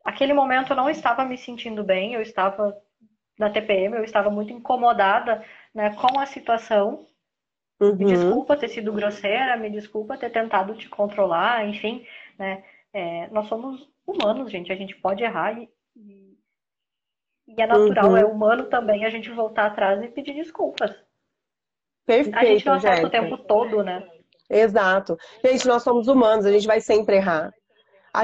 Aquele 0.04 0.34
momento 0.34 0.72
eu 0.72 0.76
não 0.76 0.90
estava 0.90 1.26
me 1.26 1.38
sentindo 1.38 1.84
bem, 1.84 2.14
eu 2.14 2.22
estava 2.22 2.76
da 3.38 3.50
TPM, 3.50 3.96
eu 3.96 4.04
estava 4.04 4.30
muito 4.30 4.52
incomodada 4.52 5.44
né, 5.74 5.94
com 5.96 6.20
a 6.20 6.26
situação. 6.26 7.06
Uhum. 7.80 7.96
Me 7.96 8.06
desculpa 8.06 8.58
ter 8.58 8.70
sido 8.70 8.92
grosseira, 8.92 9.56
me 9.58 9.70
desculpa 9.70 10.18
ter 10.18 10.32
tentado 10.32 10.76
te 10.76 10.90
controlar, 10.90 11.68
enfim, 11.68 12.06
né? 12.40 12.64
É, 12.92 13.28
nós 13.28 13.48
somos 13.48 13.88
humanos, 14.08 14.52
gente, 14.52 14.72
a 14.72 14.76
gente 14.76 14.96
pode 14.96 15.24
errar 15.24 15.54
e, 15.60 15.70
e 17.48 17.62
é 17.62 17.68
natural, 17.68 18.12
uhum. 18.12 18.18
é 18.18 18.26
humano 18.26 18.66
também 18.66 19.06
a 19.06 19.10
gente 19.10 19.30
voltar 19.30 19.68
atrás 19.68 20.02
e 20.02 20.08
pedir 20.08 20.34
desculpas. 20.34 21.07
Perfeito, 22.08 22.38
a 22.38 22.46
gente 22.46 22.66
não 22.66 22.74
acerta 22.76 23.06
o 23.06 23.10
tempo 23.10 23.38
todo, 23.38 23.84
né? 23.84 24.02
Exato. 24.50 25.18
Gente, 25.44 25.68
nós 25.68 25.84
somos 25.84 26.08
humanos, 26.08 26.46
a 26.46 26.52
gente 26.52 26.66
vai 26.66 26.80
sempre 26.80 27.18
errar. 27.18 27.54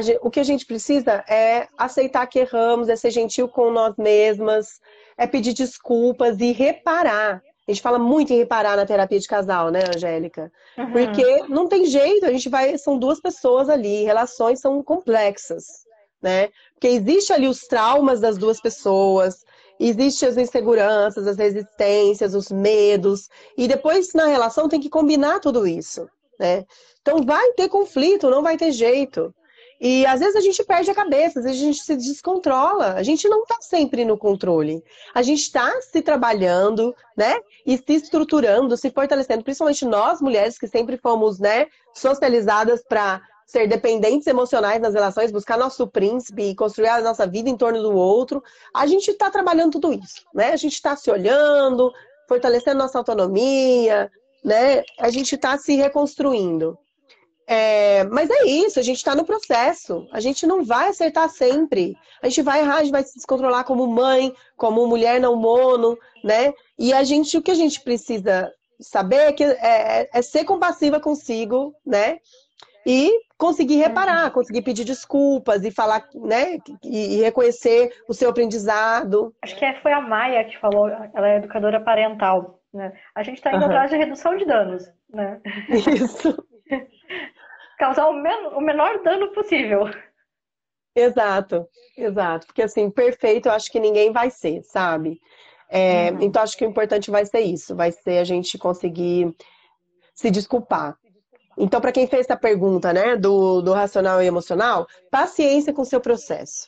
Gente, 0.01 0.19
o 0.23 0.31
que 0.31 0.39
a 0.39 0.43
gente 0.43 0.65
precisa 0.65 1.23
é 1.29 1.67
aceitar 1.77 2.25
que 2.25 2.39
erramos, 2.39 2.88
é 2.88 2.95
ser 2.95 3.11
gentil 3.11 3.47
com 3.47 3.69
nós 3.69 3.95
mesmas, 3.97 4.79
é 5.17 5.27
pedir 5.27 5.53
desculpas 5.53 6.39
e 6.39 6.53
reparar. 6.53 7.43
A 7.67 7.71
gente 7.71 7.81
fala 7.81 7.99
muito 7.99 8.31
em 8.34 8.38
reparar 8.38 8.77
na 8.77 8.86
terapia 8.86 9.19
de 9.19 9.27
casal, 9.27 9.69
né, 9.69 9.81
Angélica? 9.93 10.51
Uhum. 10.77 10.91
Porque 10.91 11.43
não 11.49 11.67
tem 11.67 11.86
jeito, 11.86 12.25
a 12.25 12.31
gente 12.31 12.49
vai. 12.49 12.77
São 12.77 12.97
duas 12.97 13.19
pessoas 13.19 13.69
ali, 13.69 14.03
relações 14.03 14.61
são 14.61 14.81
complexas, 14.81 15.65
né? 16.21 16.49
Porque 16.73 16.88
existe 16.88 17.31
ali 17.34 17.47
os 17.47 17.61
traumas 17.61 18.19
das 18.21 18.38
duas 18.38 18.61
pessoas, 18.61 19.45
existe 19.89 20.25
as 20.25 20.38
inseguranças, 20.38 21.27
as 21.27 21.38
resistências, 21.38 22.34
os 22.34 22.49
medos, 22.49 23.29
e 23.57 23.67
depois 23.67 24.13
na 24.13 24.27
relação 24.27 24.69
tem 24.69 24.79
que 24.79 24.89
combinar 24.89 25.39
tudo 25.39 25.67
isso, 25.67 26.07
né? 26.39 26.65
Então 27.01 27.23
vai 27.23 27.51
ter 27.53 27.67
conflito, 27.69 28.29
não 28.29 28.41
vai 28.41 28.57
ter 28.57 28.71
jeito. 28.71 29.34
E 29.86 30.05
às 30.05 30.21
vezes 30.21 30.38
a 30.38 30.39
gente 30.39 30.63
perde 30.63 30.89
a 30.89 30.95
cabeça, 30.95 31.39
às 31.39 31.45
vezes 31.45 31.61
a 31.61 31.65
gente 31.65 31.84
se 31.84 31.95
descontrola. 31.97 32.93
A 32.93 33.03
gente 33.03 33.27
não 33.27 33.41
está 33.43 33.57
sempre 33.59 34.05
no 34.05 34.17
controle. 34.17 34.81
A 35.13 35.21
gente 35.21 35.41
está 35.41 35.69
se 35.81 36.01
trabalhando, 36.01 36.95
né? 37.17 37.36
E 37.65 37.75
se 37.77 37.95
estruturando, 37.95 38.77
se 38.77 38.89
fortalecendo. 38.89 39.43
Principalmente 39.43 39.84
nós, 39.84 40.21
mulheres, 40.21 40.57
que 40.57 40.69
sempre 40.69 40.95
fomos, 40.95 41.38
né, 41.38 41.67
socializadas 41.93 42.81
para 42.88 43.21
ser 43.46 43.68
dependentes 43.68 44.28
emocionais 44.28 44.82
nas 44.82 44.94
relações, 44.94 45.32
buscar 45.32 45.58
nosso 45.58 45.88
príncipe 45.88 46.44
e 46.44 46.56
construir 46.56 46.89
a 46.89 47.02
nossa 47.02 47.28
vida 47.28 47.50
em 47.50 47.58
torno 47.58 47.82
do 47.82 47.94
outro. 47.94 48.44
A 48.74 48.86
gente 48.86 49.12
está 49.12 49.30
trabalhando 49.30 49.74
tudo 49.74 49.94
isso, 49.94 50.26
né? 50.34 50.52
A 50.52 50.58
gente 50.58 50.74
está 50.74 50.96
se 50.96 51.10
olhando, 51.12 51.91
fortalecendo 52.28 52.78
nossa 52.78 52.98
autonomia, 52.98 54.12
né? 54.44 54.84
A 55.00 55.10
gente 55.10 55.36
está 55.36 55.58
se 55.58 55.76
reconstruindo. 55.76 56.78
É, 57.46 58.06
mas 58.06 58.30
é 58.30 58.46
isso, 58.46 58.80
a 58.80 58.84
gente 58.84 58.98
está 58.98 59.16
no 59.16 59.26
processo. 59.26 60.08
A 60.12 60.20
gente 60.20 60.48
não 60.48 60.64
vai 60.64 60.89
acertar 60.89 61.30
sempre. 61.30 61.98
A 62.22 62.30
gente 62.30 62.41
vai 62.41 62.62
errar, 62.62 62.78
a 62.78 62.84
gente 62.84 62.91
vai 62.91 63.04
se 63.04 63.16
descontrolar 63.16 63.66
como 63.66 63.86
mãe, 63.86 64.34
como 64.56 64.88
mulher 64.88 65.20
não 65.20 65.36
mono, 65.36 65.98
né? 66.24 66.54
E 66.80 66.94
a 66.94 67.04
gente, 67.04 67.38
o 67.38 67.41
que 67.41 67.52
a 67.52 67.56
gente 67.56 67.82
precisa 67.82 68.52
saber 68.80 69.16
é, 69.16 69.32
que, 69.34 69.44
é, 69.44 70.10
é 70.12 70.22
ser 70.22 70.46
compassiva 70.46 71.00
consigo, 71.00 71.76
né? 71.86 72.20
E 72.86 73.12
conseguir 73.44 73.76
reparar, 73.76 74.32
conseguir 74.32 74.62
pedir 74.62 74.86
desculpas 74.86 75.66
e 75.66 75.70
falar, 75.70 76.08
né? 76.16 76.60
E, 76.82 77.18
e 77.18 77.22
reconhecer 77.22 77.94
o 78.08 78.14
seu 78.14 78.30
aprendizado. 78.30 79.36
Acho 79.41 79.58
que 79.58 79.74
foi 79.82 79.91
a 79.91 80.00
Maia 80.00 80.46
que 80.46 80.58
falou, 80.58 80.88
ela 80.88 81.28
é 81.28 81.36
educadora 81.39 81.82
parental, 81.82 82.62
né? 82.74 82.94
A 83.14 83.22
gente 83.22 83.39
está 83.39 83.50
indo 83.52 83.60
uhum. 83.60 83.66
atrás 83.66 83.91
de 83.91 83.98
redução 83.98 84.38
de 84.38 84.46
danos, 84.46 84.89
né? 85.10 85.41
Isso. 85.70 86.41
causar 87.78 88.08
o, 88.08 88.14
men 88.14 88.48
o 88.56 88.62
menor 88.62 89.04
dano 89.04 89.34
possível. 89.34 89.89
Exato, 90.96 91.68
exato. 91.98 92.48
Porque 92.48 92.62
assim, 92.62 92.89
perfeito 92.89 93.50
eu 93.50 93.52
acho 93.52 93.70
que 93.70 93.80
ninguém 93.80 94.14
vai 94.14 94.30
ser, 94.30 94.64
sabe? 94.64 95.20
É, 95.70 96.12
uhum. 96.12 96.22
Então 96.22 96.41
acho 96.41 96.58
que 96.58 96.66
o 96.66 96.70
importante 96.70 97.12
vai 97.12 97.26
ser 97.26 97.41
isso, 97.41 97.76
vai 97.76 97.91
ser 97.91 98.20
a 98.20 98.24
gente 98.24 98.58
conseguir 98.58 99.36
se 100.16 100.32
desculpar. 100.32 100.98
Então, 101.58 101.80
para 101.80 101.91
quem 101.91 102.08
fez 102.08 102.26
essa 102.26 102.38
pergunta, 102.38 102.91
né, 102.91 103.16
do, 103.16 103.62
do 103.62 103.74
racional 103.74 104.22
e 104.22 104.26
emocional, 104.26 104.88
paciência 105.12 105.74
com 105.74 105.82
o 105.84 105.86
seu 105.86 106.01
processo. 106.01 106.68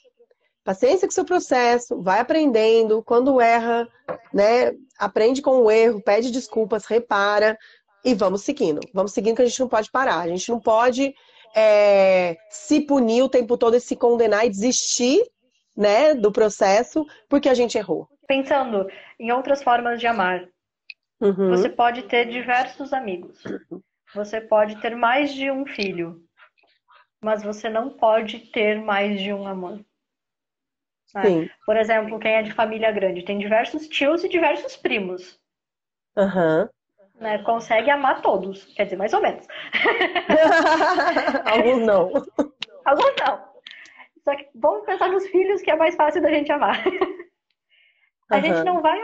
Paciência 0.64 1.08
com 1.08 1.12
o 1.12 1.16
seu 1.16 1.26
processo, 1.26 2.02
vai 2.02 2.20
aprendendo, 2.20 3.04
quando 3.04 3.40
erra, 3.40 3.88
né, 4.34 4.72
aprende 4.98 5.42
com 5.42 5.62
o 5.62 5.72
erro, 5.72 6.02
pede 6.02 6.32
desculpas, 6.32 6.86
repara, 6.86 7.58
e 8.04 8.14
vamos 8.14 8.44
seguindo. 8.44 8.80
Vamos 8.94 9.14
seguindo 9.14 9.36
que 9.36 9.42
a 9.42 9.46
gente 9.46 9.60
não 9.60 9.68
pode 9.68 9.90
parar. 9.92 10.20
A 10.20 10.28
gente 10.28 10.50
não 10.50 10.60
pode 10.60 11.14
é, 11.56 12.38
se 12.50 12.82
punir 12.82 13.24
o 13.24 13.30
tempo 13.30 13.58
todo 13.58 13.76
e 13.76 13.80
se 13.80 13.96
condenar 13.96 14.46
e 14.46 14.50
desistir 14.50 15.24
né, 15.76 16.14
do 16.14 16.32
processo 16.32 17.06
porque 17.28 17.50
a 17.50 17.54
gente 17.54 17.78
errou. 17.78 18.08
Pensando 18.28 18.88
em 19.20 19.32
outras 19.32 19.64
formas 19.64 20.00
de 20.00 20.08
amar, 20.08 20.48
uhum. 21.20 21.50
você 21.50 21.70
pode 21.70 22.04
ter 22.04 22.26
diversos 22.26 22.94
amigos. 22.94 23.42
Você 24.16 24.41
pode 24.41 24.82
ter 24.82 24.95
mais 24.95 25.34
de 25.34 25.51
um 25.51 25.66
filho. 25.66 26.24
Mas 27.22 27.43
você 27.43 27.70
não 27.70 27.89
pode 27.89 28.39
ter 28.51 28.82
mais 28.82 29.22
de 29.22 29.32
um 29.34 29.47
amor. 29.47 29.84
Né? 31.13 31.49
Por 31.66 31.78
exemplo, 31.78 32.20
quem 32.20 32.34
é 32.34 32.41
de 32.41 32.51
família 32.53 32.91
grande 32.91 33.24
tem 33.24 33.38
diversos 33.38 33.88
tios 33.88 34.24
e 34.24 34.30
diversos 34.30 34.76
primos. 34.76 35.39
Uhum 36.18 36.68
né, 37.20 37.39
consegue 37.39 37.89
amar 37.89 38.22
todos. 38.22 38.66
Quer 38.74 38.86
dizer, 38.86 38.95
mais 38.97 39.13
ou 39.13 39.22
menos. 39.22 39.47
Alguns 41.45 41.82
não. 41.86 42.11
Alguns 42.86 43.13
não. 43.20 43.55
Só 44.24 44.36
que 44.36 44.49
vamos 44.55 44.86
pensar 44.86 45.09
nos 45.09 45.28
filhos, 45.28 45.61
que 45.61 45.72
é 45.72 45.76
mais 45.76 45.95
fácil 45.95 46.22
da 46.22 46.30
gente 46.30 46.51
amar. 46.51 46.84
A 48.30 48.38
uhum. 48.38 48.41
gente 48.41 48.63
não 48.63 48.82
vai, 48.82 48.99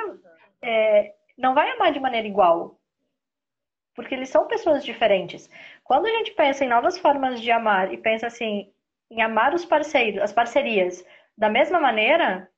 é, 0.64 1.14
não 1.38 1.54
vai 1.54 1.70
amar 1.72 1.92
de 1.92 2.00
maneira 2.00 2.28
igual. 2.28 2.81
Porque 3.96 4.16
eles 4.16 4.30
são 4.30 4.48
pessoas 4.48 4.84
diferentes. 4.84 5.50
Quando 5.84 6.06
a 6.06 6.10
gente 6.10 6.32
pensa 6.32 6.64
em 6.64 6.70
novas 6.70 6.98
formas 6.98 7.42
de 7.42 7.52
amar 7.52 7.94
e 7.94 7.98
pensa 7.98 8.28
assim, 8.28 8.72
em 9.10 9.22
amar 9.22 9.54
os 9.54 9.66
parceiros, 9.66 10.22
as 10.22 10.32
parcerias 10.32 11.06
da 11.38 11.50
mesma 11.50 11.80
maneira, 11.80 12.50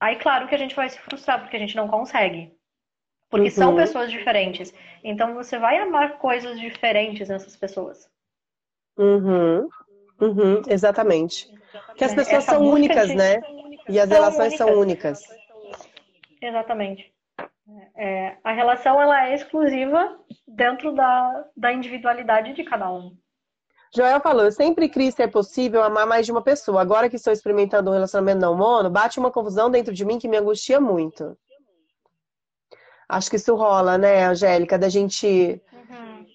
aí 0.00 0.16
claro 0.16 0.48
que 0.48 0.54
a 0.54 0.58
gente 0.58 0.74
vai 0.74 0.88
se 0.88 0.98
frustrar 0.98 1.40
porque 1.40 1.56
a 1.56 1.60
gente 1.60 1.76
não 1.76 1.88
consegue. 1.88 2.52
Porque 3.28 3.48
uhum. 3.48 3.54
são 3.54 3.76
pessoas 3.76 4.10
diferentes. 4.10 4.72
Então 5.02 5.34
você 5.34 5.58
vai 5.58 5.78
amar 5.78 6.18
coisas 6.18 6.58
diferentes 6.58 7.28
nessas 7.28 7.56
pessoas. 7.56 8.08
Uhum. 8.96 9.68
Uhum. 10.20 10.62
Exatamente. 10.68 11.48
Porque 11.86 12.04
as 12.04 12.14
pessoas 12.14 12.44
Essa 12.44 12.52
são 12.54 12.64
únicas, 12.64 13.14
né? 13.14 13.40
E 13.88 14.00
as 14.00 14.08
são 14.08 14.16
relações 14.16 14.52
únicas. 14.52 14.58
são 14.58 14.80
únicas. 14.80 15.22
Exatamente. 16.40 17.15
É, 17.96 18.36
a 18.44 18.52
relação 18.52 19.00
ela 19.00 19.26
é 19.28 19.34
exclusiva 19.34 20.18
dentro 20.46 20.94
da, 20.94 21.44
da 21.56 21.72
individualidade 21.72 22.52
de 22.52 22.62
cada 22.62 22.90
um. 22.92 23.16
Joel 23.94 24.20
falou, 24.20 24.44
eu 24.44 24.52
sempre 24.52 24.88
quis 24.88 25.14
ser 25.14 25.28
possível 25.28 25.82
amar 25.82 26.06
mais 26.06 26.26
de 26.26 26.32
uma 26.32 26.42
pessoa. 26.42 26.80
Agora 26.80 27.08
que 27.08 27.16
estou 27.16 27.32
experimentando 27.32 27.90
um 27.90 27.94
relacionamento 27.94 28.40
não 28.40 28.56
mono, 28.56 28.90
bate 28.90 29.18
uma 29.18 29.30
confusão 29.30 29.70
dentro 29.70 29.92
de 29.92 30.04
mim 30.04 30.18
que 30.18 30.28
me 30.28 30.36
angustia 30.36 30.80
muito. 30.80 31.36
Acho 33.08 33.30
que 33.30 33.36
isso 33.36 33.54
rola, 33.54 33.96
né, 33.96 34.24
Angélica, 34.24 34.78
da 34.78 34.88
gente. 34.88 35.60
Uhum. 35.72 36.26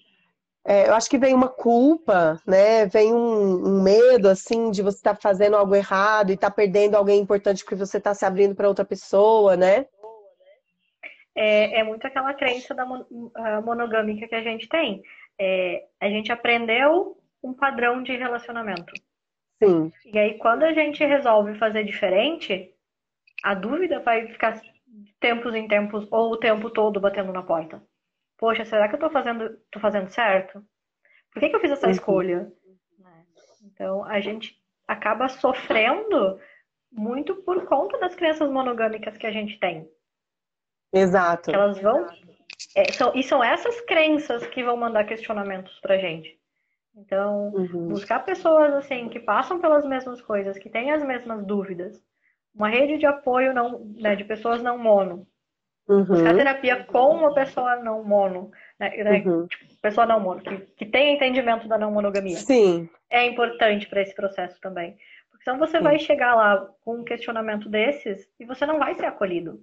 É, 0.64 0.88
eu 0.88 0.94
acho 0.94 1.08
que 1.08 1.18
vem 1.18 1.34
uma 1.34 1.48
culpa, 1.48 2.40
né? 2.46 2.86
Vem 2.86 3.12
um, 3.12 3.78
um 3.78 3.82
medo, 3.82 4.28
assim, 4.28 4.70
de 4.70 4.80
você 4.82 4.96
estar 4.96 5.14
tá 5.14 5.20
fazendo 5.20 5.56
algo 5.56 5.74
errado 5.74 6.30
e 6.30 6.34
estar 6.34 6.50
tá 6.50 6.56
perdendo 6.56 6.94
alguém 6.94 7.20
importante 7.20 7.62
porque 7.62 7.76
você 7.76 7.98
está 7.98 8.14
se 8.14 8.24
abrindo 8.24 8.54
para 8.54 8.68
outra 8.68 8.84
pessoa, 8.84 9.56
né? 9.56 9.86
É, 11.34 11.80
é, 11.80 11.84
muito 11.84 12.06
aquela 12.06 12.34
crença 12.34 12.74
da 12.74 12.84
monogâmica 13.62 14.28
que 14.28 14.34
a 14.34 14.42
gente 14.42 14.68
tem. 14.68 15.02
É, 15.38 15.86
a 16.00 16.08
gente 16.08 16.30
aprendeu 16.30 17.16
um 17.42 17.54
padrão 17.54 18.02
de 18.02 18.14
relacionamento. 18.16 18.92
Sim. 19.62 19.92
E 20.04 20.18
aí, 20.18 20.38
quando 20.38 20.64
a 20.64 20.72
gente 20.72 21.04
resolve 21.04 21.58
fazer 21.58 21.84
diferente, 21.84 22.74
a 23.42 23.54
dúvida 23.54 24.00
vai 24.00 24.26
ficar 24.28 24.60
tempos 25.20 25.54
em 25.54 25.66
tempos 25.66 26.06
ou 26.10 26.32
o 26.32 26.36
tempo 26.36 26.68
todo 26.70 27.00
batendo 27.00 27.32
na 27.32 27.42
porta. 27.42 27.82
Poxa, 28.38 28.64
será 28.64 28.88
que 28.88 28.96
eu 28.96 29.00
tô 29.00 29.08
fazendo, 29.08 29.56
tô 29.70 29.80
fazendo 29.80 30.08
certo? 30.10 30.62
Por 31.32 31.40
que, 31.40 31.48
que 31.48 31.56
eu 31.56 31.60
fiz 31.60 31.70
essa 31.70 31.86
uhum. 31.86 31.92
escolha? 31.92 32.52
Né? 32.98 33.24
Então, 33.64 34.04
a 34.04 34.20
gente 34.20 34.60
acaba 34.86 35.28
sofrendo 35.28 36.38
muito 36.90 37.36
por 37.42 37.64
conta 37.64 37.98
das 37.98 38.14
crenças 38.14 38.50
monogâmicas 38.50 39.16
que 39.16 39.26
a 39.26 39.30
gente 39.30 39.58
tem. 39.58 39.88
Exato. 40.92 41.50
Elas 41.50 41.80
vão. 41.80 42.06
É, 42.74 42.92
são, 42.92 43.12
e 43.14 43.22
são 43.22 43.42
essas 43.42 43.80
crenças 43.82 44.46
que 44.46 44.62
vão 44.62 44.76
mandar 44.76 45.04
questionamentos 45.04 45.78
pra 45.80 45.98
gente. 45.98 46.38
Então, 46.96 47.48
uhum. 47.54 47.88
buscar 47.88 48.20
pessoas 48.20 48.72
assim 48.74 49.08
que 49.08 49.18
passam 49.18 49.60
pelas 49.60 49.84
mesmas 49.84 50.20
coisas, 50.20 50.58
que 50.58 50.68
têm 50.68 50.90
as 50.90 51.02
mesmas 51.02 51.44
dúvidas, 51.44 52.02
uma 52.54 52.68
rede 52.68 52.98
de 52.98 53.06
apoio 53.06 53.54
não, 53.54 53.80
né, 53.96 54.14
de 54.14 54.24
pessoas 54.24 54.62
não 54.62 54.76
mono. 54.76 55.26
Uhum. 55.88 56.04
Buscar 56.04 56.36
terapia 56.36 56.84
com 56.84 57.16
uma 57.16 57.34
pessoa 57.34 57.76
não 57.76 58.04
mono, 58.04 58.50
né, 58.78 58.90
né 58.90 59.22
uhum. 59.24 59.46
tipo, 59.46 59.64
pessoa 59.80 60.06
não 60.06 60.20
mono, 60.20 60.42
que, 60.42 60.56
que 60.76 60.86
tem 60.86 61.14
entendimento 61.14 61.66
da 61.66 61.78
não 61.78 61.90
monogamia. 61.90 62.36
Sim. 62.36 62.88
É 63.10 63.26
importante 63.26 63.88
para 63.88 64.02
esse 64.02 64.14
processo 64.14 64.60
também. 64.60 64.96
Porque 65.30 65.44
senão 65.44 65.58
você 65.58 65.78
Sim. 65.78 65.84
vai 65.84 65.98
chegar 65.98 66.34
lá 66.34 66.68
com 66.84 67.00
um 67.00 67.04
questionamento 67.04 67.68
desses 67.68 68.28
e 68.38 68.44
você 68.44 68.66
não 68.66 68.78
vai 68.78 68.94
ser 68.94 69.06
acolhido. 69.06 69.60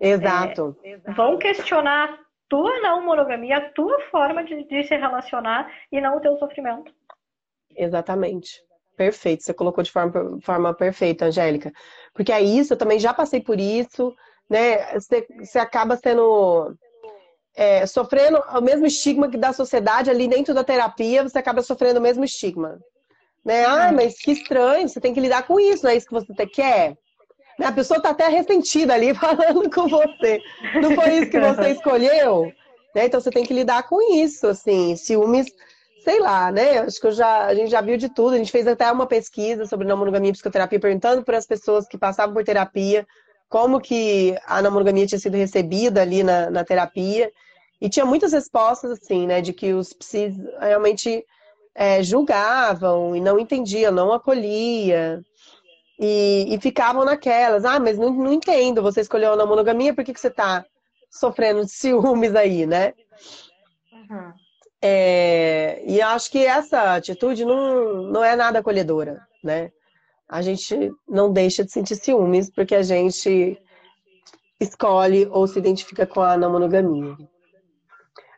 Exato. 0.00 0.76
É, 0.84 0.98
vão 1.12 1.38
questionar 1.38 2.18
tua 2.48 2.80
não 2.80 3.04
monogamia, 3.04 3.56
a 3.56 3.70
tua 3.70 4.00
forma 4.10 4.44
de, 4.44 4.64
de 4.64 4.84
se 4.84 4.96
relacionar 4.96 5.70
e 5.90 6.00
não 6.00 6.16
o 6.16 6.20
teu 6.20 6.36
sofrimento. 6.38 6.92
Exatamente. 7.74 8.64
Perfeito, 8.96 9.42
você 9.42 9.52
colocou 9.52 9.84
de 9.84 9.92
forma, 9.92 10.38
forma 10.40 10.74
perfeita, 10.74 11.26
Angélica. 11.26 11.70
Porque 12.14 12.32
é 12.32 12.40
isso, 12.40 12.72
eu 12.72 12.78
também 12.78 12.98
já 12.98 13.12
passei 13.12 13.40
por 13.40 13.60
isso, 13.60 14.14
né? 14.48 14.94
Você, 14.94 15.26
você 15.38 15.58
acaba 15.58 15.96
sendo. 15.96 16.74
É, 17.54 17.86
sofrendo 17.86 18.38
o 18.38 18.60
mesmo 18.60 18.86
estigma 18.86 19.30
que 19.30 19.38
da 19.38 19.50
sociedade 19.50 20.10
ali 20.10 20.28
dentro 20.28 20.52
da 20.52 20.62
terapia, 20.62 21.22
você 21.22 21.38
acaba 21.38 21.62
sofrendo 21.62 21.98
o 21.98 22.02
mesmo 22.02 22.22
estigma. 22.22 22.78
Né? 23.42 23.64
Ah, 23.64 23.92
mas 23.92 24.18
que 24.18 24.32
estranho, 24.32 24.88
você 24.88 25.00
tem 25.00 25.14
que 25.14 25.20
lidar 25.20 25.46
com 25.46 25.58
isso, 25.58 25.84
não 25.84 25.90
é 25.90 25.96
isso 25.96 26.06
que 26.06 26.12
você 26.12 26.46
quer? 26.46 26.98
A 27.62 27.72
pessoa 27.72 27.98
está 27.98 28.10
até 28.10 28.28
ressentida 28.28 28.94
ali 28.94 29.14
falando 29.16 29.70
com 29.70 29.88
você. 29.88 30.40
Não 30.80 30.94
foi 30.94 31.18
isso 31.18 31.30
que 31.30 31.40
você 31.40 31.70
escolheu? 31.70 32.52
Né? 32.94 33.06
Então 33.06 33.20
você 33.20 33.30
tem 33.30 33.44
que 33.44 33.54
lidar 33.54 33.84
com 33.84 34.14
isso, 34.14 34.46
assim, 34.46 34.96
ciúmes, 34.96 35.46
sei 36.02 36.20
lá, 36.20 36.50
né? 36.52 36.78
Acho 36.80 37.00
que 37.00 37.10
já, 37.10 37.46
a 37.46 37.54
gente 37.54 37.70
já 37.70 37.80
viu 37.80 37.96
de 37.96 38.08
tudo. 38.08 38.34
A 38.34 38.38
gente 38.38 38.52
fez 38.52 38.66
até 38.66 38.90
uma 38.90 39.06
pesquisa 39.06 39.66
sobre 39.66 39.86
não 39.86 39.96
monogamia 39.96 40.30
e 40.30 40.32
psicoterapia, 40.32 40.80
perguntando 40.80 41.22
para 41.22 41.38
as 41.38 41.46
pessoas 41.46 41.86
que 41.86 41.98
passavam 41.98 42.34
por 42.34 42.44
terapia 42.44 43.06
como 43.48 43.80
que 43.80 44.36
a 44.46 44.60
não 44.60 44.70
monogamia 44.70 45.06
tinha 45.06 45.18
sido 45.18 45.36
recebida 45.36 46.02
ali 46.02 46.22
na, 46.22 46.50
na 46.50 46.64
terapia. 46.64 47.30
E 47.80 47.88
tinha 47.88 48.06
muitas 48.06 48.32
respostas, 48.32 48.90
assim, 48.90 49.26
né? 49.26 49.40
De 49.40 49.52
que 49.52 49.72
os 49.74 49.92
psis 49.92 50.34
realmente 50.60 51.24
é, 51.74 52.02
julgavam 52.02 53.14
e 53.14 53.20
não 53.20 53.38
entendiam, 53.38 53.92
não 53.92 54.12
acolhia. 54.12 55.22
E, 55.98 56.54
e 56.54 56.60
ficavam 56.60 57.04
naquelas, 57.04 57.64
ah, 57.64 57.80
mas 57.80 57.98
não, 57.98 58.12
não 58.12 58.32
entendo, 58.32 58.82
você 58.82 59.00
escolheu 59.00 59.32
a 59.32 59.46
monogamia, 59.46 59.94
por 59.94 60.04
que, 60.04 60.12
que 60.12 60.20
você 60.20 60.30
tá 60.30 60.64
sofrendo 61.10 61.64
de 61.64 61.70
ciúmes 61.70 62.34
aí, 62.34 62.66
né? 62.66 62.92
Uhum. 63.92 64.32
É, 64.82 65.82
e 65.86 66.00
acho 66.02 66.30
que 66.30 66.44
essa 66.44 66.94
atitude 66.94 67.44
não, 67.44 68.02
não 68.02 68.22
é 68.22 68.36
nada 68.36 68.58
acolhedora, 68.58 69.26
né? 69.42 69.72
A 70.28 70.42
gente 70.42 70.92
não 71.08 71.32
deixa 71.32 71.64
de 71.64 71.72
sentir 71.72 71.96
ciúmes 71.96 72.50
porque 72.50 72.74
a 72.74 72.82
gente 72.82 73.58
escolhe 74.60 75.26
ou 75.30 75.46
se 75.46 75.58
identifica 75.58 76.06
com 76.06 76.20
a 76.20 76.36
não 76.36 76.52
monogamia. 76.52 77.16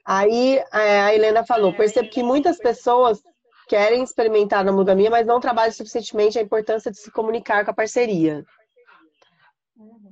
Aí 0.05 0.59
é, 0.73 1.01
a 1.01 1.15
Helena 1.15 1.45
falou, 1.45 1.75
percebo 1.75 2.09
que 2.09 2.23
muitas 2.23 2.59
pessoas 2.59 3.21
querem 3.69 4.03
experimentar 4.03 4.65
na 4.65 4.73
monogamia, 4.73 5.11
mas 5.11 5.27
não 5.27 5.39
trabalham 5.39 5.73
suficientemente 5.73 6.39
a 6.39 6.43
importância 6.43 6.91
de 6.91 6.99
se 6.99 7.13
comunicar 7.13 7.65
com 7.65 7.71
a 7.71 7.75
parceria. 7.75 8.45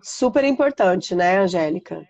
Super 0.02 0.44
importante, 0.44 1.14
né, 1.14 1.38
Angélica? 1.38 2.06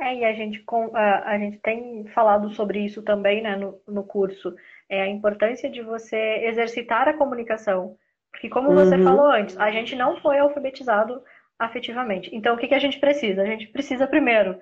É, 0.00 0.14
e 0.16 0.24
a 0.24 0.32
gente, 0.32 0.64
a, 0.94 1.38
gente 1.38 1.58
tem 1.58 2.06
falado 2.14 2.50
sobre 2.54 2.80
isso 2.80 3.02
também 3.02 3.42
né, 3.42 3.56
no, 3.56 3.80
no 3.86 4.02
curso. 4.02 4.54
É 4.88 5.02
a 5.02 5.08
importância 5.08 5.70
de 5.70 5.82
você 5.82 6.44
exercitar 6.46 7.08
a 7.08 7.14
comunicação. 7.14 7.96
Porque, 8.30 8.48
como 8.48 8.72
você 8.72 8.96
uhum. 8.96 9.04
falou 9.04 9.26
antes, 9.26 9.56
a 9.58 9.70
gente 9.70 9.94
não 9.94 10.16
foi 10.16 10.38
alfabetizado 10.38 11.22
afetivamente. 11.58 12.34
Então, 12.34 12.54
o 12.54 12.58
que, 12.58 12.66
que 12.66 12.74
a 12.74 12.78
gente 12.78 12.98
precisa? 12.98 13.42
A 13.42 13.46
gente 13.46 13.68
precisa, 13.68 14.06
primeiro, 14.06 14.58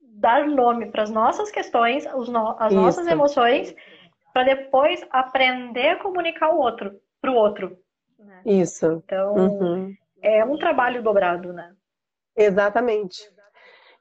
dar 0.00 0.46
nome 0.46 0.86
para 0.86 1.02
as 1.02 1.10
nossas 1.10 1.50
questões, 1.50 2.06
os 2.14 2.28
no, 2.28 2.56
as 2.58 2.72
nossas 2.72 3.06
emoções 3.06 3.74
para 4.32 4.54
depois 4.54 5.04
aprender 5.10 5.90
a 5.90 5.96
comunicar 5.96 6.50
o 6.50 6.58
outro 6.58 7.00
para 7.20 7.30
o 7.30 7.34
outro. 7.34 7.78
Né? 8.18 8.42
Isso. 8.44 9.02
Então 9.04 9.34
uhum. 9.34 9.94
é 10.20 10.44
um 10.44 10.56
trabalho 10.56 11.02
dobrado, 11.02 11.52
né? 11.52 11.72
Exatamente. 12.36 13.22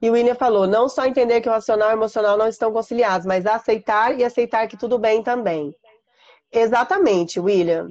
E 0.02 0.10
o 0.10 0.14
William 0.14 0.36
falou: 0.36 0.66
não 0.66 0.90
só 0.90 1.06
entender 1.06 1.42
que 1.42 1.50
o 1.50 1.52
racional 1.52 1.90
e 1.90 1.94
o 1.94 1.98
emocional 1.98 2.38
não 2.38 2.48
estão 2.48 2.74
conciliados, 2.74 3.28
mas 3.28 3.46
aceitar 3.46 4.18
e 4.18 4.24
aceitar 4.24 4.68
que 4.68 4.76
tudo 4.76 4.98
bem 4.98 5.22
também. 5.22 5.76
Exatamente, 6.52 7.40
William. 7.40 7.88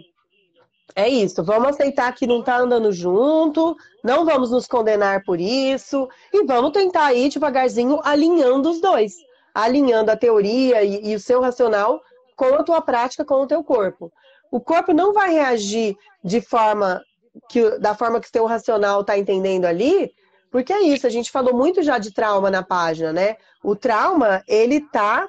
É 0.97 1.09
isso. 1.09 1.45
Vamos 1.45 1.69
aceitar 1.69 2.13
que 2.13 2.27
não 2.27 2.41
está 2.41 2.59
andando 2.59 2.91
junto, 2.93 3.77
não 4.03 4.25
vamos 4.25 4.51
nos 4.51 4.67
condenar 4.67 5.23
por 5.25 5.41
isso 5.41 6.09
e 6.33 6.45
vamos 6.45 6.73
tentar 6.73 7.15
ir 7.15 7.29
devagarzinho 7.29 8.01
alinhando 8.03 8.69
os 8.71 8.81
dois, 8.81 9.15
alinhando 9.55 10.11
a 10.11 10.17
teoria 10.17 10.83
e, 10.83 11.13
e 11.13 11.15
o 11.15 11.21
seu 11.21 11.41
racional 11.41 12.03
com 12.41 12.55
a 12.55 12.63
tua 12.63 12.81
prática 12.81 13.23
com 13.23 13.35
o 13.35 13.47
teu 13.47 13.63
corpo. 13.63 14.11
O 14.51 14.59
corpo 14.59 14.95
não 14.95 15.13
vai 15.13 15.31
reagir 15.31 15.95
de 16.25 16.41
forma 16.41 17.03
que 17.51 17.79
da 17.79 17.95
forma 17.95 18.19
que 18.19 18.29
o 18.29 18.33
teu 18.33 18.47
racional 18.47 19.03
está 19.03 19.19
entendendo 19.19 19.67
ali, 19.67 20.11
porque 20.51 20.73
é 20.73 20.81
isso, 20.81 21.07
a 21.07 21.11
gente 21.11 21.31
falou 21.31 21.55
muito 21.55 21.83
já 21.83 21.99
de 21.99 22.15
trauma 22.15 22.51
na 22.51 22.63
página, 22.63 23.13
né? 23.13 23.37
O 23.63 23.77
trauma, 23.77 24.43
ele 24.49 24.81
tá. 24.81 25.29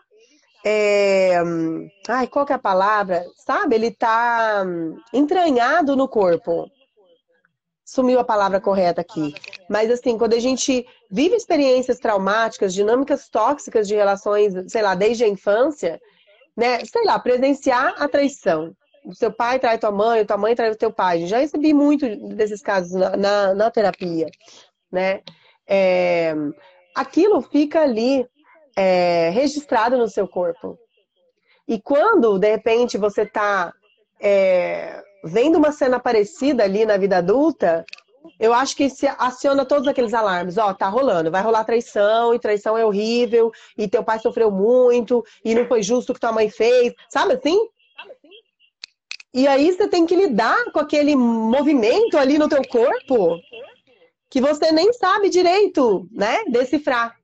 É... 0.65 1.37
Ai, 2.07 2.27
qual 2.27 2.45
que 2.45 2.53
é 2.53 2.55
a 2.55 2.59
palavra? 2.59 3.25
Sabe? 3.45 3.75
Ele 3.75 3.91
tá 3.91 4.63
entranhado 5.13 5.97
no 5.97 6.07
corpo. 6.07 6.71
Sumiu 7.83 8.21
a 8.21 8.23
palavra 8.23 8.61
correta 8.61 9.01
aqui. 9.01 9.33
Mas 9.69 9.91
assim, 9.91 10.17
quando 10.17 10.33
a 10.33 10.39
gente 10.39 10.87
vive 11.11 11.35
experiências 11.35 11.99
traumáticas, 11.99 12.73
dinâmicas 12.73 13.27
tóxicas 13.27 13.85
de 13.85 13.95
relações, 13.95 14.53
sei 14.71 14.81
lá, 14.81 14.95
desde 14.95 15.25
a 15.25 15.27
infância, 15.27 15.99
né, 16.55 16.83
sei 16.85 17.03
lá, 17.05 17.19
presenciar 17.19 17.95
a 18.01 18.07
traição. 18.07 18.75
Seu 19.13 19.31
pai 19.31 19.59
trai 19.59 19.79
tua 19.79 19.91
mãe, 19.91 20.25
tua 20.25 20.37
mãe 20.37 20.55
trai 20.55 20.71
o 20.71 20.75
teu 20.75 20.91
pai. 20.91 21.25
Já 21.25 21.39
recebi 21.39 21.73
muito 21.73 22.07
desses 22.35 22.61
casos 22.61 22.91
na, 22.93 23.17
na, 23.17 23.53
na 23.55 23.71
terapia, 23.71 24.27
né? 24.91 25.21
É, 25.67 26.35
aquilo 26.95 27.41
fica 27.41 27.81
ali 27.81 28.27
é, 28.75 29.29
registrado 29.29 29.97
no 29.97 30.07
seu 30.07 30.27
corpo. 30.27 30.77
E 31.67 31.81
quando, 31.81 32.37
de 32.37 32.51
repente, 32.51 32.97
você 32.97 33.21
está 33.23 33.73
é, 34.19 35.01
vendo 35.23 35.57
uma 35.57 35.71
cena 35.71 35.99
parecida 35.99 36.63
ali 36.63 36.85
na 36.85 36.97
vida 36.97 37.17
adulta, 37.17 37.85
eu 38.39 38.53
acho 38.53 38.75
que 38.75 38.89
se 38.89 39.07
aciona 39.07 39.65
todos 39.65 39.87
aqueles 39.87 40.13
alarmes. 40.13 40.57
Ó, 40.57 40.73
tá 40.73 40.87
rolando, 40.87 41.31
vai 41.31 41.41
rolar 41.41 41.63
traição, 41.63 42.33
e 42.33 42.39
traição 42.39 42.77
é 42.77 42.85
horrível, 42.85 43.51
e 43.77 43.87
teu 43.87 44.03
pai 44.03 44.19
sofreu 44.19 44.51
muito, 44.51 45.23
e 45.43 45.53
não 45.55 45.65
foi 45.65 45.83
justo 45.83 46.11
o 46.11 46.13
que 46.13 46.19
tua 46.19 46.31
mãe 46.31 46.49
fez. 46.49 46.93
Sabe 47.09 47.33
assim? 47.33 47.57
E 49.33 49.47
aí 49.47 49.71
você 49.71 49.87
tem 49.87 50.05
que 50.05 50.15
lidar 50.15 50.71
com 50.71 50.79
aquele 50.79 51.15
movimento 51.15 52.17
ali 52.17 52.37
no 52.37 52.49
teu 52.49 52.61
corpo 52.67 53.39
que 54.29 54.41
você 54.41 54.71
nem 54.71 54.91
sabe 54.93 55.29
direito, 55.29 56.07
né, 56.11 56.43
decifrar. 56.45 57.17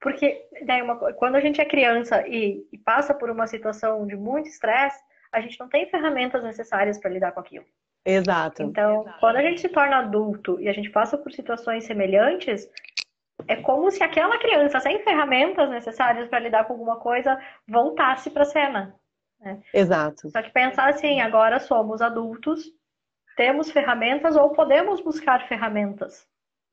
Porque 0.00 0.44
daí 0.64 0.82
uma, 0.82 0.96
quando 1.14 1.36
a 1.36 1.40
gente 1.40 1.60
é 1.60 1.64
criança 1.64 2.26
e, 2.28 2.66
e 2.72 2.78
passa 2.78 3.12
por 3.14 3.30
uma 3.30 3.46
situação 3.46 4.06
de 4.06 4.16
muito 4.16 4.48
estresse, 4.48 4.98
a 5.32 5.40
gente 5.40 5.58
não 5.58 5.68
tem 5.68 5.88
ferramentas 5.88 6.42
necessárias 6.42 6.98
para 6.98 7.10
lidar 7.10 7.32
com 7.32 7.40
aquilo. 7.40 7.64
Exato. 8.06 8.62
Então, 8.62 9.02
Exato. 9.02 9.20
quando 9.20 9.36
a 9.36 9.42
gente 9.42 9.60
se 9.60 9.68
torna 9.68 9.98
adulto 9.98 10.60
e 10.60 10.68
a 10.68 10.72
gente 10.72 10.90
passa 10.90 11.18
por 11.18 11.32
situações 11.32 11.84
semelhantes, 11.84 12.68
é 13.48 13.56
como 13.56 13.90
se 13.90 14.02
aquela 14.02 14.38
criança 14.38 14.80
sem 14.80 15.02
ferramentas 15.02 15.68
necessárias 15.68 16.28
para 16.28 16.38
lidar 16.38 16.64
com 16.64 16.74
alguma 16.74 16.96
coisa 16.96 17.38
voltasse 17.68 18.30
para 18.30 18.42
a 18.42 18.46
cena. 18.46 18.94
Né? 19.40 19.60
Exato. 19.74 20.30
Só 20.30 20.40
que 20.40 20.50
pensar 20.50 20.88
assim, 20.88 21.20
agora 21.20 21.58
somos 21.58 22.00
adultos, 22.00 22.64
temos 23.36 23.70
ferramentas 23.70 24.36
ou 24.36 24.50
podemos 24.50 25.00
buscar 25.00 25.46
ferramentas 25.48 26.26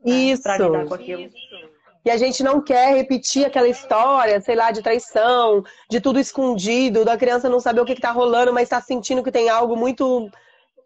né, 0.05 0.37
para 0.41 0.57
lidar 0.57 0.85
com 0.85 0.93
aquilo. 0.93 1.23
Isso. 1.23 1.73
E 2.05 2.11
a 2.11 2.17
gente 2.17 2.43
não 2.43 2.61
quer 2.61 2.95
repetir 2.95 3.45
aquela 3.45 3.67
história, 3.67 4.39
sei 4.41 4.55
lá, 4.55 4.71
de 4.71 4.81
traição, 4.81 5.63
de 5.89 6.01
tudo 6.01 6.19
escondido, 6.19 7.05
da 7.05 7.17
criança 7.17 7.49
não 7.49 7.61
saber 7.61 7.79
o 7.79 7.85
que 7.85 7.93
está 7.93 8.11
rolando, 8.11 8.51
mas 8.51 8.63
está 8.63 8.81
sentindo 8.81 9.23
que 9.23 9.31
tem 9.31 9.49
algo 9.49 9.77
muito, 9.77 10.29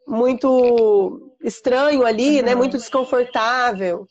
muito 0.07 1.33
estranho 1.41 2.05
ali, 2.05 2.39
uhum. 2.39 2.45
né? 2.45 2.55
Muito 2.55 2.77
desconfortável. 2.77 4.07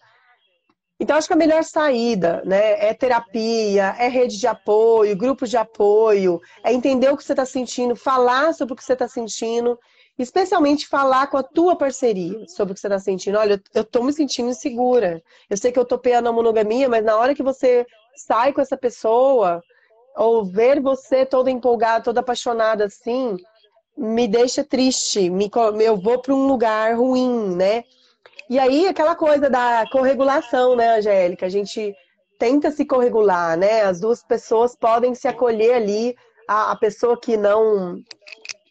Então, 0.99 1.17
acho 1.17 1.27
que 1.29 1.35
a 1.35 1.37
melhor 1.37 1.63
saída, 1.63 2.43
né, 2.47 2.87
é 2.87 2.95
terapia, 2.95 3.95
é 3.99 4.09
rede 4.09 4.39
de 4.39 4.47
apoio, 4.47 5.15
grupos 5.15 5.51
de 5.51 5.57
apoio, 5.59 6.41
é 6.65 6.73
entender 6.73 7.11
o 7.11 7.17
que 7.19 7.23
você 7.23 7.35
está 7.35 7.45
sentindo, 7.45 7.95
falar 7.95 8.55
sobre 8.55 8.73
o 8.73 8.77
que 8.77 8.83
você 8.83 8.95
está 8.95 9.07
sentindo, 9.07 9.79
especialmente 10.19 10.89
falar 10.89 11.27
com 11.27 11.37
a 11.37 11.43
tua 11.43 11.77
parceria 11.77 12.49
sobre 12.49 12.73
o 12.73 12.75
que 12.75 12.81
você 12.81 12.87
está 12.87 12.99
sentindo. 12.99 13.37
Olha, 13.37 13.63
eu 13.75 13.83
estou 13.83 14.03
me 14.03 14.13
sentindo 14.13 14.49
insegura. 14.49 15.23
Eu 15.51 15.59
sei 15.59 15.71
que 15.71 15.79
eu 15.79 15.85
topei 15.85 16.15
a 16.15 16.23
monogamia, 16.33 16.89
mas 16.89 17.05
na 17.05 17.15
hora 17.17 17.35
que 17.35 17.43
você 17.43 17.87
sai 18.15 18.55
com 18.55 18.63
essa 18.63 18.79
pessoa, 18.79 19.63
ou 20.17 20.47
ver 20.47 20.81
você 20.81 21.27
toda 21.27 21.51
empolgada, 21.51 22.05
toda 22.05 22.21
apaixonada 22.21 22.87
assim, 22.87 23.37
me 23.97 24.29
deixa 24.29 24.63
triste, 24.63 25.31
me, 25.31 25.51
eu 25.81 25.97
vou 25.97 26.21
para 26.21 26.35
um 26.35 26.47
lugar 26.47 26.97
ruim, 26.97 27.55
né? 27.57 27.85
E 28.49 28.59
aí, 28.59 28.87
aquela 28.87 29.17
coisa 29.17 29.51
da 29.51 29.85
corregulação, 29.91 30.77
né, 30.77 30.99
Angélica? 30.99 31.47
A 31.47 31.49
gente 31.49 31.95
tenta 32.39 32.71
se 32.71 32.85
corregular, 32.85 33.57
né? 33.57 33.83
As 33.83 33.99
duas 34.01 34.23
pessoas 34.23 34.77
podem 34.77 35.15
se 35.15 35.27
acolher 35.27 35.75
ali. 35.75 36.17
A, 36.47 36.73
a 36.73 36.77
pessoa 36.77 37.19
que 37.19 37.37
não. 37.37 37.99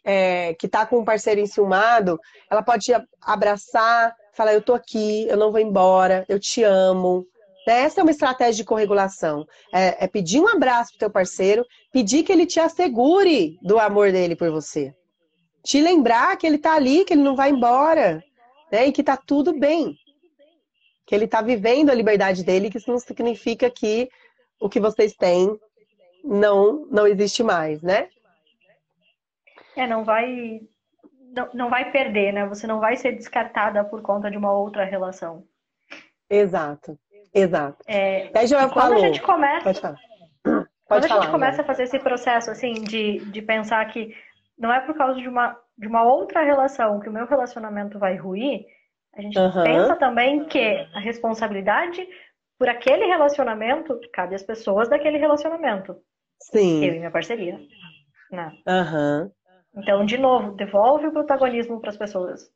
É, 0.08 0.54
que 0.54 0.68
tá 0.68 0.86
com 0.86 1.00
um 1.00 1.04
parceiro 1.04 1.42
enciumado, 1.42 2.20
ela 2.50 2.62
pode 2.62 2.94
abraçar, 3.22 4.16
falar: 4.34 4.54
Eu 4.54 4.62
tô 4.62 4.74
aqui, 4.74 5.28
eu 5.28 5.36
não 5.36 5.52
vou 5.52 5.60
embora, 5.60 6.24
eu 6.30 6.40
te 6.40 6.64
amo. 6.64 7.26
Né? 7.68 7.82
Essa 7.82 8.00
é 8.00 8.04
uma 8.04 8.12
estratégia 8.12 8.54
de 8.54 8.64
corregulação. 8.64 9.46
É, 9.74 10.06
é 10.06 10.08
pedir 10.08 10.40
um 10.40 10.48
abraço 10.48 10.92
pro 10.92 11.00
teu 11.00 11.10
parceiro, 11.10 11.66
pedir 11.92 12.24
que 12.24 12.32
ele 12.32 12.46
te 12.46 12.60
assegure 12.60 13.58
do 13.62 13.80
amor 13.80 14.12
dele 14.12 14.36
por 14.36 14.52
você. 14.52 14.94
Te 15.66 15.82
lembrar 15.82 16.38
que 16.38 16.48
ele 16.48 16.58
tá 16.58 16.76
ali, 16.76 17.04
que 17.04 17.14
ele 17.14 17.24
não 17.24 17.36
vai 17.36 17.50
embora 17.50 18.24
né? 18.72 18.88
E 18.88 18.92
que 18.92 19.04
tá 19.04 19.18
tudo 19.18 19.58
bem. 19.58 19.98
Que 21.06 21.16
ele 21.16 21.28
tá 21.28 21.42
vivendo 21.42 21.90
a 21.90 21.94
liberdade 21.94 22.44
dele, 22.44 22.70
que 22.70 22.78
isso 22.78 22.92
não 22.92 23.00
significa 23.00 23.70
que 23.70 24.10
o 24.60 24.70
que 24.70 24.80
vocês 24.80 25.14
têm 25.16 25.58
não 26.24 26.86
não 26.90 27.08
existe 27.08 27.44
mais, 27.44 27.82
né? 27.82 28.10
É, 29.76 29.86
não 29.86 30.04
vai 30.04 30.62
não, 31.36 31.50
não 31.54 31.70
vai 31.70 31.92
perder, 31.92 32.34
né? 32.34 32.46
Você 32.48 32.66
não 32.66 32.80
vai 32.80 32.96
ser 32.96 33.14
descartada 33.14 33.84
por 33.84 34.02
conta 34.02 34.32
de 34.32 34.38
uma 34.38 34.52
outra 34.52 34.84
relação. 34.84 35.44
Exato. 36.30 36.98
Exato. 37.34 37.78
É, 37.86 38.32
Aí 38.34 38.48
já 38.48 38.68
quando 38.70 38.74
falou. 38.74 39.04
a 39.04 39.08
gente 39.08 39.22
começa 39.22 39.64
Pode 39.64 39.82
falar. 39.82 40.00
Pode 40.44 40.68
quando 40.88 41.08
falar, 41.08 41.20
a 41.20 41.24
gente 41.24 41.32
começa 41.32 41.58
né? 41.58 41.64
a 41.64 41.68
fazer 41.68 41.84
esse 41.84 42.00
processo 42.00 42.50
assim 42.50 42.74
de, 42.74 43.20
de 43.26 43.42
pensar 43.42 43.86
que 43.92 44.16
não 44.58 44.72
é 44.72 44.80
por 44.82 44.96
causa 44.96 45.20
de 45.20 45.28
uma 45.28 45.58
de 45.78 45.88
uma 45.88 46.04
outra 46.04 46.42
relação 46.42 47.02
que 47.02 47.10
o 47.10 47.12
meu 47.12 47.26
relacionamento 47.26 48.00
vai 48.00 48.16
ruir, 48.16 48.66
a 49.14 49.22
gente 49.22 49.38
uhum. 49.38 49.64
pensa 49.64 49.96
também 49.96 50.46
que 50.46 50.88
a 50.94 51.00
responsabilidade 51.00 52.08
por 52.58 52.70
aquele 52.70 53.06
relacionamento 53.06 54.00
cabe 54.14 54.36
às 54.36 54.44
pessoas 54.44 54.90
daquele 54.90 55.18
relacionamento. 55.18 55.96
Sim. 56.42 56.84
Eu 56.84 56.94
e 56.94 56.98
minha 57.00 57.12
parceria. 57.12 57.60
Né? 58.32 58.52
Uhum. 58.68 59.32
Então, 59.78 60.06
de 60.06 60.18
novo, 60.18 60.54
devolve 60.54 61.08
o 61.08 61.12
protagonismo 61.12 61.80
para 61.82 61.90
as 61.90 61.98
pessoas. 61.98 62.50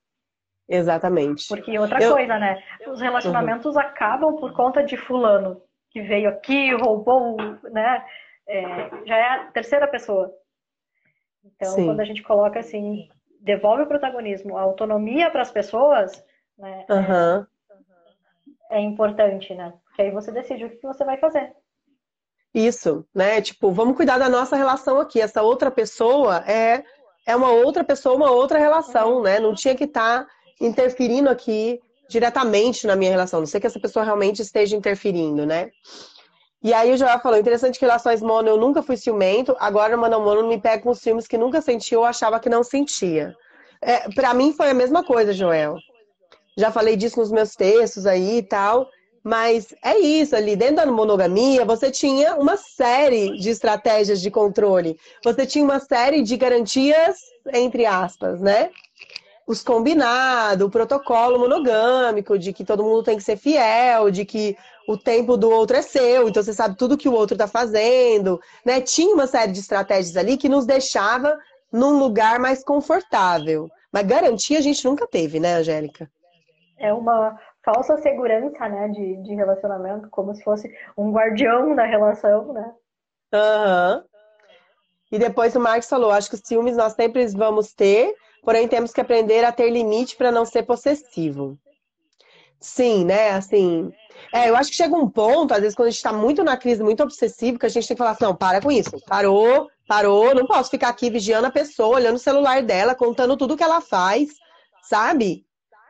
Exatamente. 0.67 1.47
Porque 1.47 1.77
outra 1.77 2.01
Eu... 2.01 2.13
coisa, 2.13 2.37
né? 2.37 2.61
Os 2.87 3.01
relacionamentos 3.01 3.75
uhum. 3.75 3.81
acabam 3.81 4.35
por 4.37 4.53
conta 4.53 4.83
de 4.83 4.95
fulano 4.95 5.61
que 5.91 6.01
veio 6.01 6.29
aqui, 6.29 6.73
roubou, 6.75 7.37
né? 7.63 8.05
É, 8.47 9.05
já 9.05 9.17
é 9.17 9.23
a 9.23 9.45
terceira 9.51 9.87
pessoa. 9.87 10.31
Então, 11.55 11.71
Sim. 11.73 11.85
quando 11.85 11.99
a 11.99 12.05
gente 12.05 12.21
coloca 12.23 12.59
assim, 12.59 13.07
devolve 13.39 13.83
o 13.83 13.87
protagonismo, 13.87 14.57
a 14.57 14.61
autonomia 14.61 15.29
para 15.29 15.41
as 15.41 15.51
pessoas, 15.51 16.23
né? 16.57 16.85
Uhum. 16.89 17.45
É, 18.71 18.77
é, 18.77 18.81
importante, 18.81 19.53
né? 19.53 19.73
Porque 19.85 20.01
aí 20.01 20.11
você 20.11 20.31
decide 20.31 20.65
o 20.65 20.69
que 20.69 20.85
você 20.85 21.03
vai 21.03 21.17
fazer. 21.17 21.53
Isso, 22.53 23.05
né? 23.13 23.41
Tipo, 23.41 23.71
vamos 23.71 23.95
cuidar 23.95 24.17
da 24.17 24.29
nossa 24.29 24.55
relação 24.55 24.99
aqui. 24.99 25.21
Essa 25.21 25.41
outra 25.41 25.69
pessoa 25.69 26.43
é, 26.47 26.83
é 27.25 27.35
uma 27.35 27.51
outra 27.51 27.83
pessoa, 27.83 28.15
uma 28.15 28.31
outra 28.31 28.59
relação, 28.59 29.17
uhum. 29.17 29.23
né? 29.23 29.39
Não 29.39 29.53
tinha 29.53 29.75
que 29.75 29.85
estar 29.85 30.25
tá 30.25 30.31
interferindo 30.59 31.29
aqui 31.29 31.79
diretamente 32.09 32.87
na 32.87 32.95
minha 32.95 33.11
relação. 33.11 33.39
Não 33.39 33.47
sei 33.47 33.61
que 33.61 33.67
essa 33.67 33.79
pessoa 33.79 34.03
realmente 34.03 34.41
esteja 34.41 34.75
interferindo, 34.75 35.45
né? 35.45 35.69
E 36.61 36.73
aí 36.73 36.91
o 36.91 36.97
Joel 36.97 37.19
falou, 37.19 37.39
interessante 37.39 37.79
que 37.79 37.85
relações 37.85 38.21
mono 38.21 38.49
eu 38.49 38.57
nunca 38.57 38.81
fui 38.81 38.97
ciumento, 38.97 39.55
agora 39.59 39.95
no 39.95 40.01
mano 40.01 40.19
mono 40.19 40.47
me 40.47 40.59
pega 40.59 40.83
com 40.83 40.89
os 40.89 40.99
filmes 40.99 41.25
que 41.25 41.37
nunca 41.37 41.61
senti 41.61 41.95
ou 41.95 42.03
achava 42.03 42.39
que 42.39 42.49
não 42.49 42.63
sentia. 42.63 43.33
É, 43.81 44.09
para 44.09 44.33
mim 44.33 44.51
foi 44.51 44.69
a 44.69 44.73
mesma 44.73 45.03
coisa, 45.03 45.31
Joel. 45.31 45.77
Já 46.57 46.69
falei 46.69 46.97
disso 46.97 47.19
nos 47.19 47.31
meus 47.31 47.55
textos 47.55 48.05
aí 48.05 48.39
e 48.39 48.43
tal, 48.43 48.89
mas 49.23 49.73
é 49.83 49.97
isso 49.97 50.35
ali, 50.35 50.55
dentro 50.55 50.77
da 50.77 50.85
monogamia, 50.85 51.63
você 51.63 51.89
tinha 51.89 52.35
uma 52.35 52.57
série 52.57 53.37
de 53.37 53.49
estratégias 53.49 54.19
de 54.21 54.29
controle. 54.29 54.97
Você 55.23 55.45
tinha 55.45 55.63
uma 55.63 55.79
série 55.79 56.21
de 56.21 56.35
garantias, 56.35 57.17
entre 57.53 57.85
aspas, 57.85 58.41
né? 58.41 58.69
Os 59.47 59.63
combinados, 59.63 60.65
o 60.65 60.69
protocolo 60.69 61.39
monogâmico, 61.39 62.37
de 62.37 62.51
que 62.51 62.65
todo 62.65 62.83
mundo 62.83 63.03
tem 63.03 63.17
que 63.17 63.23
ser 63.23 63.37
fiel, 63.37 64.11
de 64.11 64.25
que 64.25 64.57
o 64.89 64.97
tempo 64.97 65.37
do 65.37 65.51
outro 65.51 65.77
é 65.77 65.83
seu, 65.83 66.27
então 66.27 66.41
você 66.41 66.51
sabe 66.51 66.75
tudo 66.75 66.97
que 66.97 67.07
o 67.07 67.13
outro 67.13 67.35
está 67.35 67.47
fazendo, 67.47 68.41
né? 68.65 68.81
Tinha 68.81 69.13
uma 69.13 69.27
série 69.27 69.51
de 69.51 69.59
estratégias 69.59 70.17
ali 70.17 70.35
que 70.35 70.49
nos 70.49 70.65
deixava 70.65 71.37
num 71.71 71.99
lugar 71.99 72.39
mais 72.39 72.63
confortável. 72.63 73.69
Mas 73.93 74.07
garantia 74.07 74.57
a 74.57 74.61
gente 74.61 74.83
nunca 74.83 75.05
teve, 75.05 75.39
né, 75.39 75.57
Angélica? 75.57 76.09
É 76.79 76.91
uma 76.91 77.39
falsa 77.63 77.97
segurança, 77.97 78.67
né, 78.67 78.87
de, 78.87 79.17
de 79.17 79.35
relacionamento, 79.35 80.09
como 80.09 80.33
se 80.33 80.43
fosse 80.43 80.67
um 80.97 81.11
guardião 81.11 81.75
da 81.75 81.83
relação, 81.83 82.51
né? 82.51 82.73
Aham. 83.31 83.97
Uhum. 83.97 84.09
E 85.11 85.19
depois 85.19 85.55
o 85.55 85.59
Marcos 85.59 85.87
falou, 85.87 86.09
acho 86.09 86.29
que 86.29 86.35
os 86.35 86.41
ciúmes 86.43 86.75
nós 86.75 86.93
sempre 86.93 87.27
vamos 87.27 87.73
ter, 87.73 88.15
porém 88.41 88.67
temos 88.67 88.91
que 88.91 89.01
aprender 89.01 89.45
a 89.45 89.51
ter 89.51 89.69
limite 89.69 90.17
para 90.17 90.31
não 90.31 90.45
ser 90.45 90.63
possessivo. 90.63 91.55
Sim, 92.59 93.05
né? 93.05 93.31
Assim, 93.31 93.93
é, 94.33 94.49
eu 94.49 94.55
acho 94.55 94.69
que 94.69 94.75
chega 94.75 94.95
um 94.95 95.09
ponto, 95.09 95.53
às 95.53 95.59
vezes, 95.61 95.75
quando 95.75 95.87
a 95.87 95.91
gente 95.91 95.97
está 95.97 96.13
muito 96.13 96.43
na 96.43 96.57
crise, 96.57 96.83
muito 96.83 97.03
obsessivo, 97.03 97.57
que 97.57 97.65
a 97.65 97.69
gente 97.69 97.87
tem 97.87 97.95
que 97.95 97.99
falar 97.99 98.11
assim, 98.11 98.23
não, 98.23 98.35
para 98.35 98.61
com 98.61 98.71
isso. 98.71 98.91
Parou, 99.07 99.69
parou, 99.87 100.35
não 100.35 100.45
posso 100.45 100.69
ficar 100.69 100.89
aqui 100.89 101.09
vigiando 101.09 101.47
a 101.47 101.51
pessoa, 101.51 101.95
olhando 101.95 102.15
o 102.15 102.19
celular 102.19 102.61
dela, 102.61 102.95
contando 102.95 103.37
tudo 103.37 103.57
que 103.57 103.63
ela 103.63 103.81
faz, 103.81 104.29
sabe? 104.83 105.45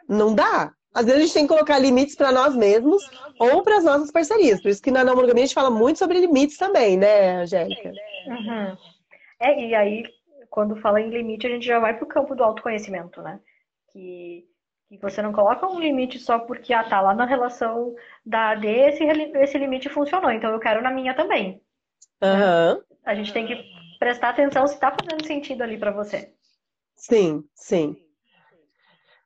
Não 0.07 0.33
dá. 0.33 0.71
Às 0.93 1.05
vezes 1.05 1.19
a 1.19 1.23
gente 1.23 1.33
tem 1.33 1.43
que 1.43 1.53
colocar 1.53 1.77
limites 1.77 2.15
para 2.15 2.31
nós 2.31 2.55
mesmos 2.55 3.03
ou 3.39 3.61
para 3.61 3.77
as 3.77 3.83
nossas 3.83 4.11
parcerias. 4.11 4.61
Por 4.61 4.69
isso 4.69 4.81
que 4.81 4.91
na 4.91 5.03
não 5.03 5.19
a 5.19 5.37
gente 5.37 5.53
fala 5.53 5.69
muito 5.69 5.99
sobre 5.99 6.19
limites 6.19 6.57
também, 6.57 6.97
né, 6.97 7.41
Angélica? 7.41 7.91
Uhum. 8.27 8.77
É, 9.39 9.67
e 9.67 9.75
aí, 9.75 10.03
quando 10.49 10.81
fala 10.81 10.99
em 10.99 11.09
limite, 11.09 11.45
a 11.45 11.49
gente 11.49 11.65
já 11.65 11.79
vai 11.79 11.95
para 11.95 12.03
o 12.03 12.07
campo 12.07 12.35
do 12.35 12.43
autoconhecimento, 12.43 13.21
né? 13.21 13.39
Que 13.93 14.48
e 14.89 14.97
você 14.97 15.21
não 15.21 15.31
coloca 15.31 15.67
um 15.67 15.79
limite 15.79 16.17
só 16.17 16.39
porque, 16.39 16.73
ah, 16.73 16.83
tá, 16.83 16.99
lá 16.99 17.13
na 17.13 17.25
relação 17.25 17.93
da 18.25 18.49
AD 18.49 18.67
esse, 18.67 19.03
esse 19.03 19.57
limite 19.57 19.87
funcionou, 19.87 20.31
então 20.31 20.51
eu 20.51 20.59
quero 20.59 20.81
na 20.81 20.91
minha 20.91 21.13
também. 21.13 21.61
Uhum. 22.21 22.81
A 23.05 23.15
gente 23.15 23.31
tem 23.31 23.45
que 23.45 23.63
prestar 23.99 24.29
atenção 24.29 24.65
se 24.67 24.79
tá 24.79 24.91
fazendo 24.91 25.25
sentido 25.25 25.61
ali 25.61 25.77
para 25.77 25.91
você. 25.91 26.33
Sim, 26.95 27.43
sim. 27.53 27.95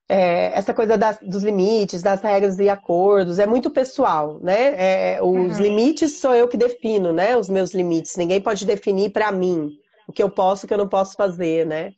é, 0.07 0.55
essa 0.57 0.73
coisa 0.73 0.97
das, 0.97 1.17
dos 1.19 1.43
limites, 1.43 2.03
das 2.03 2.21
regras 2.21 2.59
e 2.59 2.69
acordos, 2.69 3.39
é 3.39 3.47
muito 3.47 3.71
pessoal, 3.71 4.39
né? 4.39 5.15
É, 5.15 5.23
os 5.23 5.57
uhum. 5.57 5.63
limites 5.63 6.19
sou 6.19 6.35
eu 6.35 6.47
que 6.47 6.57
defino, 6.57 7.13
né? 7.13 7.37
Os 7.37 7.49
meus 7.49 7.73
limites. 7.73 8.15
Ninguém 8.17 8.41
pode 8.41 8.65
definir 8.65 9.11
para 9.11 9.31
mim 9.31 9.71
o 10.07 10.11
que 10.11 10.21
eu 10.21 10.29
posso 10.29 10.65
o 10.65 10.67
que 10.67 10.73
eu 10.73 10.77
não 10.77 10.89
posso 10.89 11.15
fazer, 11.15 11.65
né? 11.65 11.93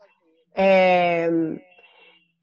É, 0.53 1.29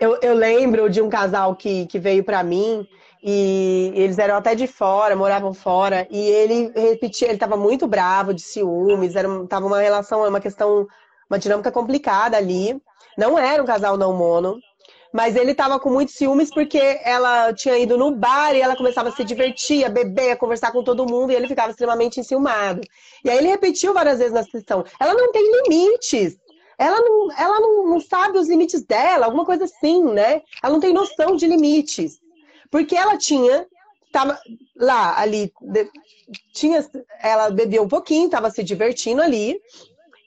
eu, 0.03 0.19
eu, 0.21 0.35
lembro 0.35 0.91
de 0.91 1.01
um 1.01 1.09
casal 1.09 1.55
que, 1.55 1.87
que 1.87 1.97
veio 1.97 2.25
para 2.25 2.43
mim 2.43 2.85
e 3.23 3.93
eles 3.95 4.19
eram 4.19 4.35
até 4.35 4.53
de 4.53 4.67
fora, 4.67 5.15
moravam 5.15 5.55
fora, 5.55 6.09
e 6.11 6.19
ele 6.19 6.73
repetia, 6.75 7.29
ele 7.29 7.35
estava 7.35 7.57
muito 7.57 7.87
bravo, 7.87 8.35
de 8.35 8.43
ciúmes, 8.43 9.15
era, 9.15 9.29
tava 9.47 9.65
uma 9.65 9.81
relação, 9.81 10.27
uma 10.27 10.41
questão, 10.41 10.89
uma 11.31 11.39
dinâmica 11.39 11.71
complicada 11.71 12.37
ali. 12.37 12.83
Não 13.17 13.39
era 13.39 13.63
um 13.63 13.67
casal 13.67 13.97
não 13.97 14.13
mono, 14.13 14.59
mas 15.13 15.37
ele 15.37 15.53
estava 15.53 15.79
com 15.79 15.89
muitos 15.89 16.17
ciúmes 16.17 16.51
porque 16.53 16.99
ela 17.05 17.53
tinha 17.53 17.79
ido 17.79 17.97
no 17.97 18.11
bar 18.11 18.57
e 18.57 18.61
ela 18.61 18.75
começava 18.75 19.11
a 19.11 19.13
se 19.13 19.23
divertir, 19.23 19.85
a 19.85 19.89
beber, 19.89 20.33
a 20.33 20.37
conversar 20.37 20.73
com 20.73 20.83
todo 20.83 21.07
mundo, 21.07 21.31
e 21.31 21.37
ele 21.37 21.47
ficava 21.47 21.71
extremamente 21.71 22.19
enciumado. 22.19 22.81
E 23.25 23.31
aí 23.31 23.39
ele 23.39 23.49
repetiu 23.49 23.95
várias 23.95 24.19
vezes 24.19 24.33
na 24.33 24.43
sessão: 24.43 24.85
ela 24.99 25.15
não 25.15 25.31
tem 25.31 25.49
limites. 25.63 26.39
Ela 26.79 27.01
não, 27.01 27.33
ela 27.33 27.61
não, 27.61 27.89
não 27.89 28.01
sabe 28.01 28.39
os 28.39 28.49
limites 28.49 28.83
dela, 28.83 29.27
alguma 29.27 29.45
coisa 29.45 29.65
assim, 29.65 30.05
né? 30.05 30.43
Ela 30.63 30.73
não 30.73 30.81
tem 30.81 30.93
noção 30.93 31.37
de 31.37 31.47
limites. 31.47 32.21
Porque 32.71 32.97
ela 32.97 33.17
tinha, 33.19 33.67
tava 34.11 34.39
lá, 34.77 35.19
ali, 35.21 35.53
tinha, 36.53 36.85
ela 37.21 37.51
bebia 37.51 37.83
um 37.83 37.89
pouquinho, 37.89 38.31
tava 38.31 38.51
se 38.51 38.63
divertindo 38.63 39.21
ali. 39.21 39.61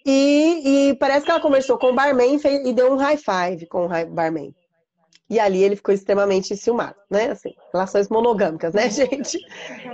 E, 0.06 0.90
e 0.90 0.96
parece 0.96 1.26
que 1.26 1.32
ela 1.32 1.40
conversou 1.40 1.80
com 1.80 1.88
o 1.88 1.94
barman 1.94 2.40
e, 2.64 2.74
deu 2.74 2.94
um 2.94 2.96
high 2.96 3.18
five 3.18 3.66
com 3.66 3.86
o 3.86 4.06
barman. 4.06 4.54
E 5.28 5.40
ali 5.40 5.64
ele 5.64 5.76
ficou 5.76 5.94
extremamente 5.94 6.54
enciumado, 6.54 6.96
né? 7.10 7.32
Assim, 7.32 7.56
relações 7.74 8.10
monogâmicas, 8.10 8.76
né, 8.76 8.88
gente? 8.92 9.40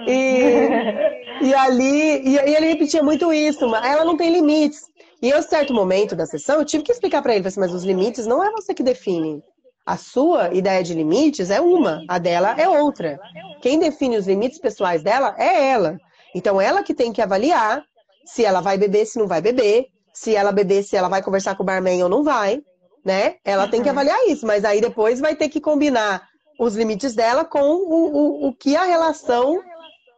E, 0.05 1.45
e 1.45 1.53
ali, 1.53 2.27
e, 2.27 2.35
e, 2.35 2.55
ele 2.55 2.67
repetia 2.67 3.01
muito 3.01 3.31
isso, 3.31 3.65
mas 3.69 3.85
ela 3.85 4.03
não 4.03 4.17
tem 4.17 4.29
limites. 4.29 4.90
E 5.21 5.29
em 5.29 5.35
um 5.35 5.41
certo 5.41 5.73
momento 5.73 6.15
da 6.15 6.25
sessão, 6.25 6.59
eu 6.59 6.65
tive 6.65 6.83
que 6.83 6.91
explicar 6.91 7.21
para 7.21 7.35
ele, 7.35 7.47
assim, 7.47 7.59
mas 7.59 7.73
os 7.73 7.83
limites 7.83 8.25
não 8.25 8.43
é 8.43 8.49
você 8.51 8.73
que 8.73 8.81
define. 8.81 9.43
A 9.85 9.97
sua 9.97 10.53
ideia 10.53 10.83
de 10.83 10.93
limites 10.93 11.49
é 11.49 11.59
uma, 11.59 12.03
a 12.07 12.17
dela 12.17 12.55
é 12.57 12.67
outra. 12.67 13.19
Quem 13.61 13.79
define 13.79 14.17
os 14.17 14.27
limites 14.27 14.59
pessoais 14.59 15.03
dela 15.03 15.35
é 15.37 15.69
ela. 15.69 15.99
Então, 16.33 16.59
ela 16.59 16.83
que 16.83 16.93
tem 16.93 17.11
que 17.11 17.21
avaliar 17.21 17.83
se 18.25 18.45
ela 18.45 18.61
vai 18.61 18.77
beber, 18.77 19.05
se 19.05 19.19
não 19.19 19.27
vai 19.27 19.41
beber, 19.41 19.87
se 20.13 20.35
ela 20.35 20.51
beber, 20.51 20.83
se 20.83 20.95
ela 20.95 21.09
vai 21.09 21.21
conversar 21.21 21.55
com 21.55 21.63
o 21.63 21.65
barman 21.65 22.03
ou 22.03 22.09
não 22.09 22.23
vai, 22.23 22.61
né? 23.03 23.35
Ela 23.43 23.67
tem 23.67 23.81
que 23.81 23.89
uhum. 23.89 23.93
avaliar 23.93 24.27
isso, 24.27 24.45
mas 24.45 24.63
aí 24.63 24.79
depois 24.79 25.19
vai 25.19 25.35
ter 25.35 25.49
que 25.49 25.59
combinar 25.59 26.27
os 26.59 26.75
limites 26.75 27.15
dela 27.15 27.43
com 27.43 27.59
o, 27.59 28.45
o, 28.45 28.47
o 28.47 28.53
que 28.53 28.75
a 28.75 28.83
relação 28.83 29.59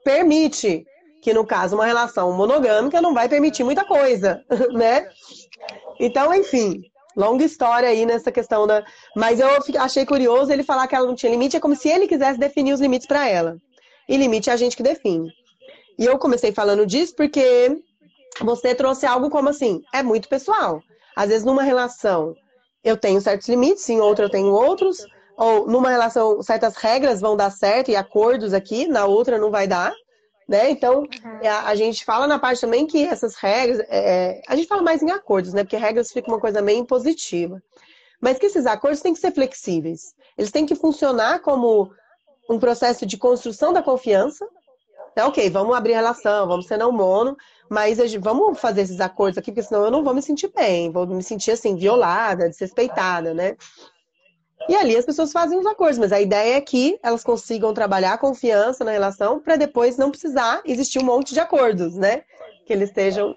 permite. 0.03 0.85
Que 1.23 1.33
no 1.33 1.45
caso, 1.45 1.75
uma 1.75 1.85
relação 1.85 2.31
monogâmica 2.33 3.01
não 3.01 3.13
vai 3.13 3.27
permitir 3.27 3.63
muita 3.63 3.85
coisa, 3.85 4.43
né? 4.73 5.07
Então, 5.99 6.33
enfim, 6.33 6.83
Longa 7.15 7.45
história 7.45 7.89
aí 7.89 8.05
nessa 8.05 8.31
questão 8.31 8.65
da. 8.65 8.83
Mas 9.15 9.39
eu 9.39 9.47
achei 9.79 10.05
curioso 10.05 10.51
ele 10.51 10.63
falar 10.63 10.87
que 10.87 10.95
ela 10.95 11.05
não 11.05 11.15
tinha 11.15 11.31
limite, 11.31 11.55
é 11.55 11.59
como 11.59 11.75
se 11.75 11.87
ele 11.87 12.07
quisesse 12.07 12.39
definir 12.39 12.73
os 12.73 12.81
limites 12.81 13.07
para 13.07 13.27
ela. 13.29 13.57
E 14.09 14.17
limite 14.17 14.49
é 14.49 14.53
a 14.53 14.57
gente 14.57 14.75
que 14.75 14.83
define. 14.83 15.31
E 15.97 16.05
eu 16.05 16.17
comecei 16.17 16.51
falando 16.51 16.85
disso 16.85 17.13
porque 17.15 17.79
você 18.41 18.73
trouxe 18.73 19.05
algo 19.05 19.29
como 19.29 19.49
assim, 19.49 19.83
é 19.93 20.01
muito 20.01 20.27
pessoal. 20.27 20.81
Às 21.15 21.29
vezes, 21.29 21.45
numa 21.45 21.61
relação, 21.61 22.35
eu 22.83 22.97
tenho 22.97 23.21
certos 23.21 23.47
limites, 23.47 23.87
em 23.89 24.01
outra 24.01 24.25
eu 24.25 24.29
tenho 24.29 24.51
outros. 24.51 25.05
Ou 25.37 25.67
numa 25.67 25.89
relação, 25.89 26.41
certas 26.41 26.75
regras 26.75 27.21
vão 27.21 27.37
dar 27.37 27.51
certo 27.51 27.91
e 27.91 27.95
acordos 27.95 28.53
aqui, 28.53 28.87
na 28.87 29.05
outra 29.05 29.37
não 29.37 29.51
vai 29.51 29.67
dar 29.67 29.93
né? 30.47 30.69
Então, 30.69 30.99
uhum. 31.01 31.47
a, 31.47 31.69
a, 31.69 31.75
gente 31.75 32.03
fala 32.03 32.27
na 32.27 32.39
parte 32.39 32.61
também 32.61 32.85
que 32.85 33.03
essas 33.03 33.35
regras, 33.35 33.79
é, 33.81 33.85
é, 33.89 34.41
a 34.47 34.55
gente 34.55 34.67
fala 34.67 34.81
mais 34.81 35.01
em 35.01 35.11
acordos, 35.11 35.53
né? 35.53 35.63
Porque 35.63 35.77
regras 35.77 36.11
fica 36.11 36.29
uma 36.29 36.39
coisa 36.39 36.61
meio 36.61 36.79
impositiva. 36.79 37.61
Mas 38.19 38.37
que 38.37 38.45
esses 38.45 38.65
acordos 38.65 39.01
têm 39.01 39.13
que 39.13 39.19
ser 39.19 39.31
flexíveis. 39.31 40.15
Eles 40.37 40.51
têm 40.51 40.65
que 40.65 40.75
funcionar 40.75 41.39
como 41.41 41.91
um 42.49 42.59
processo 42.59 43.05
de 43.05 43.17
construção 43.17 43.73
da 43.73 43.83
confiança. 43.83 44.47
É, 45.15 45.23
ok, 45.23 45.49
vamos 45.49 45.75
abrir 45.75 45.93
relação, 45.93 46.47
vamos 46.47 46.65
ser 46.65 46.77
não 46.77 46.91
mono, 46.91 47.37
mas 47.69 47.99
vamos 48.19 48.59
fazer 48.59 48.81
esses 48.81 48.99
acordos 48.99 49.37
aqui, 49.37 49.51
porque 49.51 49.61
senão 49.61 49.85
eu 49.85 49.91
não 49.91 50.03
vou 50.03 50.13
me 50.13 50.21
sentir 50.21 50.51
bem, 50.55 50.91
vou 50.91 51.05
me 51.05 51.21
sentir 51.21 51.51
assim, 51.51 51.75
violada, 51.75 52.49
desrespeitada, 52.49 53.33
né? 53.33 53.55
E 54.69 54.75
ali 54.75 54.95
as 54.95 55.05
pessoas 55.05 55.31
fazem 55.31 55.57
os 55.57 55.65
acordos, 55.65 55.97
mas 55.97 56.11
a 56.11 56.21
ideia 56.21 56.57
é 56.57 56.61
que 56.61 56.99
elas 57.03 57.23
consigam 57.23 57.73
trabalhar 57.73 58.13
a 58.13 58.17
confiança 58.17 58.83
na 58.83 58.91
relação 58.91 59.39
para 59.39 59.55
depois 59.55 59.97
não 59.97 60.09
precisar 60.09 60.61
existir 60.65 60.99
um 60.99 61.05
monte 61.05 61.33
de 61.33 61.39
acordos, 61.39 61.95
né? 61.95 62.23
Que 62.65 62.73
eles 62.73 62.89
estejam 62.89 63.35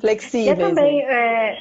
flexíveis. 0.00 0.58
E 0.58 0.62
é 0.62 0.68
também 0.68 1.02
é, 1.04 1.58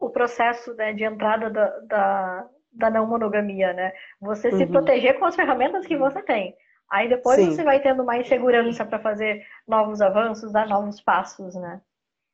o 0.00 0.10
processo 0.10 0.74
né, 0.74 0.92
de 0.92 1.04
entrada 1.04 1.50
da, 1.50 1.66
da, 1.80 2.46
da, 2.72 2.90
não 2.90 3.06
monogamia, 3.06 3.72
né? 3.72 3.92
Você 4.20 4.50
se 4.50 4.64
uhum. 4.64 4.70
proteger 4.70 5.18
com 5.18 5.24
as 5.24 5.36
ferramentas 5.36 5.86
que 5.86 5.96
você 5.96 6.22
tem. 6.22 6.54
Aí 6.90 7.08
depois 7.08 7.38
Sim. 7.38 7.52
você 7.52 7.62
vai 7.62 7.80
tendo 7.80 8.04
mais 8.04 8.28
segurança 8.28 8.84
para 8.84 8.98
fazer 8.98 9.42
novos 9.66 10.00
avanços, 10.00 10.52
dar 10.52 10.66
novos 10.66 11.00
passos, 11.00 11.54
né? 11.54 11.80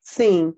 Sim. 0.01 0.55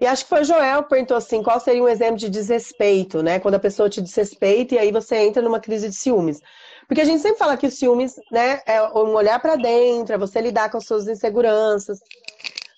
E 0.00 0.06
acho 0.06 0.24
que 0.24 0.28
foi 0.28 0.40
o 0.40 0.44
Joel 0.44 0.82
que 0.82 0.90
perguntou 0.90 1.16
assim, 1.16 1.42
qual 1.42 1.60
seria 1.60 1.82
um 1.82 1.88
exemplo 1.88 2.16
de 2.16 2.28
desrespeito, 2.28 3.22
né? 3.22 3.38
Quando 3.38 3.54
a 3.54 3.60
pessoa 3.60 3.88
te 3.88 4.00
desrespeita 4.00 4.74
e 4.74 4.78
aí 4.78 4.92
você 4.92 5.16
entra 5.16 5.42
numa 5.42 5.60
crise 5.60 5.88
de 5.88 5.94
ciúmes. 5.94 6.40
Porque 6.86 7.00
a 7.00 7.04
gente 7.04 7.22
sempre 7.22 7.38
fala 7.38 7.56
que 7.56 7.66
o 7.66 7.70
ciúmes, 7.70 8.16
né, 8.30 8.60
é 8.66 8.82
um 8.82 9.14
olhar 9.14 9.40
para 9.40 9.56
dentro, 9.56 10.14
é 10.14 10.18
você 10.18 10.40
lidar 10.40 10.70
com 10.70 10.76
as 10.76 10.84
suas 10.84 11.08
inseguranças. 11.08 11.98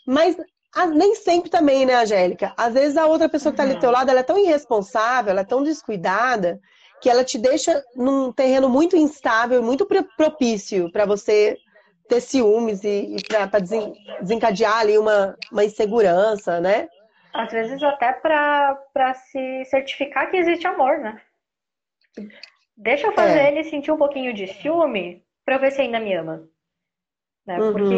Mas 0.06 0.36
nem 0.94 1.14
sempre 1.14 1.50
também, 1.50 1.86
né, 1.86 1.94
Angélica? 1.94 2.52
Às 2.56 2.74
vezes 2.74 2.96
a 2.96 3.06
outra 3.06 3.28
pessoa 3.28 3.52
que 3.52 3.54
está 3.54 3.64
ali 3.64 3.74
do 3.74 3.80
teu 3.80 3.90
lado, 3.90 4.10
ela 4.10 4.20
é 4.20 4.22
tão 4.22 4.38
irresponsável, 4.38 5.30
ela 5.30 5.40
é 5.40 5.44
tão 5.44 5.62
descuidada, 5.62 6.60
que 7.00 7.10
ela 7.10 7.24
te 7.24 7.38
deixa 7.38 7.82
num 7.94 8.32
terreno 8.32 8.68
muito 8.68 8.96
instável, 8.96 9.62
muito 9.62 9.86
propício 10.16 10.90
para 10.92 11.04
você 11.04 11.56
ter 12.08 12.20
ciúmes 12.20 12.84
e, 12.84 13.16
e 13.16 13.22
para 13.26 13.58
desencadear 14.20 14.78
ali 14.78 14.96
uma, 14.96 15.36
uma 15.50 15.64
insegurança, 15.64 16.60
né? 16.60 16.88
Às 17.36 17.52
vezes 17.52 17.82
até 17.82 18.12
para 18.12 19.14
se 19.14 19.64
certificar 19.66 20.30
que 20.30 20.36
existe 20.36 20.66
amor, 20.66 20.98
né? 20.98 21.20
Deixa 22.76 23.06
eu 23.06 23.12
fazer 23.12 23.38
é. 23.38 23.48
ele 23.48 23.64
sentir 23.64 23.90
um 23.90 23.96
pouquinho 23.96 24.32
de 24.32 24.46
ciúme 24.46 25.22
para 25.44 25.58
ver 25.58 25.70
se 25.70 25.82
ainda 25.82 26.00
me 26.00 26.14
ama. 26.14 26.48
Né? 27.46 27.58
Uhum. 27.60 27.72
Porque 27.72 27.94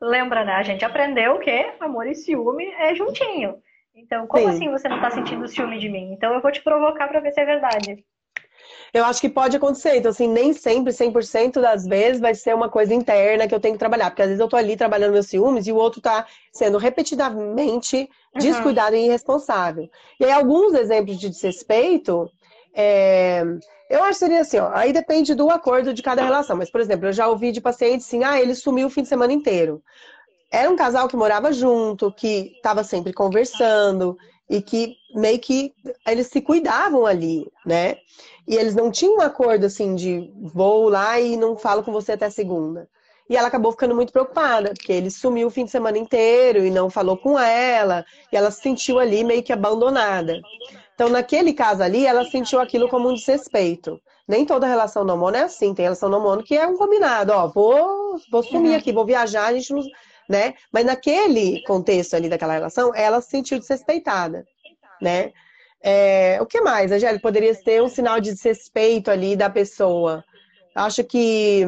lembra, 0.00 0.44
né? 0.44 0.52
A 0.54 0.62
gente 0.62 0.84
aprendeu 0.84 1.38
que 1.38 1.74
amor 1.80 2.06
e 2.06 2.14
ciúme 2.14 2.66
é 2.72 2.94
juntinho. 2.94 3.62
Então, 3.94 4.26
como 4.26 4.44
Sim. 4.44 4.50
assim 4.50 4.70
você 4.70 4.88
não 4.88 5.00
tá 5.00 5.10
sentindo 5.10 5.48
ciúme 5.48 5.78
de 5.78 5.88
mim? 5.88 6.12
Então 6.12 6.32
eu 6.32 6.40
vou 6.40 6.52
te 6.52 6.62
provocar 6.62 7.08
para 7.08 7.20
ver 7.20 7.32
se 7.32 7.40
é 7.40 7.44
verdade. 7.44 8.04
Eu 8.92 9.06
acho 9.06 9.20
que 9.20 9.28
pode 9.28 9.56
acontecer. 9.56 9.96
Então, 9.96 10.10
assim, 10.10 10.28
nem 10.28 10.52
sempre, 10.52 10.92
100% 10.92 11.60
das 11.60 11.86
vezes, 11.86 12.20
vai 12.20 12.34
ser 12.34 12.54
uma 12.54 12.68
coisa 12.68 12.92
interna 12.92 13.48
que 13.48 13.54
eu 13.54 13.60
tenho 13.60 13.74
que 13.74 13.78
trabalhar. 13.78 14.10
Porque 14.10 14.22
às 14.22 14.28
vezes 14.28 14.40
eu 14.40 14.48
tô 14.48 14.56
ali 14.56 14.76
trabalhando 14.76 15.12
meus 15.12 15.26
ciúmes 15.26 15.66
e 15.66 15.72
o 15.72 15.76
outro 15.76 16.00
tá 16.00 16.26
sendo 16.52 16.76
repetidamente 16.76 18.08
descuidado 18.34 18.94
uhum. 18.94 19.02
e 19.02 19.06
irresponsável. 19.06 19.88
E 20.20 20.24
aí, 20.24 20.32
alguns 20.32 20.74
exemplos 20.74 21.18
de 21.18 21.30
desrespeito, 21.30 22.30
é... 22.74 23.42
eu 23.88 24.02
acho 24.02 24.12
que 24.12 24.26
seria 24.26 24.40
assim, 24.40 24.58
ó, 24.58 24.70
aí 24.74 24.92
depende 24.92 25.34
do 25.34 25.48
acordo 25.50 25.94
de 25.94 26.02
cada 26.02 26.22
relação. 26.22 26.56
Mas, 26.56 26.70
por 26.70 26.80
exemplo, 26.80 27.06
eu 27.06 27.12
já 27.14 27.26
ouvi 27.28 27.50
de 27.50 27.62
pacientes 27.62 28.06
assim, 28.06 28.22
ah, 28.24 28.38
ele 28.38 28.54
sumiu 28.54 28.88
o 28.88 28.90
fim 28.90 29.02
de 29.02 29.08
semana 29.08 29.32
inteiro. 29.32 29.82
Era 30.50 30.70
um 30.70 30.76
casal 30.76 31.08
que 31.08 31.16
morava 31.16 31.50
junto, 31.50 32.12
que 32.12 32.52
estava 32.56 32.84
sempre 32.84 33.14
conversando 33.14 34.18
e 34.50 34.60
que 34.60 34.96
meio 35.14 35.38
que 35.38 35.72
eles 36.06 36.26
se 36.26 36.42
cuidavam 36.42 37.06
ali, 37.06 37.50
né? 37.64 37.96
E 38.46 38.56
eles 38.56 38.74
não 38.74 38.90
tinham 38.90 39.16
um 39.16 39.20
acordo 39.20 39.66
assim 39.66 39.94
de 39.94 40.32
vou 40.40 40.88
lá 40.88 41.20
e 41.20 41.36
não 41.36 41.56
falo 41.56 41.82
com 41.82 41.92
você 41.92 42.12
até 42.12 42.28
segunda. 42.28 42.88
E 43.28 43.36
ela 43.36 43.48
acabou 43.48 43.72
ficando 43.72 43.94
muito 43.94 44.12
preocupada, 44.12 44.74
porque 44.74 44.92
ele 44.92 45.10
sumiu 45.10 45.48
o 45.48 45.50
fim 45.50 45.64
de 45.64 45.70
semana 45.70 45.96
inteiro 45.96 46.66
e 46.66 46.70
não 46.70 46.90
falou 46.90 47.16
com 47.16 47.38
ela, 47.38 48.04
e 48.30 48.36
ela 48.36 48.50
se 48.50 48.60
sentiu 48.60 48.98
ali 48.98 49.24
meio 49.24 49.42
que 49.42 49.52
abandonada. 49.52 50.40
Então, 50.94 51.08
naquele 51.08 51.52
caso 51.54 51.82
ali, 51.82 52.04
ela 52.04 52.24
sentiu 52.24 52.60
aquilo 52.60 52.88
como 52.88 53.08
um 53.08 53.14
desrespeito. 53.14 54.00
Nem 54.28 54.44
toda 54.44 54.66
relação 54.66 55.04
no 55.04 55.16
mono 55.16 55.36
é 55.36 55.42
assim, 55.42 55.74
tem 55.74 55.84
relação 55.84 56.08
no 56.08 56.20
mono 56.20 56.42
que 56.42 56.56
é 56.56 56.66
um 56.66 56.76
combinado, 56.76 57.32
ó, 57.32 57.48
vou, 57.48 58.18
vou 58.30 58.42
sumir 58.42 58.74
aqui, 58.74 58.92
vou 58.92 59.04
viajar, 59.04 59.46
a 59.46 59.54
gente 59.54 59.72
não, 59.72 59.82
né? 60.28 60.54
Mas 60.72 60.84
naquele 60.84 61.62
contexto 61.64 62.14
ali 62.14 62.28
daquela 62.28 62.52
relação, 62.52 62.94
ela 62.94 63.20
se 63.20 63.30
sentiu 63.30 63.58
desrespeitada, 63.58 64.46
né? 65.00 65.32
É, 65.82 66.38
o 66.40 66.46
que 66.46 66.60
mais, 66.60 66.92
Angélica? 66.92 67.22
Poderia 67.22 67.54
ter 67.54 67.82
um 67.82 67.88
sinal 67.88 68.20
de 68.20 68.32
desrespeito 68.32 69.10
ali 69.10 69.34
da 69.34 69.50
pessoa. 69.50 70.24
Acho 70.74 71.02
que, 71.04 71.64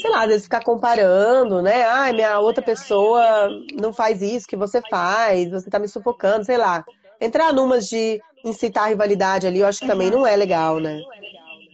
sei 0.00 0.10
lá, 0.10 0.22
às 0.22 0.28
vezes 0.28 0.44
ficar 0.44 0.64
comparando, 0.64 1.60
né? 1.60 1.84
Ah, 1.84 2.12
minha 2.12 2.40
outra 2.40 2.64
pessoa 2.64 3.50
não 3.80 3.92
faz 3.92 4.22
isso 4.22 4.46
que 4.46 4.56
você 4.56 4.80
faz, 4.90 5.50
você 5.50 5.68
tá 5.68 5.78
me 5.78 5.88
sufocando, 5.88 6.44
sei 6.44 6.56
lá. 6.56 6.84
Entrar 7.20 7.52
numas 7.52 7.88
de 7.88 8.20
incitar 8.44 8.88
rivalidade 8.88 9.46
ali, 9.46 9.60
eu 9.60 9.66
acho 9.66 9.80
que 9.80 9.86
também 9.86 10.10
não 10.10 10.26
é 10.26 10.34
legal, 10.36 10.80
né? 10.80 11.00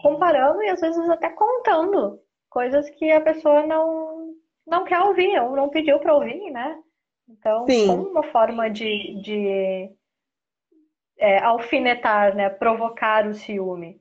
comparando 0.01 0.63
e 0.63 0.69
às 0.69 0.81
vezes 0.81 1.09
até 1.09 1.29
contando 1.31 2.19
coisas 2.49 2.89
que 2.91 3.11
a 3.11 3.21
pessoa 3.21 3.67
não, 3.67 4.35
não 4.67 4.85
quer 4.85 5.01
ouvir 5.01 5.39
ou 5.41 5.55
não 5.55 5.69
pediu 5.69 5.99
para 5.99 6.15
ouvir, 6.15 6.51
né? 6.51 6.79
Então, 7.29 7.67
Sim. 7.67 7.87
como 7.87 8.09
uma 8.11 8.23
forma 8.25 8.69
de, 8.69 9.21
de 9.23 9.91
é, 11.21 11.39
alfinetar, 11.43 12.35
né? 12.35 12.49
Provocar 12.49 13.27
o 13.27 13.35
ciúme. 13.35 14.01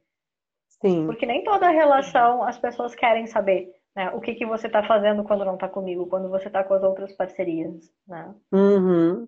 Sim. 0.82 1.06
Porque 1.06 1.26
nem 1.26 1.44
toda 1.44 1.70
relação 1.70 2.42
as 2.44 2.58
pessoas 2.58 2.96
querem 2.96 3.28
saber. 3.28 3.70
Né? 3.96 4.10
O 4.14 4.22
que, 4.22 4.34
que 4.34 4.46
você 4.46 4.68
está 4.68 4.82
fazendo 4.82 5.24
quando 5.24 5.44
não 5.44 5.56
está 5.56 5.68
comigo, 5.68 6.08
quando 6.08 6.30
você 6.30 6.48
está 6.48 6.64
com 6.64 6.74
as 6.74 6.84
outras 6.84 7.12
parcerias. 7.12 7.92
Né? 8.08 8.34
Uhum. 8.52 9.28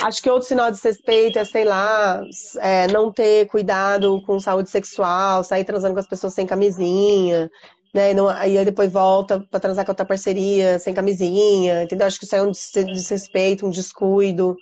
Acho 0.00 0.22
que 0.22 0.30
outro 0.30 0.46
sinal 0.46 0.70
de 0.70 0.80
respeito 0.80 1.38
é, 1.38 1.44
sei 1.44 1.64
lá, 1.64 2.22
é, 2.60 2.86
não 2.88 3.10
ter 3.12 3.46
cuidado 3.46 4.22
com 4.22 4.38
saúde 4.38 4.70
sexual, 4.70 5.42
sair 5.42 5.64
transando 5.64 5.94
com 5.94 6.00
as 6.00 6.06
pessoas 6.06 6.32
sem 6.32 6.46
camisinha, 6.46 7.50
né? 7.94 8.10
E, 8.10 8.14
não, 8.14 8.28
aí 8.28 8.62
depois 8.64 8.92
volta 8.92 9.40
para 9.48 9.60
transar 9.60 9.84
com 9.84 9.92
outra 9.92 10.04
parceria 10.04 10.80
sem 10.80 10.92
camisinha, 10.92 11.84
entendeu? 11.84 12.06
Acho 12.08 12.18
que 12.18 12.24
isso 12.24 12.34
é 12.34 12.42
um 12.42 12.50
desrespeito, 12.50 13.64
um 13.64 13.70
descuido, 13.70 14.56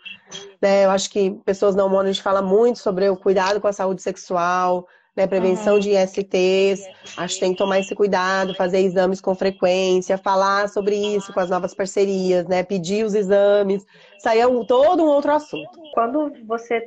né? 0.61 0.85
Eu 0.85 0.91
acho 0.91 1.09
que 1.11 1.31
pessoas 1.45 1.75
não 1.75 1.89
mono, 1.89 2.09
a 2.09 2.13
gente 2.13 2.23
fala 2.23 2.43
muito 2.43 2.79
sobre 2.79 3.09
o 3.09 3.17
cuidado 3.17 3.61
com 3.61 3.67
a 3.67 3.73
saúde 3.73 4.03
sexual, 4.03 4.87
né? 5.17 5.27
Prevenção 5.27 5.75
uhum. 5.75 5.81
de 5.81 5.91
ISTs, 5.91 6.87
acho 7.17 7.35
que 7.35 7.41
tem 7.41 7.53
que 7.53 7.59
tomar 7.59 7.81
esse 7.81 7.95
cuidado, 7.95 8.55
fazer 8.55 8.81
exames 8.81 9.21
com 9.21 9.35
frequência, 9.35 10.19
falar 10.19 10.69
sobre 10.69 10.95
isso 10.95 11.33
com 11.33 11.41
as 11.41 11.49
novas 11.49 11.75
parcerias, 11.75 12.47
né? 12.47 12.63
Pedir 12.63 13.05
os 13.05 13.15
exames, 13.15 13.83
isso 14.19 14.29
é 14.29 14.47
um, 14.47 14.63
todo 14.67 15.03
um 15.03 15.09
outro 15.09 15.33
assunto. 15.33 15.81
Quando 15.95 16.31
você 16.47 16.83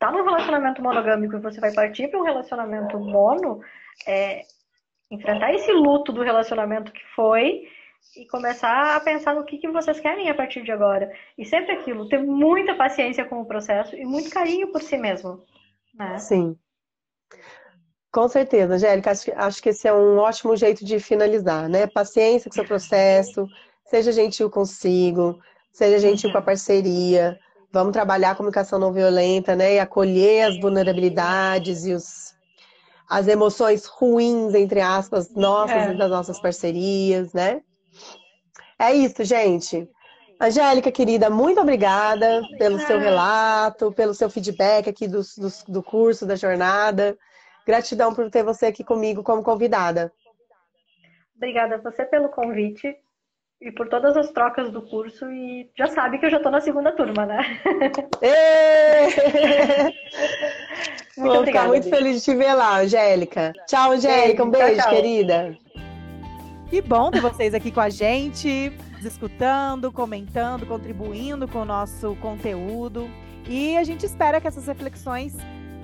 tá 0.00 0.10
num 0.10 0.24
relacionamento 0.24 0.82
monogâmico 0.82 1.36
e 1.36 1.40
você 1.40 1.60
vai 1.60 1.72
partir 1.72 2.08
para 2.08 2.18
um 2.18 2.24
relacionamento 2.24 2.98
mono, 2.98 3.60
é, 4.06 4.42
enfrentar 5.14 5.52
esse 5.54 5.72
luto 5.72 6.12
do 6.12 6.22
relacionamento 6.22 6.92
que 6.92 7.02
foi 7.14 7.62
e 8.16 8.26
começar 8.26 8.96
a 8.96 9.00
pensar 9.00 9.34
no 9.34 9.44
que, 9.44 9.58
que 9.58 9.68
vocês 9.68 9.98
querem 9.98 10.28
a 10.28 10.34
partir 10.34 10.62
de 10.62 10.70
agora. 10.70 11.10
E 11.36 11.44
sempre 11.44 11.72
aquilo, 11.72 12.08
ter 12.08 12.22
muita 12.22 12.74
paciência 12.74 13.24
com 13.24 13.40
o 13.40 13.46
processo 13.46 13.96
e 13.96 14.04
muito 14.04 14.30
carinho 14.30 14.70
por 14.70 14.82
si 14.82 14.96
mesmo. 14.96 15.42
Né? 15.94 16.18
Sim. 16.18 16.56
Com 18.12 18.28
certeza, 18.28 18.74
Angélica, 18.74 19.10
acho, 19.10 19.32
acho 19.34 19.62
que 19.62 19.70
esse 19.70 19.88
é 19.88 19.92
um 19.92 20.18
ótimo 20.18 20.56
jeito 20.56 20.84
de 20.84 21.00
finalizar, 21.00 21.68
né? 21.68 21.88
Paciência 21.88 22.48
com 22.48 22.52
o 22.52 22.54
seu 22.54 22.64
processo, 22.64 23.48
seja 23.86 24.12
gentil 24.12 24.48
consigo, 24.48 25.40
seja 25.72 25.98
gentil 25.98 26.30
com 26.30 26.38
a 26.38 26.42
parceria, 26.42 27.36
vamos 27.72 27.92
trabalhar 27.92 28.30
a 28.30 28.34
comunicação 28.36 28.78
não 28.78 28.92
violenta, 28.92 29.56
né? 29.56 29.74
E 29.74 29.78
acolher 29.80 30.42
as 30.42 30.60
vulnerabilidades 30.60 31.84
e 31.86 31.92
os 31.92 32.23
as 33.08 33.28
emoções 33.28 33.86
ruins, 33.86 34.54
entre 34.54 34.80
aspas, 34.80 35.32
nossas 35.34 35.76
é. 35.76 35.92
e 35.92 35.98
das 35.98 36.10
nossas 36.10 36.40
parcerias, 36.40 37.32
né? 37.32 37.62
É 38.78 38.92
isso, 38.92 39.24
gente. 39.24 39.88
Angélica, 40.40 40.90
querida, 40.90 41.30
muito 41.30 41.60
obrigada 41.60 42.42
pelo 42.58 42.78
seu 42.80 42.98
relato, 42.98 43.92
pelo 43.92 44.14
seu 44.14 44.28
feedback 44.28 44.88
aqui 44.88 45.06
do, 45.06 45.20
do, 45.20 45.72
do 45.72 45.82
curso, 45.82 46.26
da 46.26 46.34
jornada. 46.34 47.16
Gratidão 47.66 48.12
por 48.12 48.30
ter 48.30 48.42
você 48.42 48.66
aqui 48.66 48.82
comigo 48.82 49.22
como 49.22 49.42
convidada. 49.42 50.12
Obrigada 51.36 51.76
a 51.76 51.78
você 51.78 52.04
pelo 52.04 52.28
convite 52.28 52.96
e 53.60 53.72
por 53.72 53.88
todas 53.88 54.16
as 54.16 54.30
trocas 54.30 54.70
do 54.70 54.82
curso. 54.82 55.28
E 55.30 55.68
já 55.76 55.88
sabe 55.88 56.18
que 56.18 56.26
eu 56.26 56.30
já 56.30 56.36
estou 56.36 56.52
na 56.52 56.60
segunda 56.60 56.92
turma, 56.92 57.26
né? 57.26 57.60
muito 61.16 61.16
Vou 61.16 61.38
obrigada, 61.38 61.44
ficar 61.44 61.68
muito 61.68 61.88
feliz 61.88 62.16
de 62.16 62.24
te 62.24 62.34
ver 62.34 62.54
lá, 62.54 62.78
Angélica. 62.78 63.52
Tchau, 63.66 63.92
Angélica. 63.92 64.44
Um 64.44 64.50
beijo, 64.50 64.76
tchau, 64.76 64.84
tchau. 64.84 64.90
querida. 64.90 65.56
Que 66.68 66.82
bom 66.82 67.10
ter 67.10 67.20
vocês 67.20 67.54
aqui 67.54 67.70
com 67.70 67.80
a 67.80 67.88
gente, 67.88 68.72
escutando, 69.02 69.92
comentando, 69.92 70.66
contribuindo 70.66 71.46
com 71.46 71.60
o 71.60 71.64
nosso 71.64 72.16
conteúdo. 72.16 73.08
E 73.48 73.76
a 73.76 73.84
gente 73.84 74.04
espera 74.06 74.40
que 74.40 74.48
essas 74.48 74.66
reflexões 74.66 75.36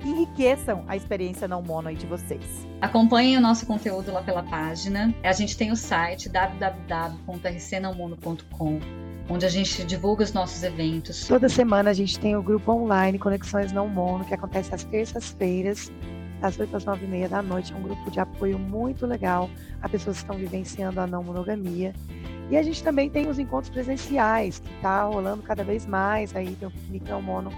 enriqueçam 0.03 0.83
a 0.87 0.95
experiência 0.95 1.47
não 1.47 1.61
mono 1.61 1.87
aí 1.87 1.95
de 1.95 2.05
vocês. 2.05 2.43
Acompanhem 2.79 3.35
o 3.37 3.41
nosso 3.41 3.65
conteúdo 3.65 4.11
lá 4.11 4.21
pela 4.21 4.43
página. 4.43 5.11
A 5.23 5.31
gente 5.31 5.57
tem 5.57 5.71
o 5.71 5.75
site 5.75 6.29
www.rcnãomono.com 6.29 8.79
onde 9.29 9.45
a 9.45 9.49
gente 9.49 9.83
divulga 9.85 10.23
os 10.23 10.33
nossos 10.33 10.63
eventos. 10.63 11.27
Toda 11.27 11.47
semana 11.47 11.91
a 11.91 11.93
gente 11.93 12.19
tem 12.19 12.35
o 12.35 12.43
grupo 12.43 12.69
online 12.71 13.17
Conexões 13.17 13.71
Não 13.71 13.87
Mono, 13.87 14.25
que 14.25 14.33
acontece 14.33 14.75
às 14.75 14.83
terças-feiras, 14.83 15.89
das 16.41 16.59
8 16.59 16.75
às 16.75 16.83
9 16.83 17.05
e 17.05 17.07
meia 17.07 17.29
da 17.29 17.41
noite. 17.41 17.71
É 17.71 17.75
um 17.75 17.81
grupo 17.81 18.11
de 18.11 18.19
apoio 18.19 18.59
muito 18.59 19.05
legal 19.05 19.49
a 19.81 19.87
pessoas 19.87 20.17
que 20.17 20.23
estão 20.23 20.37
vivenciando 20.37 20.99
a 20.99 21.07
não 21.07 21.23
monogamia. 21.23 21.93
E 22.49 22.57
a 22.57 22.63
gente 22.63 22.83
também 22.83 23.09
tem 23.09 23.29
os 23.29 23.39
encontros 23.39 23.69
presenciais, 23.69 24.59
que 24.59 24.73
está 24.73 25.03
rolando 25.03 25.41
cada 25.43 25.63
vez 25.63 25.85
mais. 25.85 26.35
Aí 26.35 26.53
tem 26.55 26.67
o 26.67 26.71
Piquenique 26.71 27.09
Não 27.09 27.21
Mono 27.21 27.49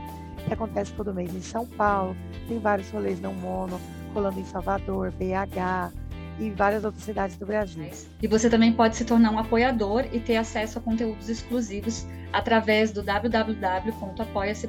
que 0.46 0.54
acontece 0.54 0.94
todo 0.94 1.14
mês 1.14 1.34
em 1.34 1.42
São 1.42 1.66
Paulo. 1.66 2.16
Tem 2.48 2.60
vários 2.60 2.90
rolês 2.90 3.20
não 3.22 3.34
mono 3.34 3.80
rolando 4.14 4.40
em 4.40 4.46
Salvador, 4.46 5.12
BH 5.12 5.92
e 6.40 6.50
várias 6.52 6.84
outras 6.84 7.04
cidades 7.04 7.38
do 7.38 7.46
Brasil. 7.46 7.90
E 8.22 8.28
você 8.28 8.50
também 8.50 8.74
pode 8.74 8.96
se 8.96 9.06
tornar 9.06 9.32
um 9.32 9.40
apoiador 9.40 10.06
e 10.12 10.20
ter 10.20 10.38
acesso 10.38 10.80
a 10.80 10.82
conteúdos 10.82 11.30
exclusivos 11.30 12.06
através 12.32 12.92
do 12.92 13.04
www.apoia-se 13.04 14.68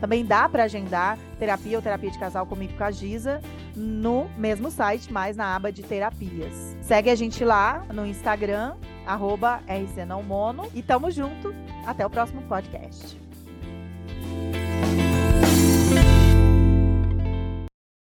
Também 0.00 0.24
dá 0.24 0.48
para 0.48 0.64
agendar 0.64 1.18
terapia 1.38 1.78
ou 1.78 1.82
terapia 1.82 2.10
de 2.10 2.18
casal 2.18 2.46
comigo 2.46 2.74
com 2.76 2.84
a 2.84 2.90
Giza 2.90 3.40
no 3.74 4.28
mesmo 4.36 4.70
site, 4.70 5.10
mas 5.12 5.36
na 5.36 5.56
aba 5.56 5.72
de 5.72 5.82
terapias. 5.82 6.76
Segue 6.82 7.10
a 7.10 7.14
gente 7.14 7.42
lá 7.44 7.84
no 7.92 8.06
Instagram, 8.06 8.74
arroba 9.06 9.60
rcnãomono 9.66 10.68
e 10.74 10.82
tamo 10.82 11.10
junto. 11.10 11.54
Até 11.86 12.04
o 12.04 12.10
próximo 12.10 12.42
podcast. 12.42 13.17
thank 14.38 14.56
you 14.56 14.67